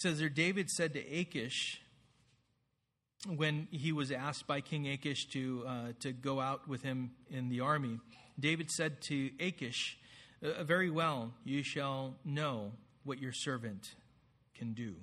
says 0.00 0.18
there 0.18 0.30
David 0.30 0.70
said 0.70 0.94
to 0.94 1.00
Achish 1.14 1.82
when 3.36 3.68
he 3.70 3.92
was 3.92 4.10
asked 4.10 4.46
by 4.46 4.62
King 4.62 4.88
Achish 4.88 5.28
to 5.28 5.62
uh, 5.66 5.72
to 6.00 6.12
go 6.12 6.40
out 6.40 6.66
with 6.66 6.82
him 6.82 7.10
in 7.30 7.50
the 7.50 7.60
army, 7.60 8.00
David 8.38 8.70
said 8.70 9.02
to 9.02 9.30
Achish, 9.38 9.98
uh, 10.42 10.64
"Very 10.64 10.88
well, 10.88 11.34
you 11.44 11.62
shall 11.62 12.14
know 12.24 12.72
what 13.04 13.18
your 13.18 13.32
servant 13.32 13.94
can 14.54 14.72
do." 14.72 14.94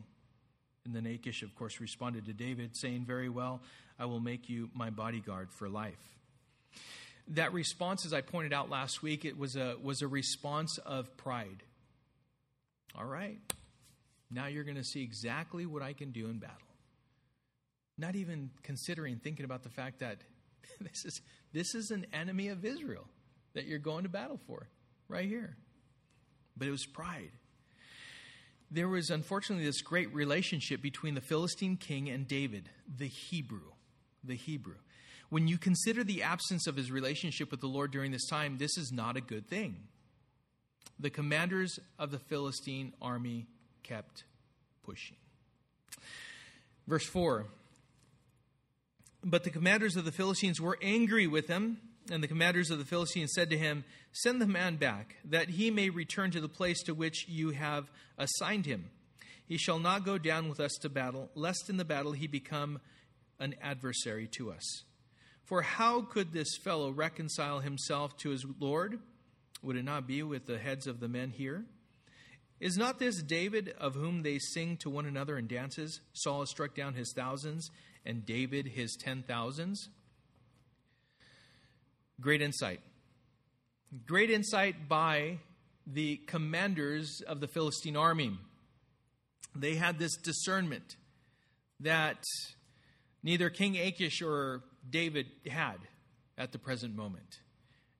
And 0.83 0.95
then 0.95 1.05
Achish, 1.05 1.43
of 1.43 1.53
course, 1.53 1.79
responded 1.79 2.25
to 2.25 2.33
David, 2.33 2.75
saying, 2.75 3.05
"Very 3.05 3.29
well, 3.29 3.61
I 3.99 4.05
will 4.05 4.19
make 4.19 4.49
you 4.49 4.71
my 4.73 4.89
bodyguard 4.89 5.51
for 5.51 5.69
life." 5.69 6.17
That 7.29 7.53
response, 7.53 8.05
as 8.05 8.13
I 8.13 8.21
pointed 8.21 8.53
out 8.53 8.69
last 8.69 9.03
week, 9.03 9.25
it 9.25 9.37
was 9.37 9.55
a, 9.55 9.75
was 9.81 10.01
a 10.01 10.07
response 10.07 10.77
of 10.79 11.15
pride. 11.17 11.63
All 12.97 13.05
right, 13.05 13.39
now 14.31 14.47
you're 14.47 14.63
going 14.63 14.77
to 14.77 14.83
see 14.83 15.03
exactly 15.03 15.65
what 15.65 15.81
I 15.81 15.93
can 15.93 16.11
do 16.11 16.27
in 16.27 16.39
battle. 16.39 16.55
Not 17.97 18.15
even 18.15 18.51
considering, 18.63 19.17
thinking 19.17 19.45
about 19.45 19.63
the 19.63 19.69
fact 19.69 19.99
that 19.99 20.17
this 20.81 21.05
is, 21.05 21.21
this 21.53 21.75
is 21.75 21.91
an 21.91 22.05
enemy 22.13 22.49
of 22.49 22.63
Israel 22.63 23.07
that 23.53 23.65
you're 23.65 23.79
going 23.79 24.03
to 24.03 24.09
battle 24.09 24.39
for, 24.47 24.67
right 25.07 25.27
here. 25.27 25.57
But 26.55 26.67
it 26.67 26.71
was 26.71 26.85
pride. 26.85 27.31
There 28.69 28.89
was 28.89 29.09
unfortunately 29.09 29.65
this 29.65 29.81
great 29.81 30.13
relationship 30.13 30.81
between 30.81 31.15
the 31.15 31.21
Philistine 31.21 31.77
king 31.77 32.09
and 32.09 32.27
David, 32.27 32.69
the 32.97 33.07
Hebrew. 33.07 33.71
The 34.23 34.35
Hebrew. 34.35 34.75
When 35.29 35.47
you 35.47 35.57
consider 35.57 36.03
the 36.03 36.23
absence 36.23 36.67
of 36.67 36.75
his 36.75 36.91
relationship 36.91 37.51
with 37.51 37.59
the 37.59 37.67
Lord 37.67 37.91
during 37.91 38.11
this 38.11 38.27
time, 38.27 38.57
this 38.57 38.77
is 38.77 38.91
not 38.91 39.17
a 39.17 39.21
good 39.21 39.47
thing. 39.47 39.75
The 40.99 41.09
commanders 41.09 41.79
of 41.99 42.11
the 42.11 42.19
Philistine 42.19 42.93
army 43.01 43.47
kept 43.83 44.23
pushing. 44.83 45.17
Verse 46.87 47.05
4 47.05 47.45
But 49.23 49.43
the 49.43 49.49
commanders 49.49 49.95
of 49.95 50.05
the 50.05 50.11
Philistines 50.11 50.61
were 50.61 50.79
angry 50.81 51.27
with 51.27 51.47
him, 51.47 51.77
and 52.09 52.23
the 52.23 52.27
commanders 52.27 52.71
of 52.71 52.79
the 52.79 52.85
Philistines 52.85 53.31
said 53.35 53.49
to 53.49 53.57
him, 53.57 53.83
Send 54.13 54.41
the 54.41 54.47
man 54.47 54.77
back, 54.77 55.17
that 55.25 55.49
he 55.49 55.69
may 55.69 55.89
return 55.89 56.31
to 56.31 56.41
the 56.41 56.49
place 56.49 56.81
to 56.83 56.93
which 56.93 57.27
you 57.27 57.51
have 57.51 57.91
assigned 58.17 58.65
him. 58.65 58.89
He 59.45 59.57
shall 59.57 59.79
not 59.79 60.05
go 60.05 60.17
down 60.17 60.49
with 60.49 60.59
us 60.59 60.73
to 60.81 60.89
battle, 60.89 61.29
lest 61.35 61.69
in 61.69 61.77
the 61.77 61.85
battle 61.85 62.13
he 62.13 62.27
become 62.27 62.79
an 63.39 63.55
adversary 63.61 64.27
to 64.37 64.51
us. 64.51 64.83
For 65.47 65.61
how 65.61 66.01
could 66.01 66.33
this 66.33 66.57
fellow 66.57 66.91
reconcile 66.91 67.61
himself 67.61 68.17
to 68.17 68.31
his 68.31 68.45
Lord? 68.59 68.99
Would 69.63 69.77
it 69.77 69.85
not 69.85 70.05
be 70.05 70.21
with 70.21 70.45
the 70.45 70.59
heads 70.59 70.87
of 70.87 70.99
the 70.99 71.07
men 71.07 71.31
here? 71.31 71.63
Is 72.59 72.77
not 72.77 72.99
this 72.99 73.21
David 73.21 73.73
of 73.79 73.95
whom 73.95 74.23
they 74.23 74.39
sing 74.39 74.75
to 74.77 74.89
one 74.89 75.05
another 75.05 75.37
in 75.37 75.47
dances? 75.47 76.01
Saul 76.11 76.41
has 76.41 76.49
struck 76.49 76.75
down 76.75 76.95
his 76.95 77.13
thousands, 77.15 77.69
and 78.05 78.25
David 78.25 78.67
his 78.67 78.97
ten 78.97 79.23
thousands. 79.23 79.87
Great 82.19 82.41
insight. 82.41 82.81
Great 84.05 84.29
insight 84.29 84.89
by 84.89 85.39
the 85.85 86.17
commanders 86.27 87.21
of 87.25 87.39
the 87.39 87.47
Philistine 87.47 87.95
army. 87.95 88.37
They 89.55 89.75
had 89.75 89.97
this 89.97 90.17
discernment 90.17 90.97
that 91.79 92.21
neither 93.23 93.49
King 93.49 93.77
Achish 93.77 94.21
or 94.21 94.63
David 94.89 95.27
had 95.49 95.77
at 96.37 96.51
the 96.51 96.59
present 96.59 96.95
moment. 96.95 97.39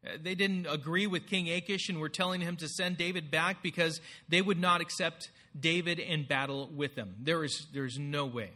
Uh, 0.06 0.12
they 0.22 0.36
didn't 0.36 0.68
agree 0.68 1.08
with 1.08 1.28
King 1.28 1.50
Achish 1.50 1.90
and 1.90 2.00
were 2.00 2.10
telling 2.10 2.42
him 2.42 2.56
to 2.58 2.68
send 2.68 2.98
David 2.98 3.32
back 3.32 3.64
because 3.64 4.00
they 4.30 4.42
would 4.42 4.60
not 4.60 4.82
accept 4.82 5.32
David 5.60 6.00
in 6.00 6.26
battle 6.26 6.70
with 6.74 6.96
them. 6.96 7.16
There 7.20 7.44
is 7.44 7.68
there's 7.74 7.98
no 7.98 8.26
way 8.26 8.52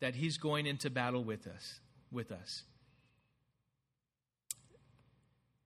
that 0.00 0.14
he's 0.14 0.38
going 0.38 0.66
into 0.66 0.90
battle 0.90 1.24
with 1.24 1.46
us 1.46 1.80
with 2.10 2.30
us. 2.30 2.64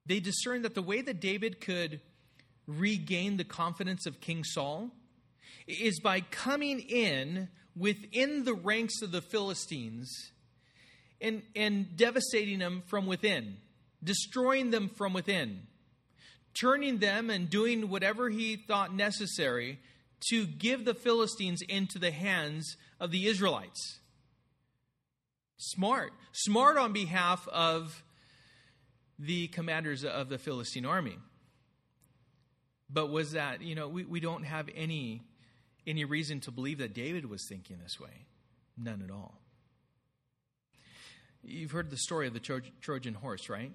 They 0.07 0.19
discerned 0.19 0.65
that 0.65 0.75
the 0.75 0.83
way 0.83 1.01
that 1.03 1.21
David 1.21 1.61
could 1.61 2.01
regain 2.67 3.37
the 3.37 3.45
confidence 3.45 4.07
of 4.07 4.21
King 4.21 4.43
Saul 4.45 4.91
is 5.67 6.01
by 6.01 6.21
coming 6.21 6.81
in 6.81 7.49
within 7.77 8.45
the 8.45 8.55
ranks 8.55 9.03
of 9.03 9.13
the 9.13 9.23
Philistines 9.23 10.32
and, 11.23 11.43
and 11.57 11.97
devastating 11.97 12.59
them 12.59 12.83
from 12.87 13.07
within, 13.07 13.57
destroying 14.03 14.71
them 14.71 14.89
from 14.89 15.13
within, 15.13 15.61
turning 16.55 16.99
them 16.99 17.31
and 17.31 17.49
doing 17.49 17.89
whatever 17.89 18.29
he 18.29 18.57
thought 18.57 18.95
necessary 18.95 19.79
to 20.31 20.47
give 20.47 20.85
the 20.85 20.95
Philistines 20.95 21.63
into 21.69 21.99
the 21.99 22.11
hands 22.11 22.77
of 23.01 23.11
the 23.11 23.27
Israelites. 23.27 24.01
Smart. 25.57 26.13
Smart 26.33 26.77
on 26.77 26.93
behalf 26.93 27.47
of 27.49 28.03
the 29.19 29.49
commanders 29.49 30.05
of 30.05 30.29
the 30.29 30.39
Philistine 30.39 30.85
army. 30.85 31.17
But 32.91 33.11
was 33.11 33.33
that, 33.33 33.63
you 33.63 33.75
know, 33.75 33.89
we, 33.89 34.05
we 34.05 34.21
don't 34.21 34.45
have 34.45 34.69
any 34.75 35.23
any 35.87 36.05
reason 36.05 36.39
to 36.41 36.53
believe 36.53 36.79
that 36.79 36.95
David 36.95 37.29
was 37.29 37.45
thinking 37.49 37.79
this 37.83 37.99
way. 37.99 38.27
None 38.77 39.03
at 39.03 39.11
all. 39.11 39.42
You've 41.45 41.73
heard 41.73 41.91
the 41.91 41.97
story 41.97 42.27
of 42.27 42.35
the 42.35 42.41
Tro- 42.41 42.61
Trojan 42.81 43.15
horse, 43.15 43.49
right? 43.49 43.73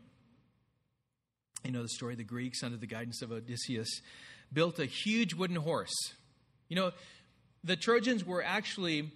You 1.64 1.72
know 1.72 1.82
the 1.82 1.90
story. 1.90 2.16
The 2.16 2.24
Greeks, 2.24 2.64
under 2.64 2.78
the 2.78 2.88
guidance 2.88 3.22
of 3.22 3.32
Odysseus, 3.32 4.02
built 4.54 4.80
a 4.80 4.86
huge 4.86 5.34
wooden 5.34 5.58
horse. 5.58 5.94
You 6.70 6.76
know, 6.76 6.92
the 7.64 7.76
Trojans 7.76 8.26
were 8.26 8.44
actually 8.44 9.12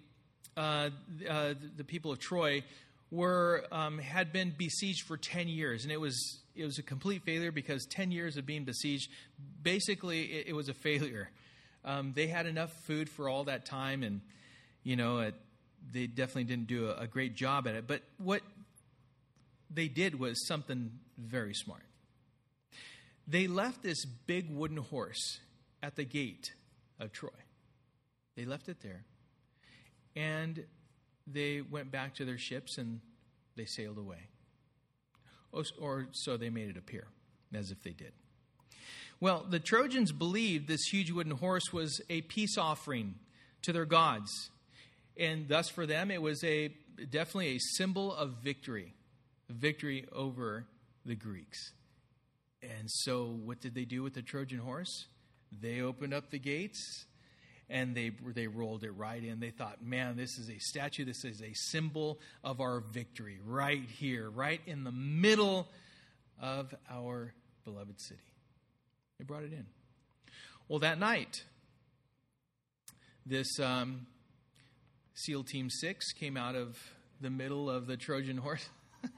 uh, 0.57 0.89
uh, 1.29 1.53
the 1.77 1.83
people 1.83 2.11
of 2.11 2.19
Troy 2.19 2.63
were 3.09 3.65
um, 3.71 3.99
had 3.99 4.33
been 4.33 4.53
besieged 4.57 5.05
for 5.07 5.17
ten 5.17 5.47
years, 5.47 5.83
and 5.83 5.91
it 5.91 5.99
was 5.99 6.41
it 6.55 6.65
was 6.65 6.77
a 6.77 6.83
complete 6.83 7.23
failure 7.23 7.51
because 7.51 7.85
ten 7.85 8.11
years 8.11 8.37
of 8.37 8.45
being 8.45 8.65
besieged, 8.65 9.09
basically, 9.61 10.23
it, 10.23 10.47
it 10.47 10.53
was 10.53 10.67
a 10.69 10.73
failure. 10.73 11.29
Um, 11.83 12.13
they 12.13 12.27
had 12.27 12.45
enough 12.45 12.71
food 12.85 13.09
for 13.09 13.29
all 13.29 13.45
that 13.45 13.65
time, 13.65 14.03
and 14.03 14.21
you 14.83 14.95
know, 14.95 15.19
it, 15.19 15.35
they 15.91 16.07
definitely 16.07 16.45
didn't 16.45 16.67
do 16.67 16.89
a, 16.89 17.01
a 17.01 17.07
great 17.07 17.35
job 17.35 17.67
at 17.67 17.75
it. 17.75 17.87
But 17.87 18.01
what 18.17 18.41
they 19.69 19.87
did 19.87 20.19
was 20.19 20.45
something 20.47 20.91
very 21.17 21.53
smart. 21.53 21.83
They 23.27 23.47
left 23.47 23.83
this 23.83 24.05
big 24.05 24.49
wooden 24.49 24.77
horse 24.77 25.39
at 25.81 25.95
the 25.95 26.03
gate 26.03 26.51
of 26.99 27.11
Troy. 27.11 27.29
They 28.35 28.45
left 28.45 28.69
it 28.69 28.81
there. 28.81 29.03
And 30.15 30.65
they 31.27 31.61
went 31.61 31.91
back 31.91 32.15
to 32.15 32.25
their 32.25 32.37
ships 32.37 32.77
and 32.77 32.99
they 33.55 33.65
sailed 33.65 33.97
away. 33.97 34.27
Or 35.79 36.07
so 36.11 36.37
they 36.37 36.49
made 36.49 36.69
it 36.69 36.77
appear, 36.77 37.07
as 37.53 37.71
if 37.71 37.83
they 37.83 37.91
did. 37.91 38.13
Well, 39.19 39.45
the 39.47 39.59
Trojans 39.59 40.11
believed 40.11 40.67
this 40.67 40.81
huge 40.91 41.11
wooden 41.11 41.33
horse 41.33 41.71
was 41.71 42.01
a 42.09 42.21
peace 42.21 42.57
offering 42.57 43.15
to 43.63 43.73
their 43.73 43.85
gods. 43.85 44.49
And 45.17 45.47
thus, 45.47 45.69
for 45.69 45.85
them, 45.85 46.11
it 46.11 46.21
was 46.21 46.43
a 46.43 46.73
definitely 47.09 47.55
a 47.55 47.59
symbol 47.59 48.13
of 48.13 48.35
victory, 48.43 48.93
victory 49.49 50.05
over 50.13 50.65
the 51.05 51.15
Greeks. 51.15 51.73
And 52.61 52.89
so, 52.89 53.25
what 53.25 53.59
did 53.59 53.73
they 53.73 53.85
do 53.85 54.03
with 54.03 54.13
the 54.13 54.21
Trojan 54.21 54.59
horse? 54.59 55.07
They 55.51 55.81
opened 55.81 56.13
up 56.13 56.29
the 56.29 56.39
gates 56.39 57.05
and 57.69 57.95
they, 57.95 58.11
they 58.35 58.47
rolled 58.47 58.83
it 58.83 58.91
right 58.91 59.23
in. 59.23 59.39
They 59.39 59.49
thought, 59.49 59.83
man, 59.83 60.17
this 60.17 60.37
is 60.37 60.49
a 60.49 60.59
statue. 60.59 61.05
This 61.05 61.23
is 61.23 61.41
a 61.41 61.53
symbol 61.53 62.19
of 62.43 62.61
our 62.61 62.81
victory 62.81 63.39
right 63.45 63.87
here, 63.97 64.29
right 64.29 64.61
in 64.67 64.83
the 64.83 64.91
middle 64.91 65.67
of 66.39 66.73
our 66.89 67.33
beloved 67.63 67.99
city. 67.99 68.19
They 69.17 69.23
brought 69.23 69.43
it 69.43 69.53
in. 69.53 69.65
Well, 70.67 70.79
that 70.79 70.99
night, 70.99 71.43
this 73.25 73.59
um, 73.59 74.05
SEAL 75.13 75.43
Team 75.43 75.69
6 75.69 76.13
came 76.13 76.37
out 76.37 76.55
of 76.55 76.79
the 77.19 77.29
middle 77.29 77.69
of 77.69 77.87
the 77.87 77.97
Trojan 77.97 78.37
horse. 78.37 78.69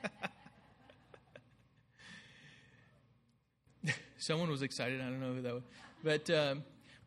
Someone 4.18 4.50
was 4.50 4.62
excited. 4.62 5.02
I 5.02 5.06
don't 5.06 5.20
know 5.20 5.34
who 5.34 5.42
that 5.42 5.54
was. 5.54 5.64
But. 6.04 6.30
Um, 6.30 6.64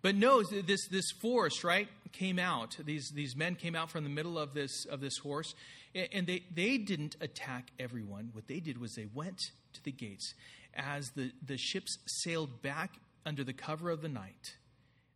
but 0.06 0.14
no, 0.14 0.44
this, 0.44 0.86
this 0.86 1.10
force, 1.10 1.64
right, 1.64 1.88
came 2.12 2.38
out. 2.38 2.76
These, 2.84 3.10
these 3.10 3.34
men 3.34 3.56
came 3.56 3.74
out 3.74 3.90
from 3.90 4.04
the 4.04 4.10
middle 4.10 4.38
of 4.38 4.54
this, 4.54 4.84
of 4.84 5.00
this 5.00 5.18
horse, 5.18 5.56
and 5.96 6.28
they, 6.28 6.44
they 6.54 6.78
didn't 6.78 7.16
attack 7.20 7.72
everyone. 7.80 8.30
What 8.32 8.46
they 8.46 8.60
did 8.60 8.78
was 8.78 8.94
they 8.94 9.08
went 9.12 9.50
to 9.72 9.82
the 9.82 9.90
gates. 9.90 10.34
As 10.74 11.10
the, 11.16 11.32
the 11.44 11.56
ships 11.56 11.98
sailed 12.06 12.62
back 12.62 13.00
under 13.24 13.42
the 13.42 13.52
cover 13.52 13.90
of 13.90 14.00
the 14.00 14.08
night, 14.08 14.54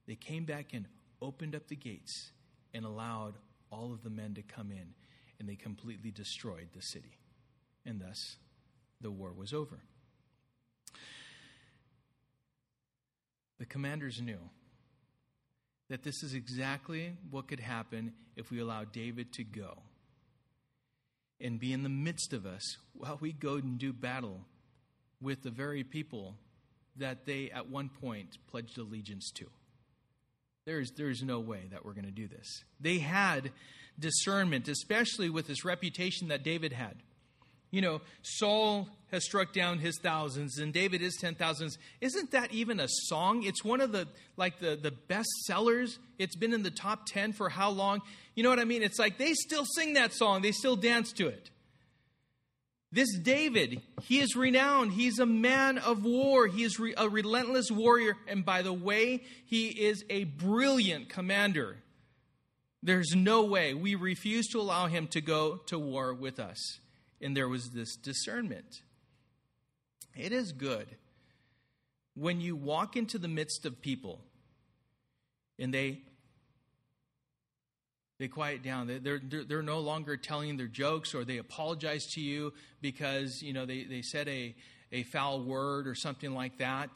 they 0.09 0.17
came 0.17 0.45
back 0.45 0.71
and 0.73 0.87
opened 1.23 1.55
up 1.55 1.69
the 1.69 1.77
gates 1.77 2.33
and 2.75 2.85
allowed 2.85 3.35
all 3.71 3.93
of 3.93 4.03
the 4.03 4.11
men 4.11 4.35
to 4.35 4.43
come 4.43 4.71
in, 4.71 4.95
and 5.39 5.49
they 5.49 5.57
completely 5.57 6.11
destroyed 6.11 6.69
the 6.75 6.83
city. 6.83 7.19
And 7.87 8.01
thus, 8.01 8.37
the 9.01 9.11
war 9.11 9.33
was 9.33 9.53
over. 9.53 9.81
The 13.59 13.67
commanders 13.67 14.21
knew 14.21 14.39
that 15.89 16.03
this 16.03 16.23
is 16.23 16.35
exactly 16.35 17.15
what 17.31 17.49
could 17.49 17.61
happen 17.61 18.13
if 18.37 18.51
we 18.51 18.61
allow 18.61 18.85
David 18.85 19.33
to 19.35 19.45
go 19.45 19.83
and 21.41 21.59
be 21.59 21.73
in 21.73 21.83
the 21.83 21.89
midst 21.89 22.33
of 22.33 22.47
us 22.47 22.79
while 22.95 23.19
we 23.21 23.33
go 23.33 23.55
and 23.55 23.79
do 23.79 23.93
battle 23.93 24.41
with 25.21 25.43
the 25.43 25.51
very 25.51 25.83
people 25.83 26.37
that 26.97 27.27
they 27.27 27.51
at 27.51 27.69
one 27.69 27.89
point 27.89 28.39
pledged 28.51 28.79
allegiance 28.79 29.31
to. 29.33 29.47
There's, 30.67 30.91
there's 30.93 31.23
no 31.23 31.41
way 31.41 31.69
that 31.71 31.85
we're 31.85 31.95
going 31.95 32.05
to 32.05 32.11
do 32.11 32.29
this. 32.29 32.65
They 32.81 32.99
had 32.99 33.51
discernment, 33.99 34.69
especially 34.69 35.31
with 35.31 35.47
this 35.47 35.65
reputation 35.65 36.29
that 36.29 36.43
David 36.43 36.73
had 36.73 36.97
you 37.71 37.81
know, 37.81 38.01
Saul 38.23 38.89
has 39.13 39.25
struck 39.25 39.53
down 39.53 39.79
his 39.79 39.99
thousands 40.03 40.59
and 40.59 40.73
David 40.73 41.03
is 41.03 41.17
ten 41.17 41.35
thousands. 41.35 41.79
Isn't 42.01 42.33
that 42.33 42.53
even 42.53 42.81
a 42.81 42.87
song? 42.89 43.45
It's 43.45 43.65
one 43.65 43.81
of 43.81 43.93
the 43.93 44.09
like 44.37 44.59
the, 44.59 44.77
the 44.77 44.91
best 44.91 45.29
sellers. 45.47 45.99
It's 46.19 46.37
been 46.37 46.53
in 46.53 46.63
the 46.63 46.71
top 46.71 47.07
ten 47.07 47.33
for 47.33 47.49
how 47.49 47.71
long? 47.71 48.03
You 48.35 48.43
know 48.43 48.51
what 48.51 48.59
I 48.59 48.65
mean? 48.65 48.83
It's 48.83 48.99
like 48.99 49.19
they 49.19 49.35
still 49.35 49.65
sing 49.65 49.95
that 49.95 50.13
song, 50.13 50.43
they 50.43 50.53
still 50.53 50.77
dance 50.77 51.13
to 51.15 51.29
it. 51.29 51.51
This 52.93 53.17
David, 53.17 53.83
he 54.03 54.19
is 54.19 54.35
renowned. 54.35 54.93
He's 54.93 55.19
a 55.19 55.27
man 55.27 55.79
of 55.79 56.05
war. 56.05 56.49
He 56.49 56.65
is 56.65 56.81
re- 56.81 56.95
a 56.97 57.09
relentless 57.09 57.71
warrior. 57.71 58.17
And 58.27 58.45
by 58.45 58.63
the 58.63 58.73
way, 58.73 59.23
he 59.47 59.69
is 59.69 60.05
a 60.11 60.25
brilliant 60.25 61.09
commander. 61.09 61.77
There's 62.83 63.15
no 63.15 63.45
way 63.45 63.75
we 63.75 63.95
refuse 63.95 64.49
to 64.49 64.61
allow 64.61 64.87
him 64.87 65.07
to 65.09 65.21
go 65.21 65.59
to 65.67 65.79
war 65.79 66.13
with 66.13 66.41
us 66.41 66.81
and 67.21 67.37
there 67.37 67.49
was 67.49 67.71
this 67.71 67.97
discernment. 67.97 68.83
It 70.17 70.33
is 70.33 70.53
good 70.53 70.89
when 72.15 72.41
you 72.41 72.57
walk 72.57 72.97
into 72.97 73.19
the 73.19 73.29
midst 73.29 73.67
of 73.67 73.81
people 73.81 74.21
and 75.59 75.73
they 75.73 76.01
they 78.21 78.29
quiet 78.29 78.63
down. 78.63 78.87
They're, 78.87 79.19
they're, 79.19 79.45
they're 79.45 79.63
no 79.63 79.79
longer 79.81 80.19
telling 80.19 80.59
their 80.59 80.67
jokes 80.67 81.15
or 81.15 81.25
they 81.25 81.39
apologize 81.39 82.05
to 82.13 82.21
you 82.21 82.53
because, 82.83 83.41
you 83.41 83.55
know, 83.55 83.65
they, 83.65 83.85
they 83.85 84.03
said 84.03 84.29
a, 84.29 84.55
a 84.93 85.05
foul 85.05 85.43
word 85.43 85.89
or 85.89 85.95
something 85.95 86.35
like 86.35 86.59
that. 86.59 86.91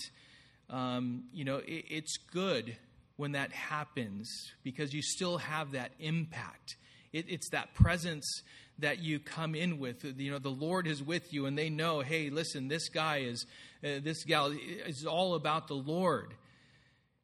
Um, 0.69 1.25
you 1.33 1.47
know, 1.47 1.57
it, 1.57 1.87
it's 1.89 2.19
good 2.31 2.77
when 3.17 3.33
that 3.33 3.53
happens 3.53 4.53
because 4.65 4.93
you 4.93 5.01
still 5.01 5.39
have 5.39 5.73
that 5.73 5.93
impact. 5.99 6.77
It, 7.15 7.25
it's 7.31 7.49
that 7.51 7.73
presence 7.73 8.43
that 8.79 8.99
you 8.99 9.19
come 9.19 9.55
in 9.55 9.79
with. 9.79 10.05
You 10.05 10.31
know, 10.31 10.39
the 10.39 10.51
Lord 10.51 10.87
is 10.87 11.03
with 11.03 11.33
you, 11.33 11.47
and 11.47 11.57
they 11.57 11.71
know, 11.71 12.01
hey, 12.01 12.29
listen, 12.29 12.69
this 12.69 12.91
guy 12.91 13.19
is, 13.21 13.47
uh, 13.83 14.01
this 14.03 14.25
gal 14.25 14.55
is 14.87 15.07
all 15.07 15.37
about 15.37 15.69
the 15.69 15.75
Lord. 15.75 16.35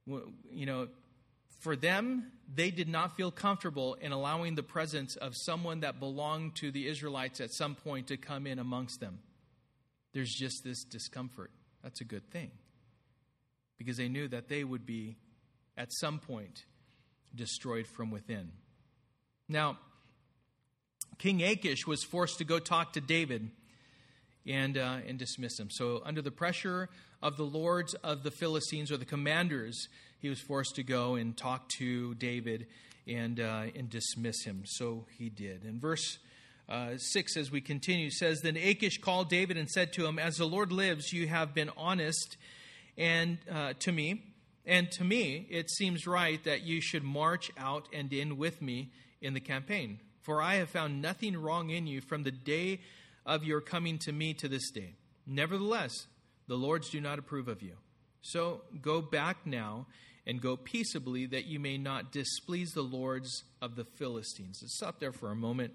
You 0.07 0.65
know, 0.65 0.89
for 1.61 1.77
them, 1.77 2.33
they 2.53 2.71
did 2.71 2.89
not 2.89 3.17
feel 3.17 3.31
comfortable 3.31 3.95
in 3.95 4.13
allowing 4.13 4.55
the 4.55 4.63
presence 4.63 5.15
of 5.17 5.35
someone 5.37 5.81
that 5.81 6.01
belonged 6.01 6.57
to 6.57 6.73
the 6.73 6.89
Israelites 6.89 7.41
at 7.41 7.53
some 7.53 7.75
point 7.75 8.09
to 8.09 8.17
come 8.17 8.47
in 8.47 8.59
amongst 8.59 8.99
them. 8.99 9.21
There's 10.13 10.33
just 10.33 10.65
this 10.65 10.85
discomfort. 10.85 11.51
That's 11.85 12.01
a 12.01 12.05
good 12.05 12.29
thing. 12.31 12.51
Because 13.79 13.99
they 13.99 14.09
knew 14.09 14.27
that 14.29 14.49
they 14.49 14.65
would 14.65 14.87
be, 14.87 15.19
at 15.77 15.93
some 15.93 16.19
point, 16.19 16.65
destroyed 17.35 17.87
from 17.87 18.11
within. 18.11 18.53
Now, 19.47 19.79
King 21.19 21.43
Achish 21.43 21.87
was 21.87 22.03
forced 22.03 22.39
to 22.39 22.45
go 22.45 22.59
talk 22.59 22.95
to 22.95 23.01
David 23.03 23.51
and, 24.47 24.79
uh, 24.79 24.99
and 25.07 25.19
dismiss 25.19 25.61
him. 25.61 25.69
So, 25.71 26.01
under 26.05 26.23
the 26.23 26.31
pressure 26.31 26.89
of 27.23 27.37
the 27.37 27.45
lords 27.45 27.93
of 27.95 28.23
the 28.23 28.31
Philistines 28.31 28.91
or 28.91 28.97
the 28.97 29.05
commanders, 29.05 29.89
he 30.21 30.29
was 30.29 30.41
forced 30.41 30.77
to 30.77 30.83
go 30.83 31.15
and 31.15 31.37
talk 31.37 31.69
to 31.79 32.15
David 32.15 32.67
and, 33.07 33.41
uh, 33.41 33.65
and 33.75 33.89
dismiss 33.89 34.45
him. 34.45 34.63
So 34.67 35.07
he 35.19 35.29
did. 35.29 35.65
In 35.65 35.81
verse 35.81 36.19
uh, 36.69 36.97
6, 36.97 37.37
as 37.37 37.51
we 37.51 37.61
continue, 37.61 38.11
says 38.11 38.41
Then 38.43 38.57
Achish 38.57 38.99
called 38.99 39.29
David 39.29 39.57
and 39.57 39.69
said 39.69 39.93
to 39.95 40.07
him, 40.07 40.19
As 40.19 40.37
the 40.37 40.47
Lord 40.47 40.73
lives, 40.73 41.13
you 41.13 41.27
have 41.27 41.55
been 41.55 41.71
honest 41.77 42.37
and 42.97 43.39
uh, 43.51 43.73
to 43.81 43.93
me. 43.93 44.23
And 44.67 44.91
to 44.93 45.05
me, 45.05 45.47
it 45.51 45.71
seems 45.71 46.07
right 46.07 46.43
that 46.45 46.63
you 46.63 46.81
should 46.81 47.03
march 47.03 47.51
out 47.59 47.89
and 47.93 48.13
in 48.13 48.37
with 48.37 48.61
me 48.61 48.93
in 49.21 49.35
the 49.35 49.41
campaign. 49.41 50.01
For 50.23 50.43
I 50.43 50.57
have 50.57 50.69
found 50.69 51.01
nothing 51.01 51.37
wrong 51.37 51.71
in 51.71 51.87
you 51.87 52.03
from 52.03 52.23
the 52.23 52.31
day 52.31 52.81
of 53.25 53.43
your 53.43 53.61
coming 53.61 53.99
to 54.01 54.13
me 54.13 54.35
to 54.35 54.49
this 54.49 54.71
day. 54.71 54.95
Nevertheless, 55.27 56.07
the 56.47 56.57
Lords 56.57 56.91
do 56.91 57.01
not 57.01 57.19
approve 57.19 57.49
of 57.49 57.63
you. 57.63 57.77
So 58.23 58.63
go 58.83 59.01
back 59.01 59.47
now 59.47 59.87
and 60.27 60.41
go 60.41 60.57
peaceably, 60.57 61.27
that 61.27 61.47
you 61.47 61.59
may 61.59 61.79
not 61.79 62.13
displease 62.13 62.73
the 62.73 62.83
lords 62.83 63.45
of 63.61 63.77
the 63.77 63.85
Philistines. 63.85 64.59
Let's 64.63 64.77
stop 64.77 65.01
there 65.01 65.13
for 65.13 65.31
a 65.31 65.35
moment. 65.35 65.73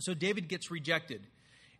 So 0.00 0.14
David 0.14 0.48
gets 0.48 0.70
rejected 0.70 1.26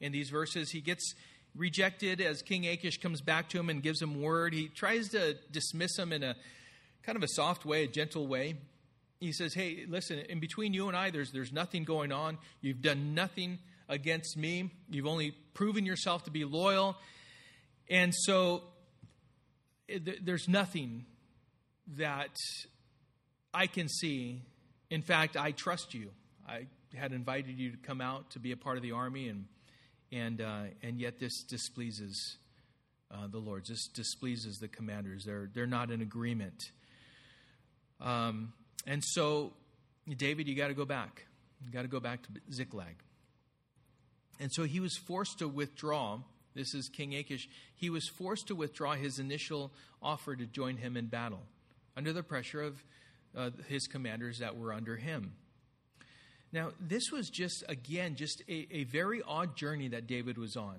in 0.00 0.12
these 0.12 0.30
verses. 0.30 0.70
He 0.70 0.80
gets 0.80 1.14
rejected 1.56 2.20
as 2.20 2.42
King 2.42 2.66
Achish 2.66 3.00
comes 3.00 3.20
back 3.20 3.48
to 3.50 3.58
him 3.58 3.70
and 3.70 3.82
gives 3.82 4.00
him 4.00 4.20
word. 4.20 4.54
He 4.54 4.68
tries 4.68 5.08
to 5.10 5.34
dismiss 5.50 5.98
him 5.98 6.12
in 6.12 6.22
a 6.22 6.36
kind 7.02 7.16
of 7.16 7.22
a 7.22 7.28
soft 7.28 7.64
way, 7.64 7.84
a 7.84 7.88
gentle 7.88 8.26
way 8.26 8.56
he 9.24 9.32
says, 9.32 9.54
Hey, 9.54 9.86
listen, 9.88 10.18
in 10.18 10.38
between 10.38 10.74
you 10.74 10.88
and 10.88 10.96
I, 10.96 11.10
there's, 11.10 11.32
there's 11.32 11.52
nothing 11.52 11.84
going 11.84 12.12
on. 12.12 12.38
You've 12.60 12.82
done 12.82 13.14
nothing 13.14 13.58
against 13.88 14.36
me. 14.36 14.70
You've 14.90 15.06
only 15.06 15.32
proven 15.54 15.86
yourself 15.86 16.24
to 16.24 16.30
be 16.30 16.44
loyal. 16.44 16.96
And 17.88 18.14
so 18.14 18.64
eh, 19.88 19.98
there's 20.22 20.48
nothing 20.48 21.06
that 21.96 22.36
I 23.52 23.66
can 23.66 23.88
see. 23.88 24.42
In 24.90 25.02
fact, 25.02 25.36
I 25.36 25.52
trust 25.52 25.94
you. 25.94 26.10
I 26.46 26.66
had 26.94 27.12
invited 27.12 27.58
you 27.58 27.70
to 27.70 27.76
come 27.76 28.00
out 28.00 28.30
to 28.32 28.38
be 28.38 28.52
a 28.52 28.56
part 28.56 28.76
of 28.76 28.82
the 28.82 28.92
army, 28.92 29.28
and 29.28 29.46
and 30.12 30.40
uh, 30.40 30.62
and 30.82 31.00
yet 31.00 31.18
this 31.18 31.42
displeases 31.42 32.38
uh, 33.10 33.26
the 33.28 33.38
Lord. 33.38 33.64
This 33.66 33.88
displeases 33.88 34.58
the 34.58 34.68
commanders. 34.68 35.24
They're 35.24 35.50
they're 35.52 35.66
not 35.66 35.90
in 35.90 36.02
agreement. 36.02 36.70
Um, 38.00 38.52
and 38.86 39.02
so, 39.02 39.54
David, 40.16 40.48
you 40.48 40.54
got 40.54 40.68
to 40.68 40.74
go 40.74 40.84
back. 40.84 41.26
You 41.64 41.70
got 41.70 41.82
to 41.82 41.88
go 41.88 42.00
back 42.00 42.22
to 42.24 42.28
Ziklag. 42.52 42.96
And 44.40 44.52
so 44.52 44.64
he 44.64 44.80
was 44.80 44.96
forced 44.96 45.38
to 45.38 45.48
withdraw. 45.48 46.18
This 46.54 46.74
is 46.74 46.88
King 46.88 47.14
Achish. 47.14 47.48
He 47.74 47.88
was 47.88 48.08
forced 48.08 48.48
to 48.48 48.54
withdraw 48.54 48.94
his 48.94 49.18
initial 49.18 49.72
offer 50.02 50.36
to 50.36 50.44
join 50.44 50.76
him 50.76 50.96
in 50.96 51.06
battle 51.06 51.40
under 51.96 52.12
the 52.12 52.22
pressure 52.22 52.62
of 52.62 52.84
uh, 53.36 53.50
his 53.68 53.86
commanders 53.86 54.38
that 54.38 54.56
were 54.56 54.72
under 54.72 54.96
him. 54.96 55.34
Now, 56.52 56.70
this 56.78 57.10
was 57.10 57.30
just, 57.30 57.64
again, 57.68 58.14
just 58.14 58.42
a, 58.48 58.68
a 58.70 58.84
very 58.84 59.22
odd 59.26 59.56
journey 59.56 59.88
that 59.88 60.06
David 60.06 60.38
was 60.38 60.56
on. 60.56 60.76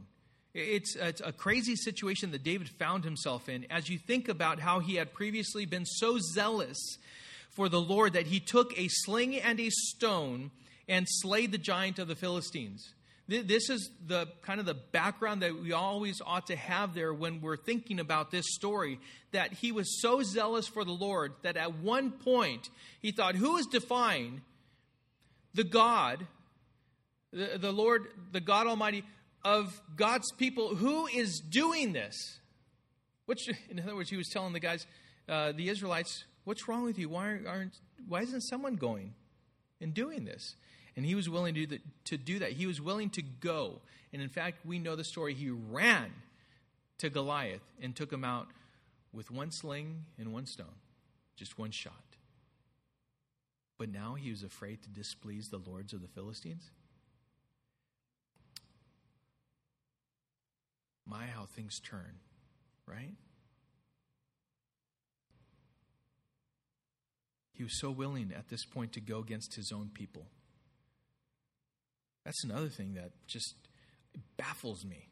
It's, 0.54 0.96
it's 0.96 1.20
a 1.20 1.34
crazy 1.34 1.76
situation 1.76 2.32
that 2.32 2.44
David 2.44 2.70
found 2.70 3.04
himself 3.04 3.50
in 3.50 3.66
as 3.70 3.90
you 3.90 3.98
think 3.98 4.30
about 4.30 4.62
how 4.62 4.80
he 4.80 4.96
had 4.96 5.14
previously 5.14 5.66
been 5.66 5.86
so 5.86 6.18
zealous 6.18 6.78
for 7.52 7.68
the 7.68 7.82
Lord 7.82 8.14
that 8.14 8.28
he 8.28 8.40
took 8.40 8.78
a 8.80 8.88
sling 8.88 9.36
and 9.36 9.60
a 9.60 9.70
stone 9.70 10.52
and 10.88 11.06
slayed 11.10 11.52
the 11.52 11.58
giant 11.58 12.00
of 12.00 12.08
the 12.08 12.16
Philistines. 12.16 12.94
This 13.28 13.72
is 13.72 13.90
the 14.06 14.28
kind 14.44 14.60
of 14.60 14.68
the 14.68 14.76
background 14.76 15.42
that 15.42 15.60
we 15.60 15.74
always 15.74 16.22
ought 16.24 16.48
to 16.48 16.56
have 16.56 16.94
there 16.94 17.12
when 17.12 17.42
we're 17.42 17.58
thinking 17.58 18.00
about 18.00 18.30
this 18.30 18.46
story. 18.50 19.00
That 19.32 19.54
he 19.54 19.72
was 19.72 20.00
so 20.00 20.22
zealous 20.22 20.68
for 20.68 20.86
the 20.86 20.92
Lord 20.92 21.34
that 21.42 21.58
at 21.58 21.80
one 21.80 22.12
point 22.12 22.70
he 23.02 23.12
thought, 23.12 23.36
Who 23.36 23.58
is 23.58 23.66
defying 23.66 24.42
the 25.56 25.64
God, 25.64 26.28
the, 27.34 27.58
the 27.58 27.72
Lord, 27.72 28.08
the 28.32 28.42
God 28.42 28.68
Almighty 28.68 29.04
of 29.44 29.82
God's 29.96 30.32
people? 30.34 30.76
Who 30.76 31.08
is 31.08 31.40
doing 31.40 31.94
this? 31.94 32.40
Which, 33.26 33.50
in 33.70 33.80
other 33.80 33.96
words, 33.96 34.12
he 34.12 34.18
was 34.18 34.30
telling 34.30 34.54
the 34.54 34.60
guys, 34.60 34.86
uh, 35.28 35.52
the 35.52 35.70
Israelites, 35.70 36.26
What's 36.46 36.68
wrong 36.68 36.84
with 36.84 37.00
you? 37.00 37.10
Why, 37.10 37.40
aren't, 37.48 37.74
why 38.08 38.22
isn't 38.22 38.42
someone 38.42 38.76
going 38.76 39.16
and 39.82 39.96
doing 39.96 40.26
this? 40.26 40.56
And 40.96 41.06
he 41.06 41.16
was 41.16 41.30
willing 41.30 41.54
to 41.56 41.62
do, 41.62 41.68
that, 41.68 42.06
to 42.06 42.18
do 42.18 42.40
that. 42.40 42.54
He 42.54 42.68
was 42.68 42.80
willing 42.80 43.10
to 43.12 43.22
go. 43.22 43.82
And 44.14 44.22
in 44.22 44.30
fact, 44.30 44.66
we 44.66 44.80
know 44.80 44.96
the 44.96 45.04
story. 45.04 45.34
He 45.34 45.50
ran 45.50 46.12
to 47.00 47.10
Goliath 47.10 47.64
and 47.82 47.96
took 47.96 48.12
him 48.12 48.24
out 48.24 48.48
with 49.12 49.32
one 49.32 49.52
sling 49.52 50.06
and 50.18 50.34
one 50.34 50.46
stone, 50.46 50.76
just 51.36 51.60
one 51.60 51.72
shot. 51.72 51.94
But 53.78 53.92
now 53.92 54.16
he 54.16 54.30
was 54.30 54.44
afraid 54.44 54.82
to 54.84 54.90
displease 54.90 55.50
the 55.50 55.58
lords 55.58 55.92
of 55.92 56.02
the 56.02 56.08
Philistines. 56.08 56.72
My, 61.06 61.26
how 61.26 61.46
things 61.46 61.80
turn, 61.80 62.20
right? 62.88 63.14
He 67.52 67.64
was 67.64 67.80
so 67.80 67.92
willing 67.92 68.34
at 68.36 68.50
this 68.50 68.66
point 68.66 68.94
to 68.94 69.02
go 69.02 69.20
against 69.20 69.56
his 69.56 69.72
own 69.72 69.90
people. 69.94 70.26
That's 72.26 72.44
another 72.44 72.70
thing 72.70 72.96
that 72.96 73.12
just 73.28 73.54
baffles 74.36 74.84
me. 74.84 75.10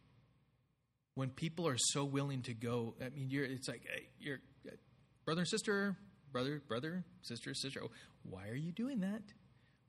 When 1.16 1.30
people 1.30 1.68
are 1.68 1.78
so 1.78 2.04
willing 2.04 2.42
to 2.44 2.56
go, 2.56 2.96
I 3.00 3.10
mean, 3.10 3.30
you're, 3.30 3.46
it's 3.46 3.68
like, 3.68 3.84
hey, 3.88 4.08
you're 4.20 4.40
brother 5.26 5.42
and 5.42 5.48
sister, 5.48 5.96
brother, 6.32 6.62
brother, 6.68 7.04
sister, 7.22 7.54
sister. 7.54 7.82
Oh, 7.84 7.92
Why 8.24 8.50
are 8.50 8.56
you 8.56 8.72
doing 8.72 9.02
that? 9.02 9.22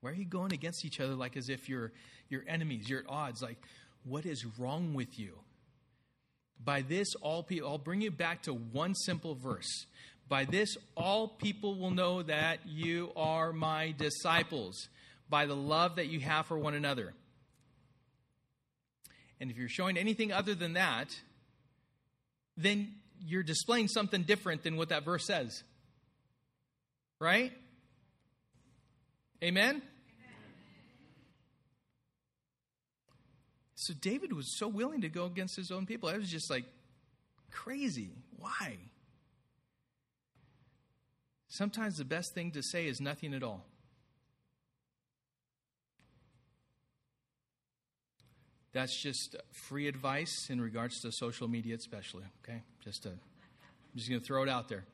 Why 0.02 0.10
are 0.10 0.14
you 0.14 0.26
going 0.26 0.52
against 0.52 0.84
each 0.84 1.00
other 1.00 1.14
like 1.14 1.34
as 1.34 1.48
if 1.48 1.66
you're, 1.66 1.92
you're 2.28 2.44
enemies, 2.46 2.90
you're 2.90 3.00
at 3.00 3.08
odds? 3.08 3.40
Like, 3.40 3.56
what 4.04 4.26
is 4.26 4.44
wrong 4.58 4.92
with 4.92 5.18
you? 5.18 5.38
By 6.62 6.82
this, 6.82 7.14
all 7.22 7.42
people, 7.42 7.70
I'll 7.70 7.78
bring 7.78 8.02
you 8.02 8.10
back 8.10 8.42
to 8.42 8.52
one 8.52 8.94
simple 8.94 9.34
verse. 9.34 9.86
By 10.28 10.44
this, 10.44 10.76
all 10.94 11.28
people 11.28 11.78
will 11.78 11.90
know 11.90 12.22
that 12.22 12.60
you 12.66 13.12
are 13.16 13.52
my 13.52 13.94
disciples 13.96 14.88
by 15.28 15.46
the 15.46 15.56
love 15.56 15.96
that 15.96 16.06
you 16.06 16.20
have 16.20 16.46
for 16.46 16.58
one 16.58 16.74
another. 16.74 17.14
And 19.40 19.50
if 19.50 19.56
you're 19.56 19.68
showing 19.68 19.96
anything 19.96 20.32
other 20.32 20.54
than 20.54 20.74
that, 20.74 21.14
then 22.56 22.94
you're 23.20 23.42
displaying 23.42 23.88
something 23.88 24.22
different 24.22 24.62
than 24.62 24.76
what 24.76 24.90
that 24.90 25.04
verse 25.04 25.26
says. 25.26 25.62
Right? 27.20 27.52
Amen? 29.42 29.76
Amen? 29.76 29.82
So 33.74 33.94
David 34.00 34.32
was 34.32 34.56
so 34.58 34.68
willing 34.68 35.02
to 35.02 35.08
go 35.08 35.26
against 35.26 35.56
his 35.56 35.70
own 35.70 35.86
people. 35.86 36.08
I 36.08 36.16
was 36.16 36.30
just 36.30 36.50
like 36.50 36.64
crazy. 37.50 38.10
Why? 38.38 38.78
Sometimes 41.48 41.96
the 41.96 42.04
best 42.04 42.34
thing 42.34 42.50
to 42.52 42.62
say 42.62 42.86
is 42.86 43.00
nothing 43.00 43.34
at 43.34 43.42
all. 43.42 43.66
That's 48.74 49.00
just 49.00 49.36
free 49.52 49.86
advice 49.86 50.48
in 50.50 50.60
regards 50.60 51.00
to 51.02 51.12
social 51.12 51.46
media, 51.46 51.76
especially. 51.76 52.24
Okay, 52.42 52.60
just 52.82 53.04
to, 53.04 53.10
I'm 53.10 53.18
just 53.96 54.10
going 54.10 54.20
to 54.20 54.26
throw 54.26 54.42
it 54.42 54.48
out 54.48 54.68
there. 54.68 54.84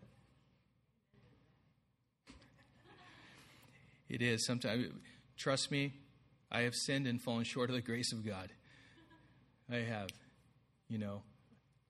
It 4.11 4.21
is 4.21 4.45
sometimes. 4.45 4.89
Trust 5.39 5.71
me, 5.71 5.95
I 6.53 6.61
have 6.63 6.75
sinned 6.75 7.07
and 7.07 7.23
fallen 7.23 7.45
short 7.45 7.71
of 7.71 7.75
the 7.75 7.81
grace 7.81 8.13
of 8.13 8.25
God. 8.25 8.53
I 9.73 9.77
have, 9.77 10.11
you 10.89 10.99
know, 10.99 11.23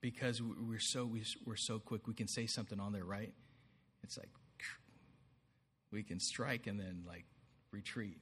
because 0.00 0.40
we're 0.40 0.78
so 0.78 1.10
we're 1.44 1.56
so 1.56 1.80
quick. 1.80 2.06
We 2.06 2.14
can 2.14 2.28
say 2.28 2.46
something 2.46 2.78
on 2.78 2.92
there, 2.92 3.04
right? 3.04 3.32
It's 4.04 4.16
like 4.16 4.28
we 5.90 6.04
can 6.04 6.20
strike 6.20 6.68
and 6.68 6.78
then 6.78 7.02
like 7.04 7.24
retreat, 7.72 8.18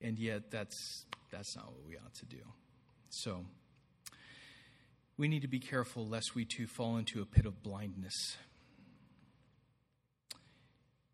and 0.00 0.18
yet 0.18 0.50
that's 0.50 1.04
that's 1.30 1.56
not 1.56 1.66
what 1.66 1.84
we 1.86 1.96
ought 1.96 2.14
to 2.14 2.26
do. 2.26 2.40
So, 3.10 3.44
we 5.16 5.26
need 5.28 5.42
to 5.42 5.48
be 5.48 5.58
careful 5.58 6.06
lest 6.06 6.34
we 6.34 6.44
too 6.44 6.66
fall 6.66 6.96
into 6.96 7.20
a 7.20 7.26
pit 7.26 7.44
of 7.44 7.62
blindness. 7.62 8.36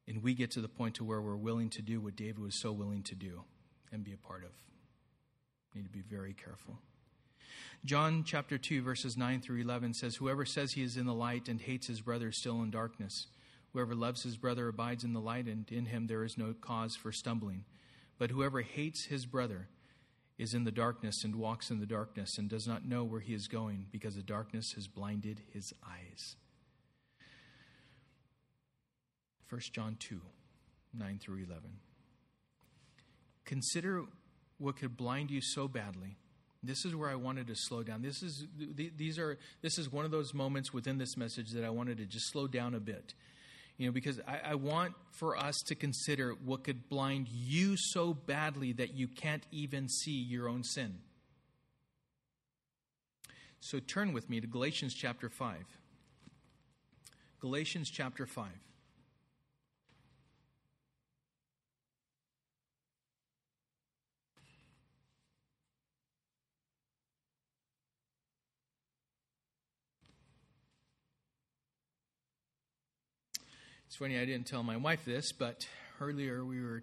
And 0.07 0.23
we 0.23 0.35
get 0.35 0.51
to 0.53 0.61
the 0.61 0.69
point 0.69 0.97
to 0.97 1.05
where 1.05 1.23
we're 1.23 1.37
willing 1.37 1.71
to 1.71 1.83
do 1.83 2.01
what 2.01 2.15
David 2.15 2.39
was 2.39 2.61
so 2.61 2.71
willing 2.71 3.03
to 3.05 3.15
do 3.15 3.45
and 3.91 4.05
be 4.05 4.12
a 4.12 4.19
part 4.19 4.45
of. 4.45 4.51
We 5.75 5.81
need 5.81 5.87
to 5.87 5.93
be 5.93 6.03
very 6.03 6.35
careful. 6.35 6.79
John 7.85 8.25
chapter 8.25 8.59
2 8.59 8.83
verses 8.83 9.17
9 9.17 9.41
through 9.41 9.61
11 9.61 9.95
says 9.95 10.17
whoever 10.17 10.45
says 10.45 10.73
he 10.73 10.83
is 10.83 10.97
in 10.97 11.07
the 11.07 11.15
light 11.15 11.49
and 11.49 11.61
hates 11.61 11.87
his 11.87 12.01
brother 12.01 12.29
is 12.29 12.37
still 12.37 12.62
in 12.62 12.71
darkness. 12.71 13.27
Whoever 13.73 13.95
loves 13.95 14.23
his 14.23 14.37
brother 14.37 14.69
abides 14.69 15.05
in 15.05 15.15
the 15.15 15.21
light 15.21 15.47
and 15.47 15.71
in 15.71 15.87
him 15.87 16.07
there 16.07 16.25
is 16.25 16.39
no 16.39 16.55
cause 16.61 16.95
for 16.95 17.11
stumbling. 17.11 17.65
But 18.19 18.31
whoever 18.31 18.61
hates 18.61 19.07
his 19.07 19.27
brother 19.27 19.69
is 20.39 20.55
in 20.55 20.64
the 20.64 20.72
darkness 20.72 21.22
and 21.24 21.37
walks 21.37 21.70
in 21.70 21.80
the 21.80 21.87
darkness 21.87 22.39
and 22.39 22.49
does 22.49 22.66
not 22.66 22.85
know 22.85 23.05
where 23.05 23.20
he 23.20 23.35
is 23.35 23.47
going 23.47 23.87
because 23.93 24.14
the 24.14 24.22
darkness 24.22 24.72
has 24.74 24.89
blinded 24.89 25.41
his 25.53 25.72
eyes. 25.87 26.37
1 29.49 29.61
John 29.72 29.97
2 30.01 30.20
9 30.97 31.18
through 31.18 31.45
11. 31.45 31.62
Consider 33.45 34.05
what 34.59 34.76
could 34.76 34.97
blind 34.97 35.30
you 35.30 35.41
so 35.41 35.68
badly. 35.68 36.16
This 36.62 36.85
is 36.85 36.95
where 36.95 37.11
I 37.11 37.14
wanted 37.14 37.49
to 37.49 37.55
slow 37.55 37.82
down. 37.82 38.03
This 38.03 38.22
is 38.22 38.47
these 38.57 39.18
are 39.18 39.39
this 39.61 39.78
is 39.78 39.93
one 39.93 40.05
of 40.05 40.11
those 40.11 40.32
moments 40.32 40.72
within 40.72 40.99
this 40.99 41.16
message 41.16 41.51
that 41.51 41.64
I 41.64 41.70
wanted 41.70 41.99
to 41.99 42.07
just 42.07 42.30
slow 42.32 42.47
down 42.47 42.74
a 42.74 42.80
bit 42.80 43.12
you 43.77 43.87
know, 43.87 43.93
because 43.93 44.20
I, 44.27 44.51
I, 44.51 44.55
want 44.55 44.95
for 45.11 45.37
us 45.37 45.57
to 45.66 45.75
consider 45.75 46.35
what 46.45 46.62
could 46.62 46.89
blind 46.89 47.29
you 47.29 47.77
so 47.77 48.14
badly 48.14 48.72
that 48.75 48.95
you 48.95 49.09
can't 49.09 49.45
even 49.51 49.89
see 49.89 50.12
your 50.12 50.49
own 50.49 50.62
sin. 50.62 50.99
So 53.61 53.81
turn 53.81 54.12
with 54.12 54.31
me 54.31 54.41
to 54.41 54.47
Galatians 54.47 54.95
chapter 54.95 55.29
5. 55.29 55.57
Galatians 57.41 57.91
chapter 57.91 58.27
5. 58.27 58.47
It's 73.95 74.01
funny, 74.01 74.18
I 74.18 74.24
didn't 74.24 74.49
tell 74.49 74.64
my 74.64 74.76
wife 74.76 75.05
this, 75.05 75.30
but 75.30 75.68
earlier 76.01 76.45
we 76.45 76.61
were 76.61 76.82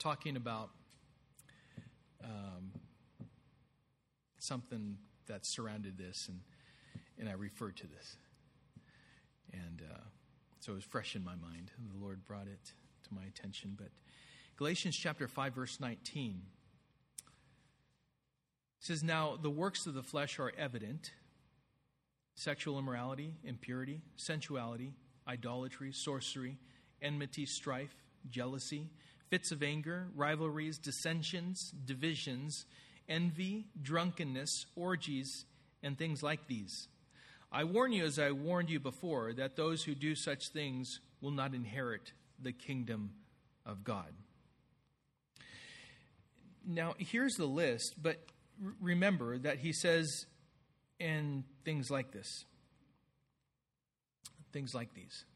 talking 0.00 0.34
about 0.34 0.70
um, 2.24 2.72
something 4.40 4.96
that 5.28 5.46
surrounded 5.46 5.96
this, 5.96 6.26
and, 6.26 6.40
and 7.16 7.28
I 7.28 7.34
referred 7.34 7.76
to 7.76 7.86
this. 7.86 8.16
And 9.52 9.80
uh, 9.88 10.00
so 10.58 10.72
it 10.72 10.74
was 10.74 10.82
fresh 10.82 11.14
in 11.14 11.22
my 11.22 11.36
mind, 11.36 11.70
and 11.78 11.88
the 11.94 12.04
Lord 12.04 12.24
brought 12.24 12.48
it 12.48 12.72
to 13.04 13.14
my 13.14 13.22
attention. 13.22 13.76
But 13.78 13.90
Galatians 14.56 14.96
chapter 14.96 15.28
5, 15.28 15.54
verse 15.54 15.78
19 15.78 16.42
says, 18.80 19.04
Now 19.04 19.38
the 19.40 19.48
works 19.48 19.86
of 19.86 19.94
the 19.94 20.02
flesh 20.02 20.40
are 20.40 20.52
evident 20.58 21.12
sexual 22.34 22.80
immorality, 22.80 23.34
impurity, 23.44 24.00
sensuality, 24.16 24.92
idolatry, 25.28 25.92
sorcery, 25.92 26.56
enmity, 27.02 27.46
strife, 27.46 27.94
jealousy, 28.30 28.90
fits 29.28 29.50
of 29.52 29.62
anger, 29.62 30.08
rivalries, 30.14 30.78
dissensions, 30.78 31.72
divisions, 31.84 32.64
envy, 33.08 33.66
drunkenness, 33.80 34.66
orgies, 34.74 35.44
and 35.82 35.98
things 35.98 36.22
like 36.22 36.46
these. 36.46 36.88
I 37.52 37.64
warn 37.64 37.92
you, 37.92 38.04
as 38.04 38.18
I 38.18 38.32
warned 38.32 38.70
you 38.70 38.80
before, 38.80 39.32
that 39.34 39.56
those 39.56 39.84
who 39.84 39.94
do 39.94 40.14
such 40.14 40.50
things 40.52 41.00
will 41.20 41.30
not 41.30 41.54
inherit 41.54 42.12
the 42.40 42.52
kingdom 42.52 43.12
of 43.64 43.84
God. 43.84 44.12
Now, 46.66 46.94
here's 46.98 47.34
the 47.34 47.46
list, 47.46 47.94
but 48.02 48.18
remember 48.80 49.38
that 49.38 49.58
he 49.58 49.72
says, 49.72 50.26
and 50.98 51.44
things 51.64 51.90
like 51.90 52.10
this. 52.10 52.44
Things 54.56 54.74
like 54.74 54.94
these. 54.94 55.26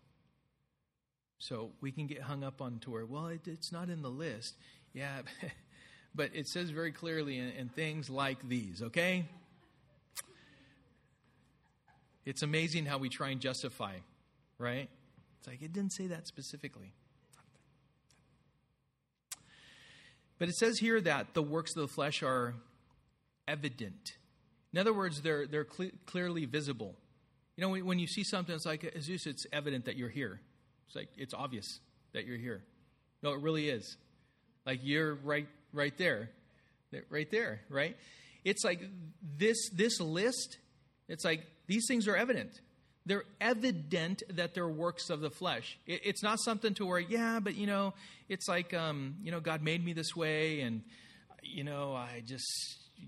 So 1.37 1.73
we 1.83 1.93
can 1.93 2.07
get 2.07 2.23
hung 2.23 2.43
up 2.43 2.63
on 2.63 2.79
to 2.79 2.91
where, 2.91 3.05
well, 3.05 3.27
it, 3.27 3.43
it's 3.47 3.71
not 3.71 3.91
in 3.91 4.01
the 4.01 4.09
list. 4.09 4.55
Yeah, 4.95 5.21
but 6.15 6.31
it 6.33 6.49
says 6.49 6.71
very 6.71 6.91
clearly 6.91 7.37
in, 7.37 7.51
in 7.51 7.69
things 7.69 8.09
like 8.09 8.49
these, 8.49 8.81
okay? 8.81 9.27
It's 12.25 12.41
amazing 12.41 12.87
how 12.87 12.97
we 12.97 13.11
try 13.11 13.29
and 13.29 13.43
justify, 13.43 13.97
right? 14.57 14.89
It's 15.39 15.49
like 15.49 15.61
it 15.61 15.75
didn't 15.75 15.93
say 15.93 16.07
that 16.07 16.27
specifically. 16.27 16.95
But 20.39 20.49
it 20.49 20.55
says 20.55 20.79
here 20.79 20.99
that 20.99 21.35
the 21.35 21.43
works 21.43 21.77
of 21.77 21.83
the 21.83 21.89
flesh 21.89 22.23
are 22.23 22.55
evident. 23.47 24.17
In 24.73 24.79
other 24.79 24.95
words, 24.95 25.21
they're, 25.21 25.47
they're 25.47 25.67
cl- 25.71 25.91
clearly 26.07 26.47
visible. 26.47 26.97
You 27.57 27.63
know, 27.63 27.85
when, 27.85 27.99
you 27.99 28.07
see 28.07 28.25
something, 28.25 28.55
it's 28.55 28.67
like, 28.67 28.95
Jesus, 28.95 29.27
it's 29.27 29.47
evident 29.53 29.85
that 29.85 29.97
you're 29.97 30.09
here. 30.09 30.41
It's 30.87 30.97
like, 30.97 31.09
it's 31.17 31.35
obvious 31.35 31.81
that 32.13 32.25
you're 32.27 32.39
here. 32.39 32.63
No, 33.23 33.33
it 33.33 33.41
really 33.41 33.69
is. 33.69 33.97
Like, 34.65 34.81
you're 34.83 35.15
right, 35.15 35.47
right 35.73 35.97
there. 35.99 36.31
Right 37.09 37.31
there, 37.31 37.61
right? 37.69 37.97
It's 38.45 38.65
like 38.65 38.81
this, 39.37 39.71
this 39.71 40.01
list, 40.01 40.59
it's 41.09 41.25
like 41.25 41.47
these 41.67 41.85
things 41.87 42.09
are 42.09 42.17
evident. 42.17 42.51
They're 43.07 43.25
evident 43.41 44.23
that 44.31 44.55
they're 44.55 44.69
works 44.69 45.11
of 45.11 45.21
the 45.21 45.31
flesh. 45.31 45.79
It, 45.87 46.01
it's 46.05 46.23
not 46.23 46.39
something 46.41 46.75
to 46.75 46.87
where, 46.87 46.99
yeah, 46.99 47.41
but 47.41 47.55
you 47.55 47.67
know, 47.67 47.95
it's 48.29 48.49
like, 48.49 48.75
um, 48.75 49.17
you 49.23 49.31
know, 49.31 49.41
God 49.41 49.63
made 49.63 49.85
me 49.85 49.93
this 49.93 50.15
way, 50.17 50.61
and 50.61 50.83
you 51.43 51.65
know, 51.65 51.95
I 51.95 52.23
just 52.27 52.47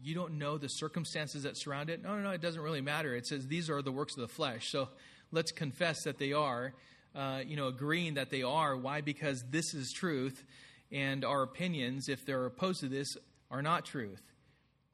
you 0.03 0.14
don't 0.14 0.38
know 0.38 0.59
the 0.59 0.68
circumstances 0.68 1.43
that 1.43 1.57
surround 1.57 1.90
it. 1.90 2.03
No, 2.03 2.16
no, 2.16 2.22
no, 2.22 2.30
it 2.30 2.40
doesn't 2.40 2.61
really 2.61 2.80
matter. 2.80 3.14
It 3.14 3.26
says 3.26 3.47
these 3.47 3.68
are 3.68 3.82
the 3.82 3.93
works 3.93 4.14
of 4.14 4.20
the 4.20 4.28
flesh. 4.28 4.70
So 4.70 4.88
let's 5.30 5.53
confess 5.53 6.05
that 6.05 6.18
they 6.18 6.32
are, 6.32 6.74
uh, 7.14 7.43
you 7.47 7.57
know, 7.57 7.68
agreeing 7.68 8.14
that 8.14 8.30
they 8.30 8.43
are. 8.43 8.76
Why? 8.76 9.01
Because 9.01 9.45
this 9.51 9.74
is 9.74 9.93
truth, 9.93 10.45
and 10.90 11.24
our 11.24 11.43
opinions, 11.43 12.09
if 12.09 12.24
they're 12.24 12.47
opposed 12.47 12.80
to 12.80 12.88
this, 12.88 13.16
are 13.51 13.62
not 13.62 13.84
truth. 13.84 14.22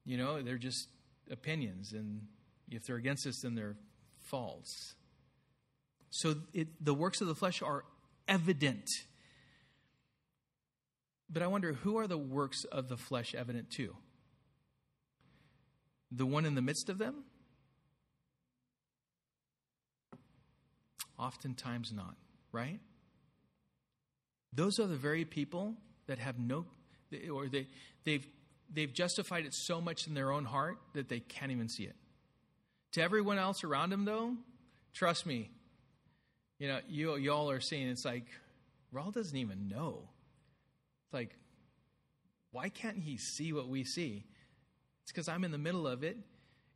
You 0.05 0.17
know, 0.17 0.43
they're 0.43 0.59
just 0.59 0.89
opinions, 1.31 1.93
and 1.93 2.23
if 2.71 2.87
they're 2.87 2.97
against 2.97 3.27
us, 3.27 3.41
then 3.43 3.55
they're 3.55 3.77
false. 4.25 4.95
So 6.11 6.37
it, 6.55 6.69
the 6.85 6.95
works 6.95 7.21
of 7.21 7.27
the 7.27 7.35
flesh 7.35 7.63
are 7.63 7.85
evident. 8.27 8.89
But 11.31 11.43
I 11.43 11.47
wonder 11.47 11.75
who 11.75 11.99
are 11.99 12.07
the 12.07 12.19
works 12.19 12.65
of 12.65 12.89
the 12.89 12.97
flesh 12.97 13.35
evident 13.35 13.71
to? 13.73 13.95
The 16.11 16.27
one 16.27 16.45
in 16.45 16.55
the 16.55 16.63
midst 16.63 16.89
of 16.89 16.99
them? 16.99 17.25
Oftentimes 21.19 21.93
not, 21.93 22.15
right? 22.53 22.81
Those 24.53 24.79
are 24.79 24.87
the 24.87 24.97
very 24.97 25.25
people 25.25 25.75
that 26.07 26.19
have 26.19 26.39
no, 26.39 26.65
or 27.33 27.49
they, 27.49 27.67
they've, 28.05 28.27
they've 28.73 28.93
justified 28.93 29.45
it 29.45 29.55
so 29.55 29.81
much 29.81 30.07
in 30.07 30.15
their 30.15 30.33
own 30.33 30.45
heart 30.45 30.79
that 30.95 31.09
they 31.09 31.21
can't 31.21 31.53
even 31.53 31.69
see 31.69 31.85
it. 31.85 31.97
To 32.93 33.03
everyone 33.03 33.39
else 33.39 33.65
around 33.65 33.91
them, 33.91 34.05
though, 34.05 34.35
trust 34.95 35.27
me, 35.27 35.51
you 36.59 36.69
know, 36.69 36.81
you, 36.89 37.17
y'all 37.17 37.51
are 37.51 37.61
seeing 37.61 37.89
it's 37.89 38.05
like, 38.05 38.27
Raul 38.93 39.13
doesn't 39.13 39.37
even 39.37 39.69
know. 39.69 40.09
It's 41.05 41.15
like, 41.15 41.37
why 42.51 42.69
can't 42.69 42.99
he 42.99 43.17
see 43.17 43.53
what 43.53 43.69
we 43.69 43.85
see? 43.85 44.25
It's 45.09 45.13
because 45.15 45.29
I'm 45.29 45.43
in 45.43 45.53
the 45.53 45.59
middle 45.59 45.89
of 45.89 46.05
it, 46.05 46.19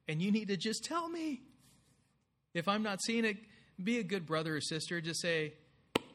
and 0.09 0.23
you 0.23 0.33
need 0.33 0.49
to 0.49 0.57
just 0.57 0.87
tell 0.87 1.07
me. 1.07 1.43
If 2.55 2.67
I'm 2.67 2.83
not 2.83 3.03
seeing 3.03 3.27
it, 3.27 3.37
be 3.83 3.99
a 3.99 4.03
good 4.03 4.25
brother 4.25 4.57
or 4.57 4.61
sister. 4.63 5.03
Just 5.03 5.21
say, 5.21 5.53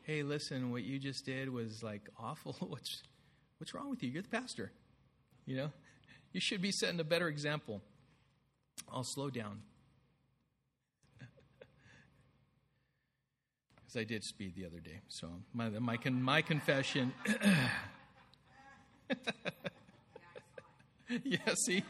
hey, 0.02 0.24
listen, 0.24 0.72
what 0.72 0.82
you 0.82 0.98
just 0.98 1.28
did 1.28 1.48
was 1.48 1.84
like 1.84 2.10
awful. 2.20 2.56
what's, 2.60 3.04
what's 3.60 3.76
wrong 3.76 3.92
with 3.92 4.02
you? 4.02 4.10
You're 4.10 4.24
the 4.24 4.30
pastor. 4.30 4.72
You 5.46 5.58
know, 5.58 5.70
you 6.34 6.42
should 6.42 6.60
be 6.60 6.72
setting 6.72 7.00
a 7.00 7.04
better 7.04 7.28
example. 7.28 7.84
I'll 8.92 9.04
slow 9.04 9.30
down. 9.30 9.62
Because 13.76 14.02
I 14.02 14.06
did 14.06 14.24
speed 14.24 14.56
the 14.56 14.66
other 14.66 14.80
day. 14.80 15.02
So 15.08 15.28
my, 15.54 15.70
my, 15.70 16.00
my 16.10 16.42
confession. 16.42 17.14
yeah, 21.24 21.54
see? 21.56 21.84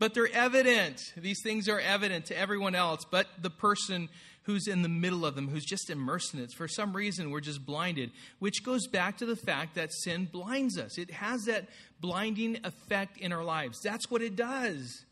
But 0.00 0.14
they're 0.14 0.32
evident. 0.32 1.12
These 1.16 1.42
things 1.44 1.68
are 1.68 1.78
evident 1.78 2.24
to 2.26 2.36
everyone 2.36 2.74
else, 2.74 3.04
but 3.08 3.28
the 3.40 3.50
person 3.50 4.08
who's 4.44 4.66
in 4.66 4.80
the 4.80 4.88
middle 4.88 5.26
of 5.26 5.34
them, 5.34 5.48
who's 5.48 5.66
just 5.66 5.90
immersed 5.90 6.32
in 6.32 6.40
it. 6.40 6.52
For 6.56 6.66
some 6.66 6.96
reason, 6.96 7.30
we're 7.30 7.40
just 7.40 7.66
blinded, 7.66 8.10
which 8.38 8.64
goes 8.64 8.86
back 8.86 9.18
to 9.18 9.26
the 9.26 9.36
fact 9.36 9.74
that 9.74 9.92
sin 9.92 10.26
blinds 10.32 10.78
us. 10.78 10.96
It 10.96 11.10
has 11.10 11.42
that 11.42 11.68
blinding 12.00 12.58
effect 12.64 13.18
in 13.18 13.30
our 13.30 13.44
lives. 13.44 13.78
That's 13.84 14.10
what 14.10 14.22
it 14.22 14.34
does, 14.34 15.04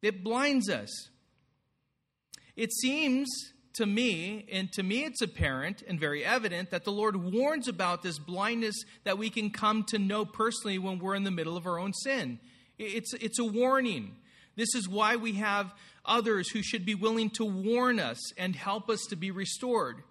it 0.00 0.22
blinds 0.22 0.70
us. 0.70 1.10
It 2.56 2.72
seems 2.72 3.28
to 3.74 3.84
me, 3.84 4.46
and 4.52 4.70
to 4.74 4.84
me 4.84 5.04
it's 5.04 5.22
apparent 5.22 5.82
and 5.88 5.98
very 5.98 6.24
evident, 6.24 6.70
that 6.70 6.84
the 6.84 6.92
Lord 6.92 7.16
warns 7.16 7.66
about 7.66 8.04
this 8.04 8.20
blindness 8.20 8.76
that 9.02 9.18
we 9.18 9.28
can 9.28 9.50
come 9.50 9.82
to 9.88 9.98
know 9.98 10.24
personally 10.24 10.78
when 10.78 11.00
we're 11.00 11.16
in 11.16 11.24
the 11.24 11.32
middle 11.32 11.56
of 11.56 11.66
our 11.66 11.80
own 11.80 11.92
sin. 11.92 12.38
It's, 12.78 13.12
it's 13.14 13.38
a 13.38 13.44
warning. 13.44 14.16
This 14.56 14.74
is 14.74 14.88
why 14.88 15.16
we 15.16 15.32
have 15.34 15.72
others 16.04 16.50
who 16.50 16.62
should 16.62 16.84
be 16.84 16.94
willing 16.94 17.30
to 17.30 17.44
warn 17.44 17.98
us 17.98 18.32
and 18.36 18.54
help 18.54 18.90
us 18.90 19.00
to 19.10 19.16
be 19.16 19.30
restored. 19.30 20.02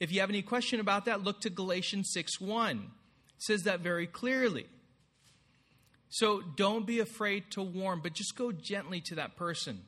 If 0.00 0.12
you 0.12 0.20
have 0.20 0.30
any 0.30 0.42
question 0.42 0.80
about 0.80 1.04
that, 1.04 1.22
look 1.22 1.40
to 1.42 1.50
Galatians 1.50 2.10
6 2.12 2.40
1. 2.40 2.76
It 2.76 3.42
says 3.42 3.62
that 3.62 3.80
very 3.80 4.06
clearly. 4.06 4.66
So 6.08 6.42
don't 6.56 6.86
be 6.86 7.00
afraid 7.00 7.50
to 7.52 7.62
warn, 7.62 8.00
but 8.02 8.12
just 8.12 8.36
go 8.36 8.52
gently 8.52 9.00
to 9.06 9.14
that 9.14 9.36
person. 9.36 9.80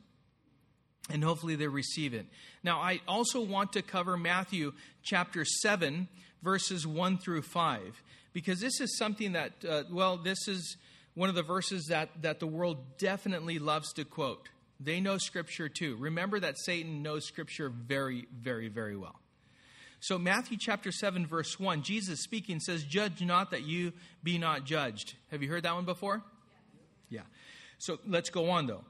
And 1.11 1.23
hopefully 1.23 1.55
they 1.55 1.67
receive 1.67 2.15
it. 2.15 2.25
Now, 2.63 2.79
I 2.79 3.01
also 3.07 3.41
want 3.41 3.73
to 3.73 3.83
cover 3.83 4.17
Matthew 4.17 4.73
chapter 5.03 5.45
7, 5.45 6.07
verses 6.41 6.87
1 6.87 7.19
through 7.19 7.43
5, 7.43 8.01
because 8.33 8.59
this 8.59 8.81
is 8.81 8.97
something 8.97 9.33
that, 9.33 9.51
uh, 9.69 9.83
well, 9.91 10.17
this 10.17 10.47
is 10.47 10.77
one 11.15 11.29
of 11.29 11.35
the 11.35 11.43
verses 11.43 11.87
that, 11.87 12.09
that 12.21 12.39
the 12.39 12.47
world 12.47 12.97
definitely 12.97 13.57
loves 13.57 13.93
to 13.93 14.05
quote. 14.05 14.49
They 14.79 14.99
know 14.99 15.17
Scripture 15.17 15.69
too. 15.69 15.95
Remember 15.97 16.39
that 16.39 16.57
Satan 16.57 17.01
knows 17.01 17.25
Scripture 17.25 17.69
very, 17.69 18.27
very, 18.37 18.67
very 18.67 18.95
well. 18.95 19.19
So, 20.01 20.19
Matthew 20.19 20.57
chapter 20.59 20.91
7, 20.91 21.25
verse 21.25 21.59
1, 21.59 21.81
Jesus 21.81 22.19
speaking 22.19 22.59
says, 22.59 22.83
Judge 22.83 23.21
not 23.21 23.51
that 23.51 23.63
you 23.63 23.93
be 24.21 24.37
not 24.37 24.65
judged. 24.65 25.15
Have 25.31 25.41
you 25.41 25.49
heard 25.49 25.63
that 25.63 25.73
one 25.73 25.85
before? 25.85 26.21
Yeah. 27.09 27.21
So, 27.79 27.97
let's 28.05 28.29
go 28.29 28.49
on 28.49 28.67
though. 28.67 28.83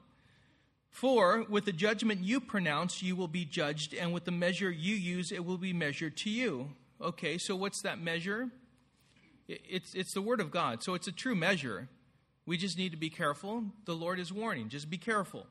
For 0.90 1.44
with 1.48 1.66
the 1.66 1.72
judgment 1.72 2.22
you 2.22 2.40
pronounce, 2.40 3.02
you 3.02 3.16
will 3.16 3.28
be 3.28 3.44
judged, 3.44 3.94
and 3.94 4.12
with 4.12 4.24
the 4.24 4.30
measure 4.30 4.70
you 4.70 4.94
use, 4.94 5.30
it 5.30 5.44
will 5.44 5.58
be 5.58 5.72
measured 5.72 6.16
to 6.18 6.30
you. 6.30 6.70
Okay, 7.00 7.38
so 7.38 7.54
what's 7.54 7.82
that 7.82 8.00
measure? 8.00 8.48
It's, 9.46 9.94
it's 9.94 10.14
the 10.14 10.22
Word 10.22 10.40
of 10.40 10.50
God, 10.50 10.82
so 10.82 10.94
it's 10.94 11.06
a 11.06 11.12
true 11.12 11.34
measure. 11.34 11.88
We 12.46 12.56
just 12.56 12.78
need 12.78 12.92
to 12.92 12.96
be 12.96 13.10
careful. 13.10 13.64
The 13.84 13.94
Lord 13.94 14.18
is 14.20 14.32
warning. 14.32 14.68
Just 14.68 14.88
be 14.88 14.98
careful. 14.98 15.46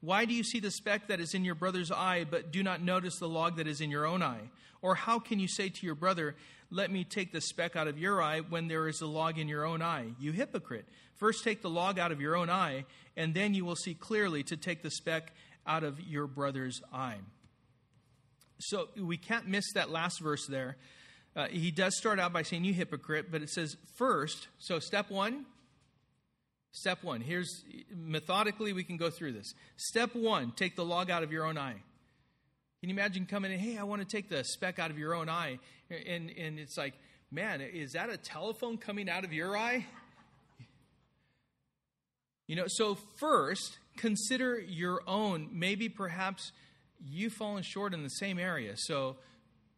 Why 0.00 0.24
do 0.24 0.34
you 0.34 0.42
see 0.42 0.60
the 0.60 0.70
speck 0.70 1.08
that 1.08 1.20
is 1.20 1.34
in 1.34 1.44
your 1.44 1.54
brother's 1.54 1.92
eye, 1.92 2.26
but 2.28 2.50
do 2.50 2.62
not 2.62 2.82
notice 2.82 3.18
the 3.18 3.28
log 3.28 3.56
that 3.56 3.68
is 3.68 3.80
in 3.80 3.90
your 3.90 4.06
own 4.06 4.22
eye? 4.22 4.50
Or 4.82 4.94
how 4.94 5.18
can 5.18 5.38
you 5.38 5.46
say 5.46 5.68
to 5.68 5.86
your 5.86 5.94
brother, 5.94 6.34
Let 6.70 6.90
me 6.90 7.04
take 7.04 7.32
the 7.32 7.40
speck 7.40 7.76
out 7.76 7.86
of 7.86 7.98
your 7.98 8.22
eye, 8.22 8.40
when 8.40 8.68
there 8.68 8.88
is 8.88 9.00
a 9.00 9.06
log 9.06 9.38
in 9.38 9.46
your 9.46 9.64
own 9.64 9.82
eye? 9.82 10.06
You 10.18 10.32
hypocrite. 10.32 10.86
First 11.16 11.44
take 11.44 11.62
the 11.62 11.70
log 11.70 11.98
out 11.98 12.12
of 12.12 12.20
your 12.20 12.34
own 12.34 12.48
eye, 12.48 12.86
and 13.16 13.34
then 13.34 13.52
you 13.52 13.64
will 13.64 13.76
see 13.76 13.94
clearly 13.94 14.42
to 14.44 14.56
take 14.56 14.82
the 14.82 14.90
speck 14.90 15.34
out 15.66 15.84
of 15.84 16.00
your 16.00 16.26
brother's 16.26 16.80
eye. 16.92 17.18
So 18.58 18.88
we 18.96 19.16
can't 19.16 19.46
miss 19.46 19.72
that 19.74 19.90
last 19.90 20.20
verse 20.20 20.46
there. 20.46 20.76
Uh, 21.36 21.46
he 21.48 21.70
does 21.70 21.96
start 21.96 22.18
out 22.18 22.32
by 22.32 22.42
saying, 22.42 22.64
You 22.64 22.72
hypocrite, 22.72 23.30
but 23.30 23.42
it 23.42 23.50
says, 23.50 23.76
First, 23.96 24.48
so 24.58 24.78
step 24.78 25.10
one, 25.10 25.44
Step 26.72 27.02
one. 27.02 27.20
Here's 27.20 27.64
methodically 27.94 28.72
we 28.72 28.84
can 28.84 28.96
go 28.96 29.10
through 29.10 29.32
this. 29.32 29.54
Step 29.76 30.14
one: 30.14 30.52
take 30.52 30.76
the 30.76 30.84
log 30.84 31.10
out 31.10 31.22
of 31.22 31.32
your 31.32 31.44
own 31.44 31.58
eye. 31.58 31.82
Can 32.80 32.88
you 32.88 32.94
imagine 32.94 33.26
coming 33.26 33.52
in? 33.52 33.58
Hey, 33.58 33.76
I 33.76 33.82
want 33.82 34.00
to 34.02 34.08
take 34.08 34.28
the 34.28 34.44
speck 34.44 34.78
out 34.78 34.90
of 34.90 34.98
your 34.98 35.14
own 35.14 35.28
eye, 35.28 35.58
and 35.90 36.30
and 36.30 36.58
it's 36.58 36.78
like, 36.78 36.94
man, 37.30 37.60
is 37.60 37.92
that 37.92 38.08
a 38.08 38.16
telephone 38.16 38.78
coming 38.78 39.08
out 39.08 39.24
of 39.24 39.32
your 39.32 39.56
eye? 39.56 39.86
You 42.46 42.56
know. 42.56 42.66
So 42.68 42.96
first, 43.18 43.78
consider 43.96 44.58
your 44.58 45.02
own. 45.08 45.48
Maybe 45.52 45.88
perhaps 45.88 46.52
you've 47.04 47.32
fallen 47.32 47.64
short 47.64 47.94
in 47.94 48.02
the 48.02 48.08
same 48.08 48.38
area. 48.38 48.74
So 48.76 49.16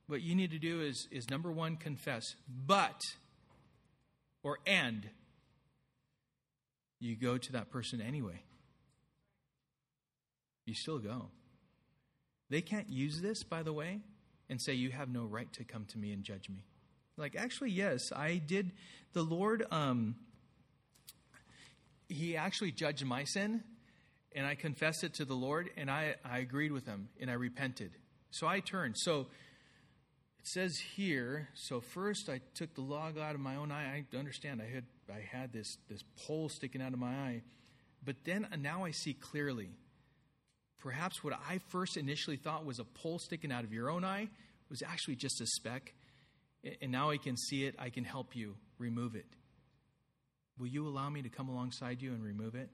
what 0.07 0.21
you 0.21 0.35
need 0.35 0.51
to 0.51 0.59
do 0.59 0.83
is 0.83 1.09
is 1.11 1.31
number 1.31 1.51
one, 1.51 1.77
confess, 1.77 2.35
but 2.49 3.01
or 4.43 4.59
and 4.67 5.09
you 7.03 7.17
go 7.17 7.37
to 7.37 7.53
that 7.53 7.71
person 7.71 8.01
anyway. 8.01 8.43
You 10.65 10.75
still 10.75 10.99
go. 10.99 11.31
They 12.49 12.61
can't 12.61 12.89
use 12.89 13.21
this, 13.21 13.43
by 13.43 13.63
the 13.65 13.73
way, 13.73 14.01
and 14.49 14.61
say, 14.61 14.75
You 14.75 14.91
have 14.91 15.09
no 15.09 15.25
right 15.25 15.53
to 15.55 15.65
come 15.65 15.85
to 15.87 15.99
me 15.99 16.13
and 16.13 16.23
judge 16.23 16.49
me. 16.49 16.65
Like, 17.17 17.35
actually, 17.35 17.71
yes, 17.71 18.13
I 18.15 18.37
did. 18.37 18.71
The 19.15 19.23
Lord, 19.23 19.67
um, 19.73 20.15
He 22.09 22.37
actually 22.37 22.71
judged 22.71 23.05
my 23.05 23.25
sin, 23.25 23.65
and 24.35 24.47
I 24.47 24.55
confessed 24.55 25.03
it 25.03 25.15
to 25.15 25.25
the 25.25 25.35
Lord, 25.35 25.71
and 25.77 25.91
I, 25.91 26.15
I 26.25 26.39
agreed 26.39 26.71
with 26.71 26.87
Him, 26.87 27.09
and 27.21 27.31
I 27.31 27.35
repented. 27.35 27.91
So 28.31 28.47
I 28.47 28.61
turned. 28.61 28.97
So 28.97 29.27
it 30.43 30.49
says 30.49 30.77
here, 30.97 31.49
so 31.55 31.81
first 31.81 32.29
I 32.29 32.41
took 32.55 32.75
the 32.75 32.81
log 32.81 33.17
out 33.17 33.37
of 33.37 33.41
my 33.41 33.55
own 33.55 33.71
eye. 33.71 34.05
I 34.13 34.17
understand 34.17 34.61
I 34.61 34.75
had 34.75 34.85
I 35.09 35.21
had 35.21 35.53
this 35.53 35.77
this 35.89 36.03
pole 36.27 36.49
sticking 36.49 36.83
out 36.83 36.93
of 36.93 36.99
my 36.99 37.13
eye, 37.13 37.43
but 38.05 38.17
then 38.25 38.49
uh, 38.53 38.57
now 38.57 38.85
I 38.85 38.91
see 38.91 39.15
clearly. 39.15 39.71
Perhaps 40.81 41.23
what 41.23 41.33
I 41.49 41.59
first 41.69 41.97
initially 41.97 42.37
thought 42.37 42.65
was 42.65 42.81
a 42.81 42.85
pole 42.85 43.21
sticking 43.21 43.53
out 43.53 43.63
of 43.63 43.73
your 43.73 43.89
own 43.89 44.05
eye 44.05 44.31
was 44.69 44.83
actually 44.83 45.15
just 45.15 45.41
a 45.41 45.47
speck, 45.47 45.95
and 46.81 46.91
now 46.91 47.11
I 47.11 47.19
can 47.19 47.37
see 47.37 47.65
it. 47.65 47.77
I 47.79 47.91
can 47.91 48.03
help 48.03 48.35
you 48.35 48.57
remove 48.79 49.15
it. 49.15 49.27
Will 50.59 50.67
you 50.67 50.89
allow 50.89 51.09
me 51.09 51.23
to 51.23 51.29
come 51.29 51.51
alongside 51.51 52.03
you 52.03 52.15
and 52.15 52.25
remove 52.25 52.57
it? 52.57 52.69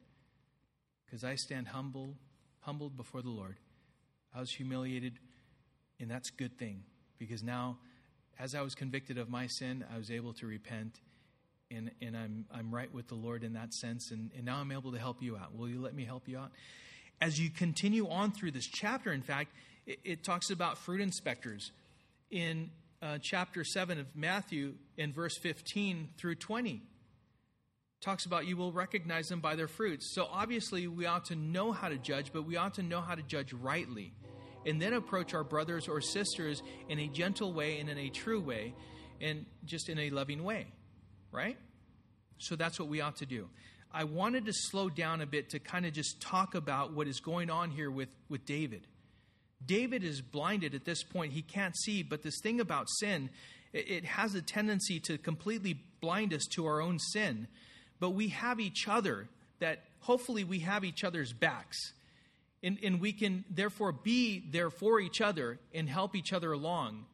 Because 1.05 1.23
I 1.23 1.35
stand 1.35 1.69
humble, 1.69 2.17
humbled 2.61 2.97
before 2.97 3.21
the 3.21 3.29
Lord. 3.29 3.59
I 4.35 4.41
was 4.41 4.53
humiliated, 4.53 5.19
and 6.01 6.11
that's 6.11 6.31
a 6.31 6.35
good 6.35 6.59
thing 6.59 6.85
because 7.19 7.43
now, 7.43 7.79
as 8.39 8.55
I 8.55 8.63
was 8.63 8.75
convicted 8.75 9.19
of 9.19 9.29
my 9.29 9.47
sin, 9.47 9.85
I 9.93 9.99
was 9.99 10.11
able 10.11 10.33
to 10.35 10.47
repent, 10.47 11.01
and, 11.71 11.91
and 12.01 12.17
I'm, 12.17 12.47
I'm 12.53 12.75
right 12.75 12.93
with 12.93 13.09
the 13.09 13.15
Lord 13.15 13.45
in 13.45 13.55
that 13.55 13.75
sense, 13.75 14.11
and, 14.11 14.31
and 14.37 14.45
now 14.45 14.59
I'm 14.59 14.73
able 14.73 14.93
to 14.93 14.99
help 14.99 15.23
you 15.23 15.37
out. 15.37 15.57
Will 15.57 15.69
you 15.69 15.81
let 15.81 15.95
me 15.95 16.05
help 16.05 16.29
you 16.29 16.39
out? 16.39 16.53
As 17.21 17.41
you 17.41 17.51
continue 17.51 18.09
on 18.09 18.31
through 18.31 18.53
this 18.53 18.67
chapter, 18.67 19.13
in 19.13 19.23
fact, 19.23 19.53
it, 19.87 19.99
it 20.05 20.25
talks 20.25 20.51
about 20.51 20.79
fruit 20.79 21.01
inspectors. 21.01 21.73
In 22.31 22.71
uh, 23.03 23.19
chapter 23.21 23.65
7 23.65 23.99
of 23.99 24.07
Matthew, 24.15 24.75
in 24.97 25.13
verse 25.13 25.37
15 25.39 26.11
through 26.17 26.37
20, 26.37 26.83
talks 28.01 28.25
about 28.27 28.47
you 28.47 28.57
will 28.57 28.71
recognize 28.71 29.29
them 29.29 29.41
by 29.41 29.57
their 29.57 29.67
fruits. 29.67 30.15
So 30.15 30.29
obviously, 30.31 30.87
we 30.87 31.07
ought 31.07 31.25
to 31.27 31.35
know 31.35 31.73
how 31.73 31.89
to 31.89 31.97
judge, 31.97 32.33
but 32.33 32.47
we 32.47 32.57
ought 32.57 32.75
to 32.75 32.83
know 32.83 33.01
how 33.01 33.17
to 33.17 33.23
judge 33.23 33.53
rightly 33.53 34.13
and 34.69 34.81
then 34.81 34.93
approach 34.93 35.35
our 35.35 35.45
brothers 35.45 35.89
or 35.89 36.01
sisters 36.01 36.63
in 36.89 36.99
a 36.99 37.09
gentle 37.09 37.53
way 37.53 37.81
and 37.81 37.89
in 37.89 37.99
a 37.99 38.09
true 38.11 38.41
way 38.41 38.75
and 39.21 39.47
just 39.65 39.89
in 39.89 39.99
a 39.99 40.11
loving 40.11 40.45
way, 40.45 40.67
right? 41.33 41.57
So 42.39 42.55
that's 42.55 42.79
what 42.79 42.89
we 42.89 43.01
ought 43.01 43.17
to 43.17 43.27
do. 43.27 43.49
I 43.93 44.05
wanted 44.05 44.45
to 44.47 44.53
slow 44.53 44.91
down 44.91 45.23
a 45.23 45.27
bit 45.27 45.51
to 45.51 45.59
kind 45.59 45.87
of 45.87 45.93
just 45.93 46.21
talk 46.21 46.55
about 46.55 46.93
what 46.93 47.09
is 47.09 47.21
going 47.21 47.51
on 47.51 47.71
here 47.71 47.91
with, 47.91 48.11
with 48.29 48.45
David. 48.45 48.87
David 49.65 50.05
is 50.05 50.21
blinded 50.21 50.75
at 50.75 50.85
this 50.85 51.03
point. 51.03 51.33
He 51.33 51.43
can't 51.43 51.77
see, 51.77 52.03
but 52.03 52.23
this 52.23 52.39
thing 52.43 52.61
about 52.61 52.89
sin, 53.01 53.31
it, 53.73 53.91
it 53.91 54.05
has 54.05 54.35
a 54.35 54.43
tendency 54.43 55.01
to 55.01 55.19
completely 55.19 55.81
blind 56.01 56.35
us 56.35 56.45
to 56.53 56.67
our 56.67 56.81
own 56.81 56.99
sin. 56.99 57.49
But 57.99 58.11
we 58.11 58.29
have 58.29 58.61
each 58.61 58.87
other 58.87 59.29
that 59.59 59.85
hopefully 60.01 60.45
we 60.45 60.61
have 60.61 60.85
each 60.85 61.03
other's 61.03 61.33
backs. 61.33 61.95
And, 62.63 62.79
and 62.83 63.01
we 63.01 63.13
can 63.13 63.45
therefore 63.51 63.93
be 63.93 64.43
there 64.51 64.71
for 64.71 65.01
each 65.01 65.21
other 65.21 65.59
and 65.73 65.89
help 65.89 66.17
each 66.17 66.33
other 66.33 66.53
along. 66.53 67.05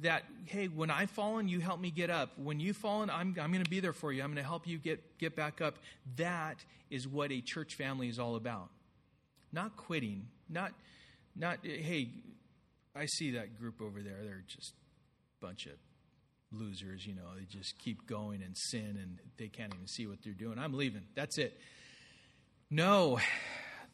That, 0.00 0.24
hey, 0.44 0.68
when 0.68 0.90
I've 0.90 1.10
fallen, 1.10 1.48
you 1.48 1.60
help 1.60 1.80
me 1.80 1.90
get 1.90 2.10
up. 2.10 2.38
When 2.38 2.60
you've 2.60 2.76
fallen, 2.76 3.10
I'm, 3.10 3.34
I'm 3.40 3.50
going 3.50 3.64
to 3.64 3.70
be 3.70 3.80
there 3.80 3.92
for 3.92 4.12
you. 4.12 4.22
I'm 4.22 4.28
going 4.28 4.42
to 4.42 4.48
help 4.48 4.66
you 4.66 4.78
get, 4.78 5.18
get 5.18 5.34
back 5.34 5.60
up. 5.60 5.78
That 6.16 6.64
is 6.90 7.08
what 7.08 7.32
a 7.32 7.40
church 7.40 7.74
family 7.74 8.08
is 8.08 8.18
all 8.18 8.36
about. 8.36 8.68
Not 9.52 9.76
quitting. 9.76 10.26
Not, 10.48 10.72
not 11.34 11.58
hey, 11.62 12.10
I 12.94 13.06
see 13.06 13.32
that 13.32 13.58
group 13.58 13.80
over 13.80 14.02
there. 14.02 14.18
They're 14.22 14.44
just 14.46 14.72
a 15.40 15.46
bunch 15.46 15.66
of 15.66 15.72
losers, 16.52 17.06
you 17.06 17.14
know. 17.14 17.34
They 17.36 17.44
just 17.44 17.78
keep 17.78 18.06
going 18.06 18.42
and 18.42 18.56
sin 18.56 18.98
and 19.00 19.18
they 19.36 19.48
can't 19.48 19.72
even 19.74 19.86
see 19.86 20.06
what 20.06 20.18
they're 20.22 20.32
doing. 20.32 20.58
I'm 20.58 20.74
leaving. 20.74 21.02
That's 21.14 21.38
it. 21.38 21.58
No, 22.70 23.18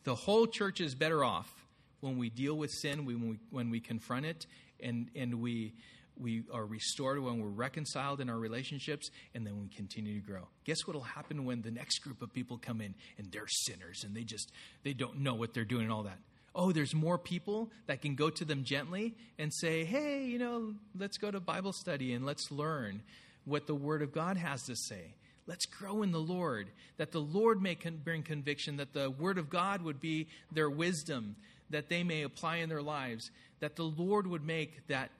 the 0.04 0.14
whole 0.14 0.46
church 0.46 0.80
is 0.80 0.94
better 0.94 1.24
off 1.24 1.52
when 2.00 2.18
we 2.18 2.28
deal 2.30 2.54
with 2.54 2.70
sin, 2.70 3.06
when 3.06 3.28
we, 3.28 3.38
when 3.50 3.70
we 3.70 3.80
confront 3.80 4.26
it, 4.26 4.46
and, 4.80 5.08
and 5.16 5.40
we, 5.40 5.72
we 6.18 6.42
are 6.52 6.64
restored, 6.64 7.18
when 7.18 7.40
we're 7.40 7.48
reconciled 7.48 8.20
in 8.20 8.28
our 8.28 8.38
relationships, 8.38 9.10
and 9.34 9.46
then 9.46 9.58
we 9.60 9.68
continue 9.68 10.20
to 10.20 10.26
grow. 10.26 10.46
Guess 10.64 10.86
what 10.86 10.94
will 10.94 11.02
happen 11.02 11.44
when 11.44 11.62
the 11.62 11.70
next 11.70 12.00
group 12.00 12.22
of 12.22 12.32
people 12.32 12.58
come 12.58 12.80
in 12.80 12.94
and 13.18 13.32
they're 13.32 13.48
sinners 13.48 14.04
and 14.04 14.14
they 14.14 14.22
just 14.22 14.52
they 14.82 14.92
don't 14.92 15.20
know 15.20 15.34
what 15.34 15.54
they're 15.54 15.64
doing 15.64 15.84
and 15.84 15.92
all 15.92 16.02
that? 16.02 16.18
Oh, 16.54 16.70
there's 16.70 16.94
more 16.94 17.18
people 17.18 17.70
that 17.86 18.00
can 18.00 18.14
go 18.14 18.30
to 18.30 18.44
them 18.44 18.62
gently 18.62 19.16
and 19.38 19.52
say, 19.52 19.84
hey, 19.84 20.24
you 20.24 20.38
know, 20.38 20.74
let's 20.96 21.16
go 21.16 21.30
to 21.30 21.40
Bible 21.40 21.72
study 21.72 22.12
and 22.12 22.24
let's 22.24 22.52
learn 22.52 23.02
what 23.44 23.66
the 23.66 23.74
Word 23.74 24.02
of 24.02 24.12
God 24.12 24.36
has 24.36 24.62
to 24.64 24.76
say. 24.76 25.14
Let's 25.46 25.66
grow 25.66 26.02
in 26.02 26.10
the 26.10 26.20
Lord, 26.20 26.70
that 26.96 27.12
the 27.12 27.20
Lord 27.20 27.60
may 27.60 27.74
con- 27.74 28.00
bring 28.02 28.22
conviction, 28.22 28.78
that 28.78 28.94
the 28.94 29.10
Word 29.10 29.36
of 29.36 29.50
God 29.50 29.82
would 29.82 30.00
be 30.00 30.28
their 30.50 30.70
wisdom, 30.70 31.36
that 31.70 31.88
they 31.88 32.02
may 32.02 32.22
apply 32.22 32.56
in 32.56 32.68
their 32.68 32.82
lives, 32.82 33.30
that 33.60 33.76
the 33.76 33.84
Lord 33.84 34.26
would 34.26 34.44
make 34.44 34.86
that, 34.88 35.10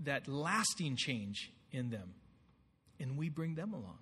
that 0.00 0.26
lasting 0.26 0.96
change 0.96 1.52
in 1.70 1.90
them. 1.90 2.14
And 2.98 3.16
we 3.16 3.28
bring 3.28 3.54
them 3.54 3.72
along. 3.72 3.98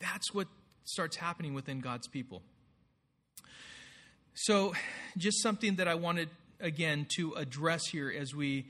That's 0.00 0.32
what 0.32 0.48
starts 0.84 1.16
happening 1.16 1.54
within 1.54 1.80
God's 1.80 2.08
people. 2.08 2.42
So, 4.34 4.74
just 5.16 5.42
something 5.42 5.76
that 5.76 5.88
I 5.88 5.94
wanted, 5.94 6.28
again, 6.60 7.06
to 7.16 7.34
address 7.34 7.86
here 7.86 8.10
as 8.10 8.34
we 8.34 8.66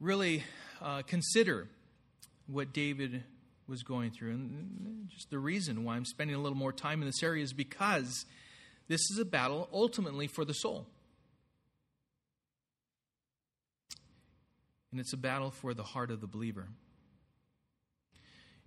really 0.00 0.44
uh, 0.80 1.02
consider 1.02 1.68
what 2.46 2.72
David 2.72 3.24
was 3.68 3.82
going 3.82 4.10
through. 4.10 4.32
And 4.32 5.08
just 5.08 5.30
the 5.30 5.38
reason 5.38 5.84
why 5.84 5.96
I'm 5.96 6.04
spending 6.04 6.36
a 6.36 6.40
little 6.40 6.58
more 6.58 6.72
time 6.72 7.00
in 7.00 7.06
this 7.06 7.22
area 7.22 7.42
is 7.42 7.52
because 7.52 8.24
this 8.88 9.00
is 9.10 9.18
a 9.18 9.24
battle 9.24 9.68
ultimately 9.72 10.26
for 10.26 10.44
the 10.44 10.52
soul. 10.52 10.86
And 14.92 15.00
it's 15.00 15.12
a 15.12 15.18
battle 15.18 15.50
for 15.50 15.74
the 15.74 15.82
heart 15.82 16.10
of 16.10 16.20
the 16.20 16.26
believer. 16.26 16.68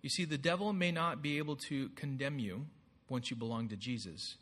You 0.01 0.09
see, 0.09 0.25
the 0.25 0.37
devil 0.37 0.71
may 0.73 0.91
not 0.91 1.21
be 1.21 1.37
able 1.37 1.55
to 1.67 1.89
condemn 1.89 2.39
you 2.39 2.67
once 3.09 3.29
you 3.29 3.35
belong 3.35 3.69
to 3.69 3.75
Jesus, 3.75 4.37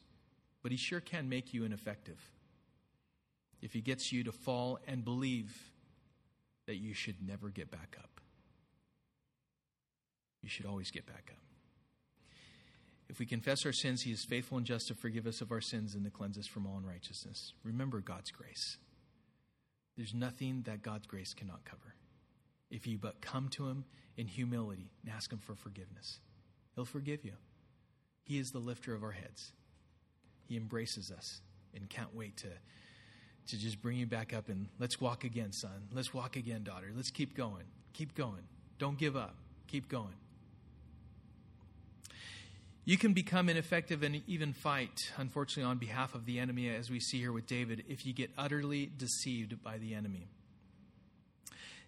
but 0.62 0.72
he 0.72 0.78
sure 0.78 1.00
can 1.00 1.30
make 1.30 1.54
you 1.54 1.64
ineffective 1.64 2.20
if 3.62 3.74
he 3.74 3.82
gets 3.82 4.12
you 4.12 4.24
to 4.24 4.32
fall 4.32 4.80
and 4.88 5.04
believe 5.04 5.72
that 6.68 6.76
you 6.76 6.94
should 6.94 7.26
never 7.26 7.50
get 7.50 7.72
back 7.72 7.96
up 7.98 8.17
you 10.48 10.50
should 10.50 10.66
always 10.66 10.92
get 10.92 11.06
back 11.06 11.30
up. 11.30 11.44
If 13.10 13.20
we 13.20 13.26
confess 13.26 13.66
our 13.66 13.74
sins, 13.74 14.04
He 14.04 14.12
is 14.12 14.24
faithful 14.24 14.58
and 14.58 14.66
just 14.66 14.88
to 14.88 14.96
forgive 14.96 15.28
us 15.28 15.42
of 15.42 15.52
our 15.52 15.60
sins 15.60 15.94
and 15.94 16.06
to 16.06 16.10
cleanse 16.10 16.38
us 16.38 16.48
from 16.48 16.66
all 16.66 16.78
unrighteousness. 16.78 17.52
Remember 17.66 18.00
God's 18.00 18.32
grace. 18.32 18.78
There's 19.98 20.14
nothing 20.14 20.62
that 20.68 20.84
God's 20.84 21.06
grace 21.06 21.34
cannot 21.34 21.66
cover. 21.66 21.96
If 22.72 22.88
you 22.88 22.98
but 22.98 23.20
come 23.20 23.50
to 23.58 23.68
Him 23.68 23.84
in 24.16 24.28
humility 24.28 24.90
and 25.04 25.14
ask 25.14 25.30
Him 25.30 25.40
for 25.40 25.56
forgiveness, 25.56 26.20
He'll 26.76 26.86
forgive 26.86 27.26
you. 27.26 27.34
He 28.24 28.38
is 28.38 28.52
the 28.52 28.60
lifter 28.60 28.96
of 28.96 29.04
our 29.04 29.12
heads, 29.12 29.52
He 30.48 30.56
embraces 30.56 31.12
us. 31.12 31.42
and 31.76 31.90
can't 31.90 32.16
wait 32.16 32.38
to, 32.38 32.48
to 33.48 33.58
just 33.58 33.82
bring 33.82 33.98
you 33.98 34.06
back 34.06 34.34
up 34.34 34.48
and 34.48 34.70
let's 34.80 35.02
walk 35.02 35.26
again, 35.26 35.52
son. 35.52 35.90
Let's 35.92 36.14
walk 36.14 36.38
again, 36.38 36.64
daughter. 36.64 36.88
Let's 36.96 37.12
keep 37.12 37.36
going. 37.36 37.66
Keep 37.94 38.16
going. 38.16 38.44
Don't 38.80 38.98
give 38.98 39.18
up. 39.18 39.36
Keep 39.68 39.90
going. 39.90 40.16
You 42.88 42.98
can 42.98 43.12
become 43.12 43.50
ineffective 43.50 44.02
and 44.02 44.22
even 44.28 44.54
fight, 44.54 45.12
unfortunately, 45.18 45.70
on 45.70 45.78
behalf 45.78 46.16
of 46.16 46.26
the 46.26 46.40
enemy, 46.40 46.70
as 46.70 46.90
we 46.90 47.02
see 47.02 47.20
here 47.20 47.34
with 47.34 47.46
David, 47.46 47.84
if 47.90 48.06
you 48.06 48.14
get 48.14 48.32
utterly 48.38 48.90
deceived 48.98 49.62
by 49.62 49.78
the 49.78 49.94
enemy. 49.94 50.30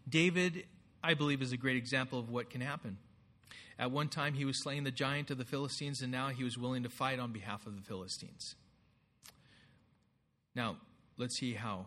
David, 0.09 0.65
I 1.01 1.13
believe, 1.13 1.41
is 1.41 1.53
a 1.53 1.57
great 1.57 1.77
example 1.77 2.19
of 2.19 2.29
what 2.29 2.49
can 2.49 2.59
happen. 2.59 2.97
At 3.79 3.91
one 3.91 4.09
time, 4.09 4.33
he 4.33 4.43
was 4.43 4.61
slaying 4.61 4.83
the 4.83 4.91
giant 4.91 5.31
of 5.31 5.37
the 5.37 5.45
Philistines, 5.45 6.01
and 6.01 6.11
now 6.11 6.31
he 6.31 6.43
was 6.43 6.57
willing 6.57 6.83
to 6.83 6.89
fight 6.89 7.17
on 7.17 7.31
behalf 7.31 7.65
of 7.65 7.77
the 7.77 7.81
Philistines. 7.81 8.55
Now, 10.53 10.75
let's 11.17 11.37
see 11.37 11.53
how 11.53 11.85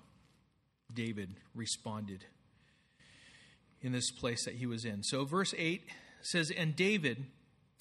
David 0.91 1.35
responded 1.55 2.25
in 3.83 3.93
this 3.93 4.11
place 4.11 4.47
that 4.47 4.55
he 4.55 4.65
was 4.65 4.87
in. 4.87 5.03
So, 5.03 5.27
verse 5.27 5.53
8 5.59 5.83
says, 6.23 6.51
And 6.51 6.75
David 6.75 7.27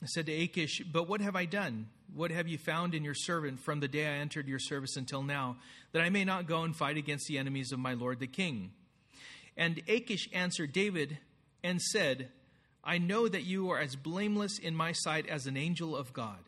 said 0.08 0.26
to 0.26 0.32
Achish, 0.32 0.82
But 0.92 1.08
what 1.08 1.22
have 1.22 1.36
I 1.36 1.46
done? 1.46 1.88
What 2.14 2.32
have 2.32 2.48
you 2.48 2.58
found 2.58 2.94
in 2.94 3.04
your 3.04 3.14
servant 3.14 3.60
from 3.60 3.80
the 3.80 3.88
day 3.88 4.06
I 4.06 4.18
entered 4.18 4.48
your 4.48 4.60
service 4.60 4.98
until 4.98 5.24
now, 5.24 5.58
that 5.94 6.02
I 6.02 6.10
may 6.10 6.26
not 6.26 6.48
go 6.48 6.64
and 6.64 6.76
fight 6.76 6.98
against 6.98 7.28
the 7.28 7.38
enemies 7.38 7.72
of 7.72 7.80
my 7.80 7.94
lord 7.94 8.20
the 8.20 8.28
king? 8.28 8.72
And 9.56 9.82
Achish 9.88 10.28
answered 10.34 10.74
David 10.74 11.18
and 11.64 11.82
said, 11.82 12.30
I 12.84 12.98
know 12.98 13.28
that 13.28 13.44
you 13.44 13.70
are 13.72 13.80
as 13.80 13.96
blameless 13.96 14.58
in 14.58 14.76
my 14.76 14.92
sight 14.92 15.28
as 15.28 15.46
an 15.46 15.56
angel 15.56 15.96
of 15.96 16.14
God. 16.14 16.40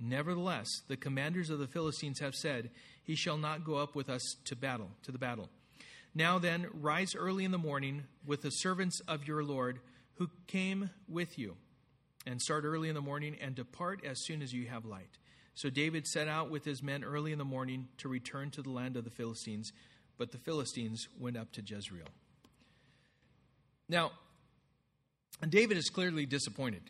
Nevertheless, 0.00 0.68
the 0.88 0.96
commanders 0.96 1.50
of 1.50 1.58
the 1.58 1.66
Philistines 1.66 2.20
have 2.20 2.34
said, 2.34 2.70
He 3.02 3.14
shall 3.14 3.36
not 3.36 3.64
go 3.64 3.74
up 3.74 3.94
with 3.94 4.08
us 4.08 4.22
to 4.44 4.56
battle, 4.56 4.90
to 5.02 5.12
the 5.12 5.18
battle. 5.18 5.48
Now 6.14 6.38
then, 6.38 6.68
rise 6.72 7.14
early 7.14 7.44
in 7.44 7.50
the 7.50 7.58
morning 7.58 8.04
with 8.24 8.42
the 8.42 8.50
servants 8.50 9.00
of 9.06 9.26
your 9.26 9.44
Lord 9.44 9.80
who 10.14 10.30
came 10.46 10.90
with 11.08 11.38
you, 11.38 11.56
and 12.28 12.42
start 12.42 12.64
early 12.66 12.90
in 12.90 12.94
the 12.94 13.00
morning 13.00 13.34
and 13.40 13.54
depart 13.54 14.04
as 14.04 14.18
soon 14.18 14.42
as 14.42 14.52
you 14.52 14.66
have 14.66 14.84
light. 14.84 15.16
So 15.54 15.70
David 15.70 16.06
set 16.06 16.28
out 16.28 16.50
with 16.50 16.62
his 16.62 16.82
men 16.82 17.02
early 17.02 17.32
in 17.32 17.38
the 17.38 17.44
morning 17.44 17.88
to 17.96 18.08
return 18.08 18.50
to 18.50 18.62
the 18.62 18.68
land 18.68 18.98
of 18.98 19.04
the 19.04 19.10
Philistines, 19.10 19.72
but 20.18 20.30
the 20.30 20.36
Philistines 20.36 21.08
went 21.18 21.38
up 21.38 21.50
to 21.52 21.62
Jezreel. 21.62 22.06
Now, 23.88 24.12
David 25.48 25.78
is 25.78 25.88
clearly 25.88 26.26
disappointed 26.26 26.82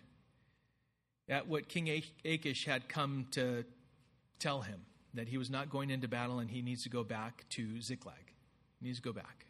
at 1.28 1.46
what 1.46 1.68
King 1.68 2.02
Achish 2.24 2.66
had 2.66 2.88
come 2.88 3.26
to 3.30 3.64
tell 4.40 4.62
him 4.62 4.80
that 5.14 5.28
he 5.28 5.38
was 5.38 5.50
not 5.50 5.70
going 5.70 5.90
into 5.90 6.08
battle 6.08 6.40
and 6.40 6.50
he 6.50 6.62
needs 6.62 6.82
to 6.82 6.88
go 6.88 7.04
back 7.04 7.44
to 7.50 7.80
Ziklag. 7.80 8.32
He 8.80 8.86
needs 8.86 8.98
to 8.98 9.02
go 9.02 9.12
back. 9.12 9.46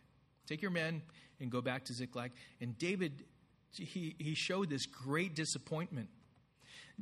Take 0.46 0.60
your 0.60 0.70
men 0.70 1.00
and 1.40 1.50
go 1.50 1.62
back 1.62 1.86
to 1.86 1.94
Ziklag. 1.94 2.32
And 2.60 2.76
David, 2.76 3.24
he, 3.72 4.14
he 4.18 4.34
showed 4.34 4.70
this 4.70 4.86
great 4.86 5.34
disappointment. 5.34 6.08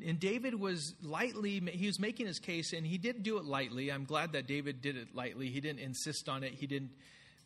And 0.04 0.20
David 0.20 0.54
was 0.54 0.94
lightly, 1.02 1.60
he 1.72 1.86
was 1.86 1.98
making 1.98 2.26
his 2.26 2.38
case, 2.38 2.72
and 2.72 2.86
he 2.86 2.98
did 2.98 3.22
do 3.22 3.38
it 3.38 3.44
lightly. 3.44 3.90
I'm 3.90 4.04
glad 4.04 4.32
that 4.32 4.46
David 4.46 4.82
did 4.82 4.96
it 4.96 5.14
lightly. 5.14 5.48
He 5.48 5.60
didn't 5.60 5.80
insist 5.80 6.28
on 6.28 6.42
it. 6.42 6.52
He 6.52 6.66
didn't, 6.66 6.90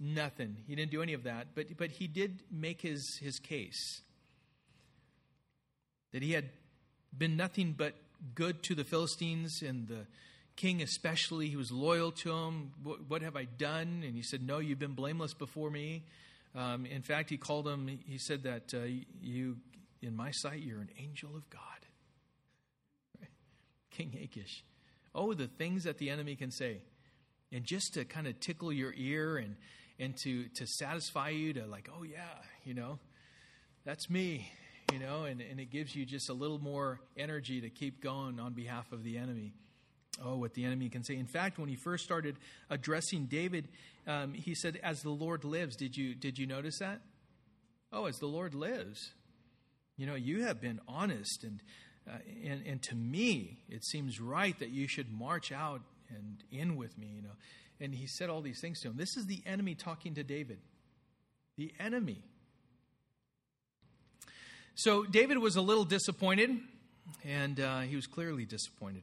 nothing. 0.01 0.57
He 0.67 0.75
didn't 0.75 0.91
do 0.91 1.01
any 1.01 1.13
of 1.13 1.23
that. 1.25 1.49
But, 1.55 1.77
but 1.77 1.93
he 1.93 2.09
did 2.09 2.43
make 2.51 2.81
his, 2.81 3.19
his 3.23 3.39
case 3.39 4.03
that 6.13 6.23
he 6.23 6.33
had 6.33 6.51
been 7.17 7.37
nothing 7.37 7.75
but 7.77 7.95
good 8.35 8.63
to 8.65 8.75
the 8.75 8.85
Philistines 8.85 9.63
and 9.63 9.87
the 9.87 10.07
king 10.57 10.83
especially. 10.83 11.49
He 11.49 11.57
was 11.57 11.71
loyal 11.71 12.11
to 12.13 12.33
him. 12.33 12.73
What, 12.83 13.09
what 13.09 13.23
have 13.23 13.37
I 13.37 13.45
done? 13.45 14.03
And 14.05 14.17
he 14.17 14.23
said, 14.23 14.43
No, 14.47 14.59
you've 14.59 14.79
been 14.79 14.95
blameless 14.95 15.35
before 15.35 15.71
me. 15.71 16.03
Um, 16.55 16.87
in 16.87 17.03
fact, 17.03 17.31
he 17.31 17.37
called 17.37 17.69
him, 17.69 17.87
he 18.05 18.19
said 18.19 18.43
that 18.43 18.75
uh, 18.75 18.81
you, 19.21 19.57
in 20.03 20.17
my 20.17 20.31
sight, 20.31 20.61
you're 20.61 20.81
an 20.81 20.91
angel 20.99 21.31
of 21.37 21.49
God. 21.49 21.61
King 23.91 24.19
Achish. 24.23 24.65
Oh, 25.15 25.35
the 25.35 25.47
things 25.47 25.85
that 25.85 25.99
the 25.99 26.11
enemy 26.11 26.37
can 26.37 26.51
say. 26.51 26.83
And 27.53 27.65
just 27.65 27.95
to 27.95 28.05
kind 28.05 28.27
of 28.27 28.39
tickle 28.41 28.73
your 28.73 28.93
ear 28.97 29.37
and, 29.37 29.57
and 29.99 30.17
to, 30.19 30.49
to 30.49 30.67
satisfy 30.67 31.31
you 31.31 31.53
to, 31.55 31.67
like, 31.67 31.89
oh, 31.97 32.03
yeah, 32.03 32.39
you 32.65 32.75
know, 32.75 32.99
that's 33.85 34.11
me 34.11 34.51
you 34.93 34.99
know, 34.99 35.25
and, 35.25 35.41
and 35.41 35.61
it 35.61 35.71
gives 35.71 35.95
you 35.95 36.05
just 36.05 36.29
a 36.29 36.33
little 36.33 36.59
more 36.59 37.01
energy 37.17 37.61
to 37.61 37.71
keep 37.71 38.03
going 38.03 38.41
on 38.41 38.55
behalf 38.55 38.91
of 38.93 39.05
the 39.05 39.19
enemy. 39.19 39.53
Oh, 40.23 40.37
what 40.37 40.55
the 40.55 40.65
enemy 40.65 40.89
can 40.89 41.05
say. 41.05 41.17
In 41.17 41.27
fact, 41.27 41.59
when 41.59 41.69
he 41.69 41.77
first 41.77 42.05
started 42.05 42.37
addressing 42.69 43.27
David, 43.27 43.69
um, 44.07 44.35
he 44.35 44.55
said, 44.55 44.79
As 44.83 45.03
the 45.03 45.11
Lord 45.11 45.45
lives. 45.45 45.77
Did 45.77 45.97
you, 45.97 46.15
did 46.15 46.39
you 46.39 46.47
notice 46.47 46.79
that? 46.79 47.01
Oh, 47.93 48.07
as 48.07 48.19
the 48.19 48.27
Lord 48.27 48.55
lives. 48.55 49.13
You 49.97 50.07
know, 50.07 50.15
you 50.15 50.45
have 50.45 50.61
been 50.61 50.81
honest, 50.89 51.45
and, 51.45 51.61
uh, 52.09 52.19
and, 52.45 52.67
and 52.67 52.83
to 52.85 52.95
me, 52.95 53.59
it 53.69 53.85
seems 53.85 54.21
right 54.21 54.59
that 54.59 54.71
you 54.71 54.89
should 54.89 55.13
march 55.13 55.53
out 55.53 55.83
and 56.09 56.43
in 56.51 56.77
with 56.77 56.97
me, 56.97 57.09
you 57.15 57.23
know. 57.23 57.37
And 57.81 57.95
he 57.95 58.07
said 58.07 58.31
all 58.31 58.41
these 58.41 58.61
things 58.61 58.81
to 58.81 58.89
him. 58.89 58.97
This 58.97 59.17
is 59.17 59.27
the 59.27 59.43
enemy 59.47 59.75
talking 59.75 60.15
to 60.15 60.23
David. 60.23 60.59
The 61.57 61.73
enemy. 61.79 62.25
So 64.75 65.05
David 65.05 65.39
was 65.39 65.57
a 65.57 65.63
little 65.63 65.85
disappointed, 65.85 66.59
and 67.25 67.61
uh, 67.61 67.81
he 67.81 67.97
was 67.97 68.07
clearly 68.07 68.45
disappointed. 68.45 69.03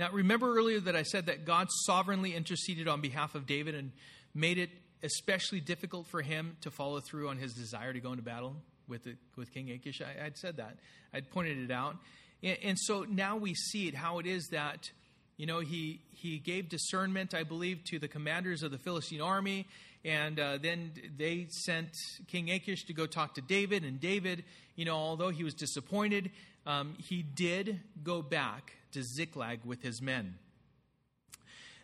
Now, 0.00 0.10
remember 0.10 0.56
earlier 0.56 0.80
that 0.80 0.96
I 0.96 1.02
said 1.02 1.26
that 1.26 1.44
God 1.44 1.68
sovereignly 1.84 2.34
interceded 2.34 2.88
on 2.88 3.02
behalf 3.02 3.34
of 3.34 3.46
David 3.46 3.74
and 3.74 3.92
made 4.34 4.56
it 4.56 4.70
especially 5.02 5.60
difficult 5.60 6.06
for 6.06 6.22
him 6.22 6.56
to 6.62 6.70
follow 6.70 7.00
through 7.00 7.28
on 7.28 7.36
his 7.36 7.52
desire 7.52 7.92
to 7.92 8.00
go 8.00 8.12
into 8.12 8.22
battle 8.22 8.56
with, 8.88 9.04
the, 9.04 9.16
with 9.36 9.52
King 9.52 9.70
Achish? 9.70 10.00
I, 10.00 10.24
would 10.24 10.38
said 10.38 10.56
that. 10.56 10.78
I'd 11.12 11.30
pointed 11.30 11.58
it 11.58 11.70
out. 11.70 11.96
And, 12.42 12.56
and 12.64 12.78
so 12.78 13.04
now 13.10 13.36
we 13.36 13.52
see 13.52 13.88
it, 13.88 13.94
how 13.94 14.20
it 14.20 14.26
is 14.26 14.48
that 14.52 14.90
you 15.36 15.44
know, 15.44 15.60
he, 15.60 16.00
he 16.08 16.38
gave 16.38 16.70
discernment, 16.70 17.34
I 17.34 17.42
believe, 17.42 17.84
to 17.90 17.98
the 17.98 18.08
commanders 18.08 18.62
of 18.62 18.70
the 18.70 18.78
Philistine 18.78 19.20
army. 19.20 19.66
And 20.02 20.40
uh, 20.40 20.56
then 20.62 20.92
they 21.18 21.48
sent 21.50 21.90
King 22.26 22.50
Achish 22.50 22.86
to 22.86 22.94
go 22.94 23.04
talk 23.04 23.34
to 23.34 23.42
David. 23.42 23.84
And 23.84 24.00
David, 24.00 24.44
you 24.76 24.86
know, 24.86 24.96
although 24.96 25.28
he 25.28 25.44
was 25.44 25.52
disappointed, 25.52 26.30
um, 26.64 26.94
he 26.98 27.22
did 27.22 27.80
go 28.02 28.22
back 28.22 28.76
to 28.92 29.02
Ziklag 29.02 29.60
with 29.64 29.82
his 29.82 30.00
men. 30.00 30.34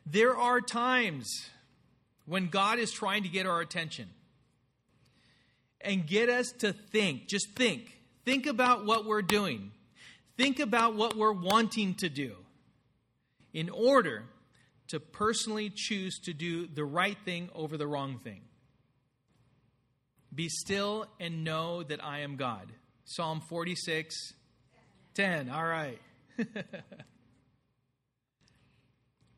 There 0.04 0.36
are 0.36 0.60
times 0.60 1.50
when 2.26 2.48
God 2.48 2.78
is 2.78 2.92
trying 2.92 3.22
to 3.22 3.28
get 3.28 3.46
our 3.46 3.60
attention 3.60 4.08
and 5.80 6.06
get 6.06 6.28
us 6.28 6.52
to 6.58 6.72
think. 6.72 7.28
Just 7.28 7.50
think. 7.56 7.98
Think 8.24 8.46
about 8.46 8.84
what 8.84 9.06
we're 9.06 9.22
doing. 9.22 9.70
Think 10.36 10.58
about 10.58 10.94
what 10.94 11.16
we're 11.16 11.32
wanting 11.32 11.94
to 11.96 12.08
do 12.08 12.34
in 13.52 13.70
order 13.70 14.24
to 14.88 15.00
personally 15.00 15.72
choose 15.74 16.18
to 16.24 16.32
do 16.32 16.66
the 16.66 16.84
right 16.84 17.16
thing 17.24 17.48
over 17.54 17.76
the 17.76 17.86
wrong 17.86 18.18
thing. 18.22 18.42
Be 20.34 20.48
still 20.48 21.06
and 21.18 21.44
know 21.44 21.82
that 21.82 22.04
I 22.04 22.20
am 22.20 22.36
God. 22.36 22.70
Psalm 23.04 23.40
46, 23.48 24.34
10. 25.14 25.48
All 25.48 25.64
right. 25.64 25.98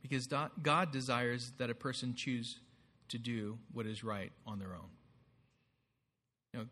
because 0.02 0.26
God 0.26 0.92
desires 0.92 1.52
that 1.58 1.70
a 1.70 1.74
person 1.74 2.14
choose 2.16 2.60
to 3.08 3.18
do 3.18 3.58
what 3.72 3.86
is 3.86 4.04
right 4.04 4.32
on 4.46 4.58
their 4.58 4.74
own. 4.74 4.90
You 6.52 6.60
know, 6.60 6.66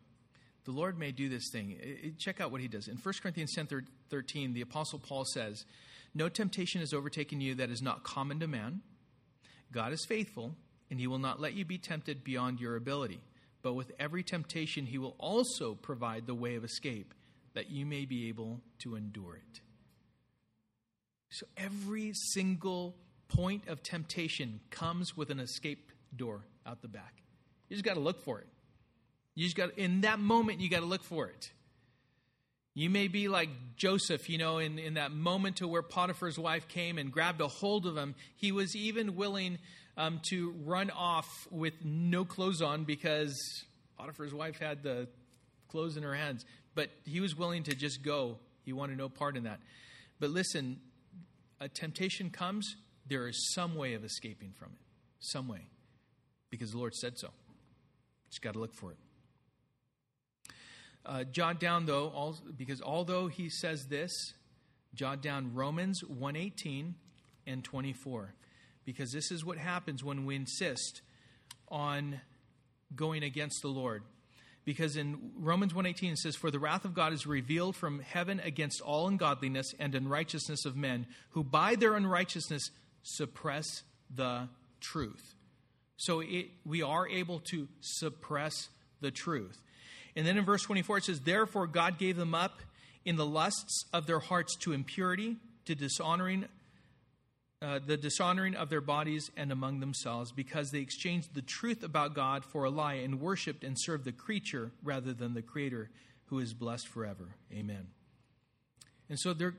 the 0.65 0.71
Lord 0.71 0.97
may 0.99 1.11
do 1.11 1.29
this 1.29 1.49
thing. 1.51 2.15
Check 2.17 2.41
out 2.41 2.51
what 2.51 2.61
he 2.61 2.67
does. 2.67 2.87
In 2.87 2.97
1 2.97 3.13
Corinthians 3.21 3.53
10 3.53 3.67
13, 4.09 4.53
the 4.53 4.61
Apostle 4.61 4.99
Paul 4.99 5.25
says, 5.25 5.65
no 6.13 6.29
temptation 6.29 6.81
has 6.81 6.93
overtaken 6.93 7.41
you 7.41 7.53
that 7.55 7.69
is 7.69 7.81
not 7.81 8.03
common 8.03 8.39
to 8.39 8.47
man. 8.47 8.81
God 9.71 9.93
is 9.93 10.03
faithful, 10.03 10.55
and 10.89 10.99
he 10.99 11.05
will 11.05 11.19
not 11.19 11.39
let 11.39 11.53
you 11.53 11.63
be 11.63 11.77
tempted 11.77 12.23
beyond 12.23 12.59
your 12.59 12.75
ability. 12.75 13.19
But 13.61 13.73
with 13.73 13.91
every 13.99 14.23
temptation, 14.23 14.87
he 14.87 14.97
will 14.97 15.15
also 15.19 15.75
provide 15.75 16.25
the 16.25 16.33
way 16.33 16.55
of 16.55 16.63
escape 16.63 17.13
that 17.53 17.69
you 17.69 17.85
may 17.85 18.05
be 18.05 18.29
able 18.29 18.61
to 18.79 18.95
endure 18.95 19.35
it. 19.35 19.61
So 21.29 21.45
every 21.57 22.13
single 22.13 22.95
point 23.27 23.67
of 23.67 23.83
temptation 23.83 24.59
comes 24.69 25.15
with 25.15 25.29
an 25.29 25.39
escape 25.39 25.91
door 26.15 26.45
out 26.65 26.81
the 26.81 26.87
back. 26.87 27.21
You 27.69 27.75
just 27.75 27.85
got 27.85 27.95
to 27.95 27.99
look 27.99 28.23
for 28.23 28.39
it. 28.39 28.47
You 29.35 29.43
just 29.43 29.55
got 29.55 29.77
in 29.77 30.01
that 30.01 30.19
moment 30.19 30.61
you 30.61 30.69
got 30.69 30.79
to 30.79 30.85
look 30.85 31.03
for 31.03 31.27
it. 31.27 31.51
You 32.73 32.89
may 32.89 33.07
be 33.07 33.27
like 33.27 33.49
Joseph, 33.75 34.29
you 34.29 34.37
know, 34.37 34.59
in, 34.59 34.77
in 34.77 34.95
that 34.95 35.11
moment 35.11 35.57
to 35.57 35.67
where 35.67 35.81
Potiphar's 35.81 36.37
wife 36.37 36.67
came 36.67 36.99
and 36.99 37.11
grabbed 37.11 37.41
a 37.41 37.47
hold 37.47 37.87
of 37.87 37.97
him. 37.97 38.13
He 38.35 38.51
was 38.51 38.75
even 38.75 39.15
willing 39.15 39.57
um, 39.97 40.21
to 40.29 40.53
run 40.63 40.91
off 40.91 41.47
with 41.49 41.73
no 41.83 42.23
clothes 42.23 42.61
on 42.61 42.83
because 42.83 43.35
Potiphar's 43.97 44.33
wife 44.33 44.59
had 44.59 44.83
the 44.83 45.07
clothes 45.69 45.97
in 45.97 46.03
her 46.03 46.13
hands. 46.13 46.45
But 46.75 46.91
he 47.03 47.19
was 47.19 47.35
willing 47.35 47.63
to 47.63 47.75
just 47.75 48.03
go. 48.03 48.37
He 48.63 48.73
wanted 48.73 48.99
no 48.99 49.09
part 49.09 49.37
in 49.37 49.45
that. 49.45 49.59
But 50.19 50.29
listen, 50.29 50.79
a 51.59 51.67
temptation 51.67 52.29
comes, 52.29 52.75
there 53.07 53.27
is 53.27 53.53
some 53.53 53.75
way 53.75 53.93
of 53.93 54.03
escaping 54.03 54.53
from 54.57 54.69
it. 54.73 54.81
Some 55.19 55.47
way. 55.47 55.67
Because 56.49 56.71
the 56.71 56.77
Lord 56.77 56.95
said 56.95 57.17
so. 57.17 57.29
Just 58.29 58.41
got 58.41 58.53
to 58.53 58.59
look 58.59 58.73
for 58.73 58.91
it. 58.91 58.97
Uh, 61.05 61.23
jot 61.23 61.59
down 61.59 61.85
though, 61.85 62.09
all, 62.09 62.37
because 62.57 62.81
although 62.81 63.27
he 63.27 63.49
says 63.49 63.85
this, 63.87 64.11
jot 64.93 65.21
down 65.21 65.53
Romans 65.53 66.03
118 66.03 66.95
and 67.45 67.63
24. 67.63 68.33
Because 68.83 69.11
this 69.11 69.31
is 69.31 69.45
what 69.45 69.57
happens 69.57 70.03
when 70.03 70.25
we 70.25 70.35
insist 70.35 71.01
on 71.69 72.21
going 72.95 73.23
against 73.23 73.61
the 73.61 73.69
Lord. 73.69 74.03
Because 74.67 74.97
in 74.97 75.31
Romans 75.37 75.73
1:18 75.73 76.11
it 76.11 76.17
says 76.17 76.35
for 76.35 76.51
the 76.51 76.59
wrath 76.59 76.83
of 76.83 76.93
God 76.93 77.13
is 77.13 77.25
revealed 77.25 77.77
from 77.77 78.01
heaven 78.01 78.41
against 78.41 78.81
all 78.81 79.07
ungodliness 79.07 79.73
and 79.79 79.95
unrighteousness 79.95 80.65
of 80.65 80.75
men 80.75 81.07
who 81.29 81.41
by 81.41 81.75
their 81.75 81.95
unrighteousness 81.95 82.71
suppress 83.01 83.83
the 84.13 84.49
truth. 84.81 85.35
So 85.95 86.19
it, 86.19 86.49
we 86.65 86.81
are 86.81 87.07
able 87.07 87.39
to 87.51 87.69
suppress 87.79 88.67
the 88.99 89.09
truth. 89.09 89.61
And 90.17 90.27
then 90.27 90.37
in 90.37 90.43
verse 90.43 90.63
24, 90.63 90.97
it 90.97 91.03
says, 91.05 91.21
Therefore 91.21 91.65
God 91.65 91.97
gave 91.97 92.17
them 92.17 92.35
up 92.35 92.59
in 93.05 93.15
the 93.15 93.25
lusts 93.25 93.85
of 93.93 94.05
their 94.05 94.19
hearts 94.19 94.57
to 94.57 94.73
impurity, 94.73 95.37
to 95.63 95.75
dishonoring, 95.75 96.49
uh, 97.61 97.79
the 97.85 97.97
dishonoring 97.97 98.55
of 98.55 98.69
their 98.69 98.81
bodies 98.81 99.31
and 99.35 99.51
among 99.51 99.79
themselves, 99.79 100.31
because 100.31 100.71
they 100.71 100.79
exchanged 100.79 101.33
the 101.33 101.41
truth 101.41 101.83
about 101.83 102.13
God 102.13 102.45
for 102.45 102.65
a 102.65 102.69
lie 102.69 102.95
and 102.95 103.19
worshiped 103.19 103.63
and 103.63 103.75
served 103.79 104.05
the 104.05 104.11
creature 104.11 104.71
rather 104.83 105.13
than 105.13 105.33
the 105.33 105.41
Creator, 105.41 105.89
who 106.25 106.39
is 106.39 106.53
blessed 106.53 106.87
forever. 106.87 107.35
Amen. 107.51 107.87
And 109.09 109.19
so 109.19 109.33
there, 109.33 109.55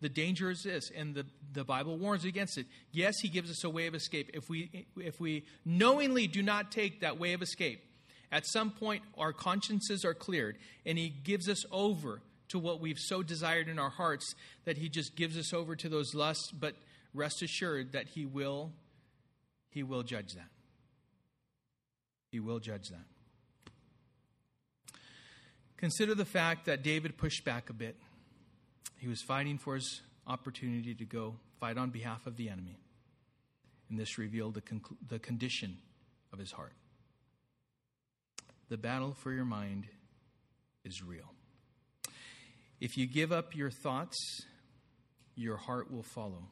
the 0.00 0.08
danger 0.08 0.50
is 0.50 0.62
this, 0.62 0.90
and 0.96 1.14
the, 1.14 1.26
the 1.52 1.64
Bible 1.64 1.98
warns 1.98 2.24
against 2.24 2.56
it. 2.56 2.66
Yes, 2.92 3.14
He 3.20 3.28
gives 3.28 3.50
us 3.50 3.62
a 3.64 3.70
way 3.70 3.86
of 3.86 3.94
escape. 3.94 4.30
If 4.32 4.48
we, 4.48 4.86
if 4.96 5.20
we 5.20 5.44
knowingly 5.64 6.26
do 6.26 6.42
not 6.42 6.72
take 6.72 7.00
that 7.00 7.18
way 7.18 7.34
of 7.34 7.42
escape, 7.42 7.82
at 8.32 8.46
some 8.46 8.70
point, 8.70 9.02
our 9.18 9.32
consciences 9.32 10.04
are 10.04 10.14
cleared, 10.14 10.56
and 10.86 10.96
He 10.96 11.08
gives 11.08 11.48
us 11.48 11.62
over 11.70 12.22
to 12.48 12.58
what 12.58 12.80
we've 12.80 12.98
so 12.98 13.22
desired 13.22 13.68
in 13.68 13.78
our 13.78 13.90
hearts 13.90 14.34
that 14.64 14.78
He 14.78 14.88
just 14.88 15.14
gives 15.14 15.36
us 15.38 15.52
over 15.52 15.76
to 15.76 15.88
those 15.88 16.14
lusts. 16.14 16.50
But 16.52 16.74
rest 17.14 17.42
assured 17.42 17.92
that 17.92 18.08
He 18.08 18.26
will, 18.26 18.72
He 19.70 19.82
will 19.82 20.02
judge 20.02 20.34
that. 20.34 20.50
He 22.30 22.40
will 22.40 22.58
judge 22.58 22.88
that. 22.88 23.04
Consider 25.76 26.14
the 26.14 26.24
fact 26.24 26.66
that 26.66 26.82
David 26.82 27.16
pushed 27.16 27.44
back 27.44 27.70
a 27.70 27.72
bit. 27.72 27.96
He 28.98 29.06
was 29.06 29.22
fighting 29.22 29.58
for 29.58 29.74
his 29.74 30.00
opportunity 30.26 30.94
to 30.94 31.04
go 31.04 31.36
fight 31.60 31.76
on 31.76 31.90
behalf 31.90 32.26
of 32.26 32.36
the 32.36 32.48
enemy. 32.48 32.78
And 33.90 33.98
this 33.98 34.18
revealed 34.18 34.54
the, 34.54 34.62
conc- 34.62 34.96
the 35.08 35.18
condition 35.18 35.76
of 36.32 36.38
his 36.38 36.52
heart. 36.52 36.72
The 38.70 38.78
battle 38.78 39.14
for 39.14 39.30
your 39.30 39.44
mind 39.44 39.86
is 40.84 41.02
real. 41.02 41.34
If 42.80 42.96
you 42.96 43.06
give 43.06 43.30
up 43.30 43.54
your 43.54 43.70
thoughts, 43.70 44.16
your 45.36 45.56
heart 45.56 45.92
will 45.92 46.02
follow, 46.02 46.48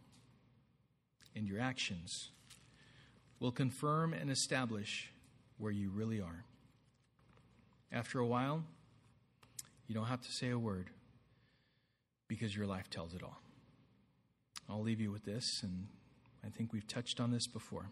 and 1.34 1.46
your 1.46 1.60
actions 1.60 2.30
will 3.40 3.52
confirm 3.52 4.12
and 4.12 4.30
establish 4.30 5.10
where 5.58 5.72
you 5.72 5.90
really 5.90 6.20
are. 6.20 6.44
After 7.90 8.18
a 8.18 8.26
while, 8.26 8.64
you 9.86 9.94
don't 9.94 10.06
have 10.06 10.22
to 10.22 10.32
say 10.32 10.50
a 10.50 10.58
word 10.58 10.90
because 12.28 12.56
your 12.56 12.66
life 12.66 12.88
tells 12.88 13.14
it 13.14 13.22
all. 13.22 13.40
I'll 14.68 14.82
leave 14.82 15.00
you 15.00 15.10
with 15.10 15.24
this, 15.24 15.60
and 15.62 15.88
I 16.44 16.48
think 16.48 16.72
we've 16.72 16.86
touched 16.86 17.20
on 17.20 17.30
this 17.30 17.46
before. 17.46 17.90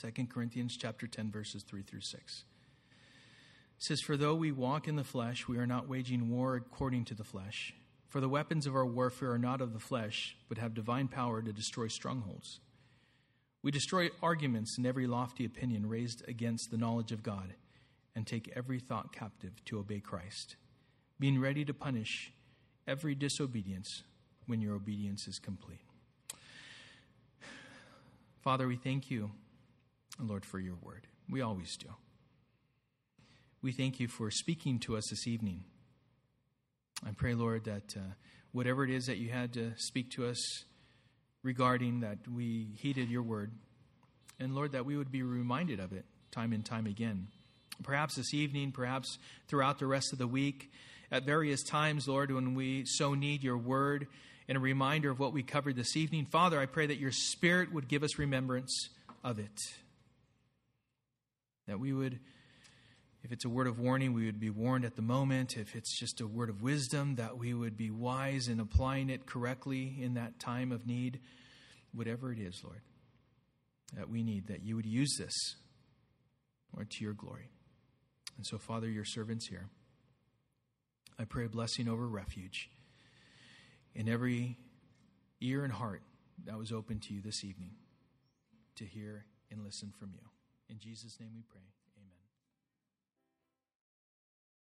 2 0.00 0.26
Corinthians 0.26 0.76
chapter 0.76 1.06
10 1.06 1.30
verses 1.30 1.62
3 1.62 1.82
through 1.82 2.00
6 2.00 2.44
says, 3.78 4.00
For 4.00 4.16
though 4.16 4.34
we 4.34 4.52
walk 4.52 4.88
in 4.88 4.96
the 4.96 5.04
flesh, 5.04 5.48
we 5.48 5.58
are 5.58 5.66
not 5.66 5.88
waging 5.88 6.30
war 6.30 6.56
according 6.56 7.04
to 7.06 7.14
the 7.14 7.24
flesh. 7.24 7.74
For 8.10 8.20
the 8.20 8.28
weapons 8.28 8.66
of 8.66 8.74
our 8.74 8.84
warfare 8.84 9.30
are 9.30 9.38
not 9.38 9.60
of 9.60 9.72
the 9.72 9.78
flesh, 9.78 10.36
but 10.48 10.58
have 10.58 10.74
divine 10.74 11.06
power 11.06 11.40
to 11.40 11.52
destroy 11.52 11.86
strongholds. 11.86 12.58
We 13.62 13.70
destroy 13.70 14.08
arguments 14.20 14.76
and 14.76 14.84
every 14.84 15.06
lofty 15.06 15.44
opinion 15.44 15.88
raised 15.88 16.26
against 16.26 16.70
the 16.70 16.76
knowledge 16.76 17.12
of 17.12 17.22
God, 17.22 17.54
and 18.16 18.26
take 18.26 18.52
every 18.56 18.80
thought 18.80 19.12
captive 19.12 19.64
to 19.66 19.78
obey 19.78 20.00
Christ, 20.00 20.56
being 21.20 21.40
ready 21.40 21.64
to 21.64 21.72
punish 21.72 22.32
every 22.84 23.14
disobedience 23.14 24.02
when 24.46 24.60
your 24.60 24.74
obedience 24.74 25.28
is 25.28 25.38
complete. 25.38 25.84
Father, 28.42 28.66
we 28.66 28.76
thank 28.76 29.08
you, 29.08 29.30
Lord, 30.18 30.44
for 30.44 30.58
your 30.58 30.74
word. 30.82 31.06
We 31.28 31.42
always 31.42 31.76
do. 31.76 31.86
We 33.62 33.70
thank 33.70 34.00
you 34.00 34.08
for 34.08 34.32
speaking 34.32 34.80
to 34.80 34.96
us 34.96 35.10
this 35.10 35.28
evening. 35.28 35.62
I 37.06 37.12
pray, 37.12 37.34
Lord, 37.34 37.64
that 37.64 37.96
uh, 37.96 38.00
whatever 38.52 38.84
it 38.84 38.90
is 38.90 39.06
that 39.06 39.18
you 39.18 39.30
had 39.30 39.52
to 39.54 39.72
speak 39.76 40.10
to 40.12 40.26
us 40.26 40.64
regarding, 41.42 42.00
that 42.00 42.18
we 42.28 42.68
heeded 42.76 43.08
your 43.08 43.22
word. 43.22 43.52
And 44.38 44.54
Lord, 44.54 44.72
that 44.72 44.84
we 44.84 44.96
would 44.96 45.10
be 45.10 45.22
reminded 45.22 45.80
of 45.80 45.92
it 45.92 46.04
time 46.30 46.52
and 46.52 46.64
time 46.64 46.86
again. 46.86 47.28
Perhaps 47.82 48.16
this 48.16 48.34
evening, 48.34 48.72
perhaps 48.72 49.18
throughout 49.48 49.78
the 49.78 49.86
rest 49.86 50.12
of 50.12 50.18
the 50.18 50.26
week, 50.26 50.70
at 51.10 51.24
various 51.24 51.62
times, 51.62 52.06
Lord, 52.06 52.30
when 52.30 52.54
we 52.54 52.84
so 52.84 53.14
need 53.14 53.42
your 53.42 53.56
word 53.56 54.06
and 54.48 54.56
a 54.56 54.60
reminder 54.60 55.10
of 55.10 55.18
what 55.18 55.32
we 55.32 55.42
covered 55.42 55.76
this 55.76 55.96
evening. 55.96 56.26
Father, 56.26 56.60
I 56.60 56.66
pray 56.66 56.86
that 56.86 56.98
your 56.98 57.12
spirit 57.12 57.72
would 57.72 57.88
give 57.88 58.02
us 58.02 58.18
remembrance 58.18 58.90
of 59.24 59.38
it. 59.38 59.58
That 61.66 61.80
we 61.80 61.92
would 61.92 62.20
if 63.22 63.32
it's 63.32 63.44
a 63.44 63.50
word 63.50 63.66
of 63.66 63.78
warning, 63.78 64.14
we 64.14 64.24
would 64.26 64.40
be 64.40 64.50
warned 64.50 64.84
at 64.84 64.96
the 64.96 65.02
moment. 65.02 65.56
If 65.56 65.76
it's 65.76 65.98
just 65.98 66.20
a 66.20 66.26
word 66.26 66.48
of 66.48 66.62
wisdom, 66.62 67.16
that 67.16 67.36
we 67.36 67.52
would 67.52 67.76
be 67.76 67.90
wise 67.90 68.48
in 68.48 68.60
applying 68.60 69.10
it 69.10 69.26
correctly 69.26 69.96
in 70.00 70.14
that 70.14 70.38
time 70.38 70.72
of 70.72 70.86
need. 70.86 71.20
Whatever 71.92 72.32
it 72.32 72.38
is, 72.38 72.60
Lord, 72.64 72.80
that 73.96 74.08
we 74.08 74.22
need, 74.22 74.46
that 74.46 74.62
you 74.62 74.76
would 74.76 74.86
use 74.86 75.16
this, 75.18 75.34
Lord, 76.74 76.90
to 76.90 77.04
your 77.04 77.12
glory. 77.12 77.50
And 78.36 78.46
so, 78.46 78.56
Father, 78.56 78.88
your 78.88 79.04
servants 79.04 79.48
here, 79.48 79.68
I 81.18 81.24
pray 81.24 81.44
a 81.44 81.48
blessing 81.48 81.88
over 81.88 82.08
refuge 82.08 82.70
in 83.94 84.08
every 84.08 84.56
ear 85.42 85.64
and 85.64 85.72
heart 85.72 86.02
that 86.46 86.56
was 86.56 86.72
open 86.72 87.00
to 87.00 87.12
you 87.12 87.20
this 87.20 87.44
evening 87.44 87.72
to 88.76 88.86
hear 88.86 89.26
and 89.50 89.62
listen 89.62 89.92
from 89.98 90.12
you. 90.14 90.26
In 90.70 90.78
Jesus' 90.78 91.18
name 91.20 91.32
we 91.34 91.42
pray. 91.42 91.79